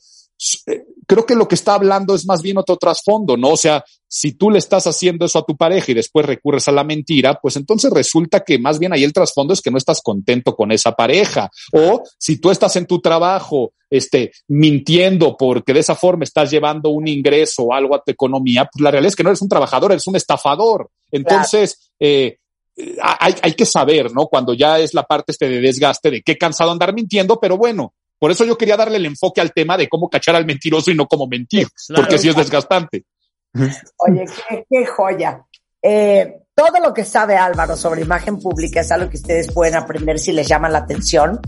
Eh, 0.66 0.84
Creo 1.06 1.26
que 1.26 1.34
lo 1.34 1.48
que 1.48 1.56
está 1.56 1.74
hablando 1.74 2.14
es 2.14 2.26
más 2.26 2.42
bien 2.42 2.58
otro 2.58 2.76
trasfondo, 2.76 3.36
¿no? 3.36 3.50
O 3.50 3.56
sea, 3.56 3.84
si 4.08 4.32
tú 4.32 4.50
le 4.50 4.58
estás 4.58 4.86
haciendo 4.86 5.26
eso 5.26 5.38
a 5.38 5.44
tu 5.44 5.56
pareja 5.56 5.90
y 5.90 5.94
después 5.94 6.24
recurres 6.24 6.68
a 6.68 6.72
la 6.72 6.84
mentira, 6.84 7.38
pues 7.40 7.56
entonces 7.56 7.90
resulta 7.90 8.40
que 8.40 8.58
más 8.58 8.78
bien 8.78 8.92
ahí 8.92 9.04
el 9.04 9.12
trasfondo 9.12 9.52
es 9.52 9.60
que 9.60 9.70
no 9.70 9.78
estás 9.78 10.00
contento 10.00 10.54
con 10.54 10.70
esa 10.70 10.92
pareja. 10.92 11.50
O 11.72 12.02
si 12.18 12.40
tú 12.40 12.50
estás 12.50 12.76
en 12.76 12.86
tu 12.86 13.00
trabajo, 13.00 13.72
este, 13.90 14.32
mintiendo 14.48 15.36
porque 15.36 15.74
de 15.74 15.80
esa 15.80 15.96
forma 15.96 16.24
estás 16.24 16.50
llevando 16.50 16.90
un 16.90 17.08
ingreso 17.08 17.64
o 17.64 17.74
algo 17.74 17.94
a 17.94 18.02
tu 18.02 18.12
economía, 18.12 18.68
pues 18.72 18.82
la 18.82 18.90
realidad 18.90 19.08
es 19.08 19.16
que 19.16 19.24
no 19.24 19.30
eres 19.30 19.42
un 19.42 19.48
trabajador, 19.48 19.92
eres 19.92 20.06
un 20.06 20.16
estafador. 20.16 20.88
Entonces, 21.10 21.92
eh, 21.98 22.38
eh, 22.76 22.96
hay, 23.02 23.34
hay 23.42 23.52
que 23.52 23.66
saber, 23.66 24.12
¿no? 24.12 24.28
Cuando 24.28 24.54
ya 24.54 24.78
es 24.78 24.94
la 24.94 25.02
parte 25.02 25.32
este 25.32 25.48
de 25.48 25.60
desgaste 25.60 26.10
de 26.10 26.22
qué 26.22 26.38
cansado 26.38 26.70
andar 26.70 26.94
mintiendo, 26.94 27.38
pero 27.38 27.58
bueno, 27.58 27.92
por 28.22 28.30
eso 28.30 28.44
yo 28.44 28.56
quería 28.56 28.76
darle 28.76 28.98
el 28.98 29.06
enfoque 29.06 29.40
al 29.40 29.52
tema 29.52 29.76
de 29.76 29.88
cómo 29.88 30.08
cachar 30.08 30.36
al 30.36 30.46
mentiroso 30.46 30.92
y 30.92 30.94
no 30.94 31.08
cómo 31.08 31.26
mentir, 31.26 31.66
Claro. 31.88 32.04
porque 32.04 32.18
sí 32.18 32.28
es 32.28 32.36
desgastante. 32.36 33.04
Oye, 33.52 34.26
qué, 34.48 34.64
qué 34.70 34.86
joya. 34.86 35.42
Eh, 35.82 36.32
todo 36.54 36.78
lo 36.80 36.94
que 36.94 37.04
sabe 37.04 37.36
Álvaro 37.36 37.76
sobre 37.76 38.02
imagen 38.02 38.38
pública 38.38 38.82
es 38.82 38.92
algo 38.92 39.10
que 39.10 39.16
ustedes 39.16 39.50
pueden 39.52 39.74
aprender 39.74 40.20
si 40.20 40.30
les 40.30 40.46
llama 40.46 40.68
la 40.68 40.78
atención, 40.78 41.40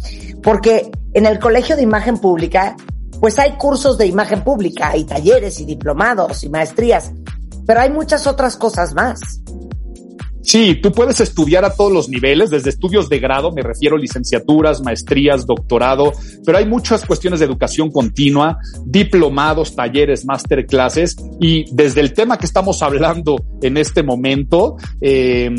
porque 0.43 0.91
en 1.13 1.27
el 1.27 1.39
Colegio 1.39 1.77
de 1.77 1.83
Imagen 1.83 2.19
Pública, 2.19 2.75
pues 3.21 3.39
hay 3.39 3.53
cursos 3.53 3.97
de 3.97 4.07
imagen 4.07 4.43
pública, 4.43 4.89
hay 4.89 5.05
talleres 5.05 5.61
y 5.61 5.67
diplomados 5.67 6.43
y 6.43 6.49
maestrías, 6.49 7.13
pero 7.69 7.83
hay 7.83 7.91
muchas 7.91 8.27
otras 8.27 8.57
cosas 8.57 8.95
más. 8.95 9.21
Sí, 10.45 10.75
tú 10.75 10.93
puedes 10.93 11.21
estudiar 11.21 11.65
a 11.65 11.75
todos 11.75 11.91
los 11.91 12.11
niveles, 12.11 12.51
desde 12.51 12.69
estudios 12.69 13.09
de 13.09 13.19
grado, 13.19 13.51
me 13.51 13.63
refiero 13.63 13.97
a 13.97 13.99
licenciaturas, 13.99 14.83
maestrías, 14.83 15.47
doctorado, 15.47 16.13
pero 16.45 16.59
hay 16.59 16.67
muchas 16.67 17.07
cuestiones 17.07 17.41
de 17.41 17.47
educación 17.47 17.91
continua, 17.91 18.59
diplomados, 18.85 19.75
talleres, 19.75 20.27
masterclasses, 20.27 21.17
y 21.41 21.65
desde 21.73 22.03
el 22.03 22.13
tema 22.13 22.37
que 22.37 22.45
estamos 22.45 22.83
hablando 22.83 23.43
en 23.63 23.79
este 23.79 24.03
momento, 24.03 24.77
eh, 25.01 25.51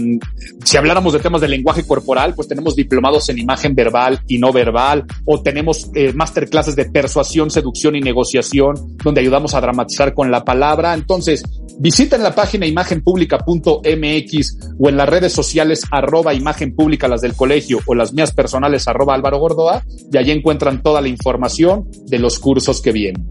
si 0.64 0.78
habláramos 0.78 1.14
de 1.14 1.20
temas 1.20 1.42
de 1.42 1.48
lenguaje 1.48 1.84
corporal, 1.84 2.36
pues 2.36 2.48
tenemos 2.48 2.76
diplomados 2.76 3.28
en 3.30 3.40
imagen 3.40 3.74
verbal 3.74 4.20
y 4.28 4.38
no 4.38 4.54
verbal, 4.54 5.04
o 5.26 5.42
tenemos 5.42 5.90
eh, 5.96 6.14
masterclasses 6.14 6.76
de 6.76 6.86
persuasión, 6.86 7.50
seducción 7.50 7.96
y 7.96 8.02
negociación, 8.02 8.76
donde 9.04 9.22
ayudamos 9.22 9.56
a 9.56 9.62
dramatizar 9.62 10.14
con 10.14 10.30
la 10.30 10.46
palabra. 10.46 10.94
Entonces, 10.94 11.44
visiten 11.80 12.22
la 12.22 12.36
página 12.36 12.68
imagenpublica.mx 12.68 14.75
o 14.80 14.90
en 14.90 14.98
las 14.98 15.10
redes 15.10 15.34
sociales 15.34 15.84
arroba 15.92 16.34
imagen 16.34 16.76
pública, 16.76 17.08
las 17.08 17.22
del 17.22 17.36
colegio 17.36 17.80
o 17.86 17.96
las 17.96 18.14
mías 18.14 18.32
personales 18.34 18.88
arroba 18.88 19.14
Álvaro 19.14 19.40
Gordoa, 19.40 19.84
y 20.12 20.18
allí 20.18 20.32
encuentran 20.32 20.82
toda 20.82 21.02
la 21.02 21.08
información 21.08 21.90
de 22.08 22.20
los 22.20 22.40
cursos 22.40 22.82
que 22.82 22.92
vienen. 22.92 23.28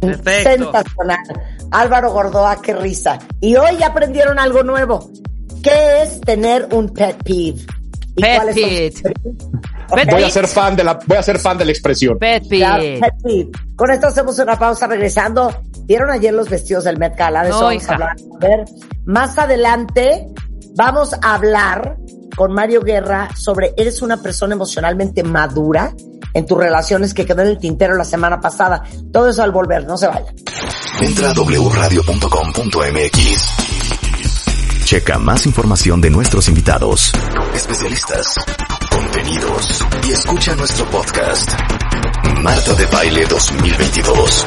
Perfecto. 0.00 0.72
Sensacional. 0.72 1.18
Álvaro 1.70 2.12
Gordoa, 2.12 2.60
qué 2.60 2.74
risa. 2.74 3.18
Y 3.40 3.54
hoy 3.54 3.82
aprendieron 3.82 4.38
algo 4.38 4.62
nuevo. 4.62 5.10
¿Qué 5.62 6.02
es 6.02 6.20
tener 6.20 6.68
un 6.72 6.88
pet 6.88 7.22
peeve? 7.22 7.60
¿Y 8.16 8.20
Pet 8.20 8.36
cuáles 8.36 8.56
son 8.56 8.64
pet 8.68 9.02
Pet 9.94 10.10
Voy 10.10 10.22
a 10.22 10.30
ser 10.30 10.48
fan 10.48 10.76
de 10.76 10.84
la, 10.84 10.98
voy 11.06 11.16
a 11.16 11.22
ser 11.22 11.38
fan 11.38 11.56
de 11.56 11.64
la 11.64 11.70
expresión. 11.70 12.18
Pet 12.18 12.48
peeve. 12.48 12.98
pet 13.00 13.14
peeve. 13.22 13.50
Con 13.76 13.90
esto 13.90 14.08
hacemos 14.08 14.38
una 14.38 14.58
pausa 14.58 14.86
regresando. 14.86 15.62
¿Vieron 15.84 16.10
ayer 16.10 16.32
los 16.32 16.48
vestidos 16.48 16.84
del 16.84 16.98
Met 16.98 17.16
Gala? 17.16 17.42
De 17.44 17.50
No, 17.50 17.56
eso 17.56 17.64
vamos 17.66 17.82
hija. 17.82 17.92
a 17.92 17.94
hablar. 17.94 18.16
A 18.34 18.38
ver, 18.46 18.64
más 19.04 19.38
adelante 19.38 20.28
vamos 20.76 21.14
a 21.20 21.34
hablar 21.34 21.96
con 22.36 22.52
Mario 22.52 22.80
Guerra 22.80 23.28
sobre 23.36 23.74
eres 23.76 24.00
una 24.02 24.22
persona 24.22 24.54
emocionalmente 24.54 25.22
madura 25.22 25.92
en 26.34 26.46
tus 26.46 26.56
relaciones 26.56 27.12
que 27.12 27.26
quedó 27.26 27.42
en 27.42 27.48
el 27.48 27.58
tintero 27.58 27.94
la 27.94 28.04
semana 28.04 28.40
pasada. 28.40 28.82
Todo 29.12 29.28
eso 29.28 29.42
al 29.42 29.50
volver, 29.52 29.84
no 29.86 29.98
se 29.98 30.06
vayan. 30.06 30.34
Entra 31.00 31.30
a 31.30 31.34
wradio.com.mx. 31.34 33.48
Checa 34.86 35.18
más 35.18 35.44
información 35.46 36.00
de 36.00 36.08
nuestros 36.10 36.48
invitados, 36.48 37.12
especialistas, 37.54 38.34
contenidos 38.90 39.84
y 40.06 40.12
escucha 40.12 40.54
nuestro 40.56 40.86
podcast. 40.90 41.50
Marta 42.42 42.74
de 42.74 42.86
Baile 42.86 43.26
2022. 43.26 44.46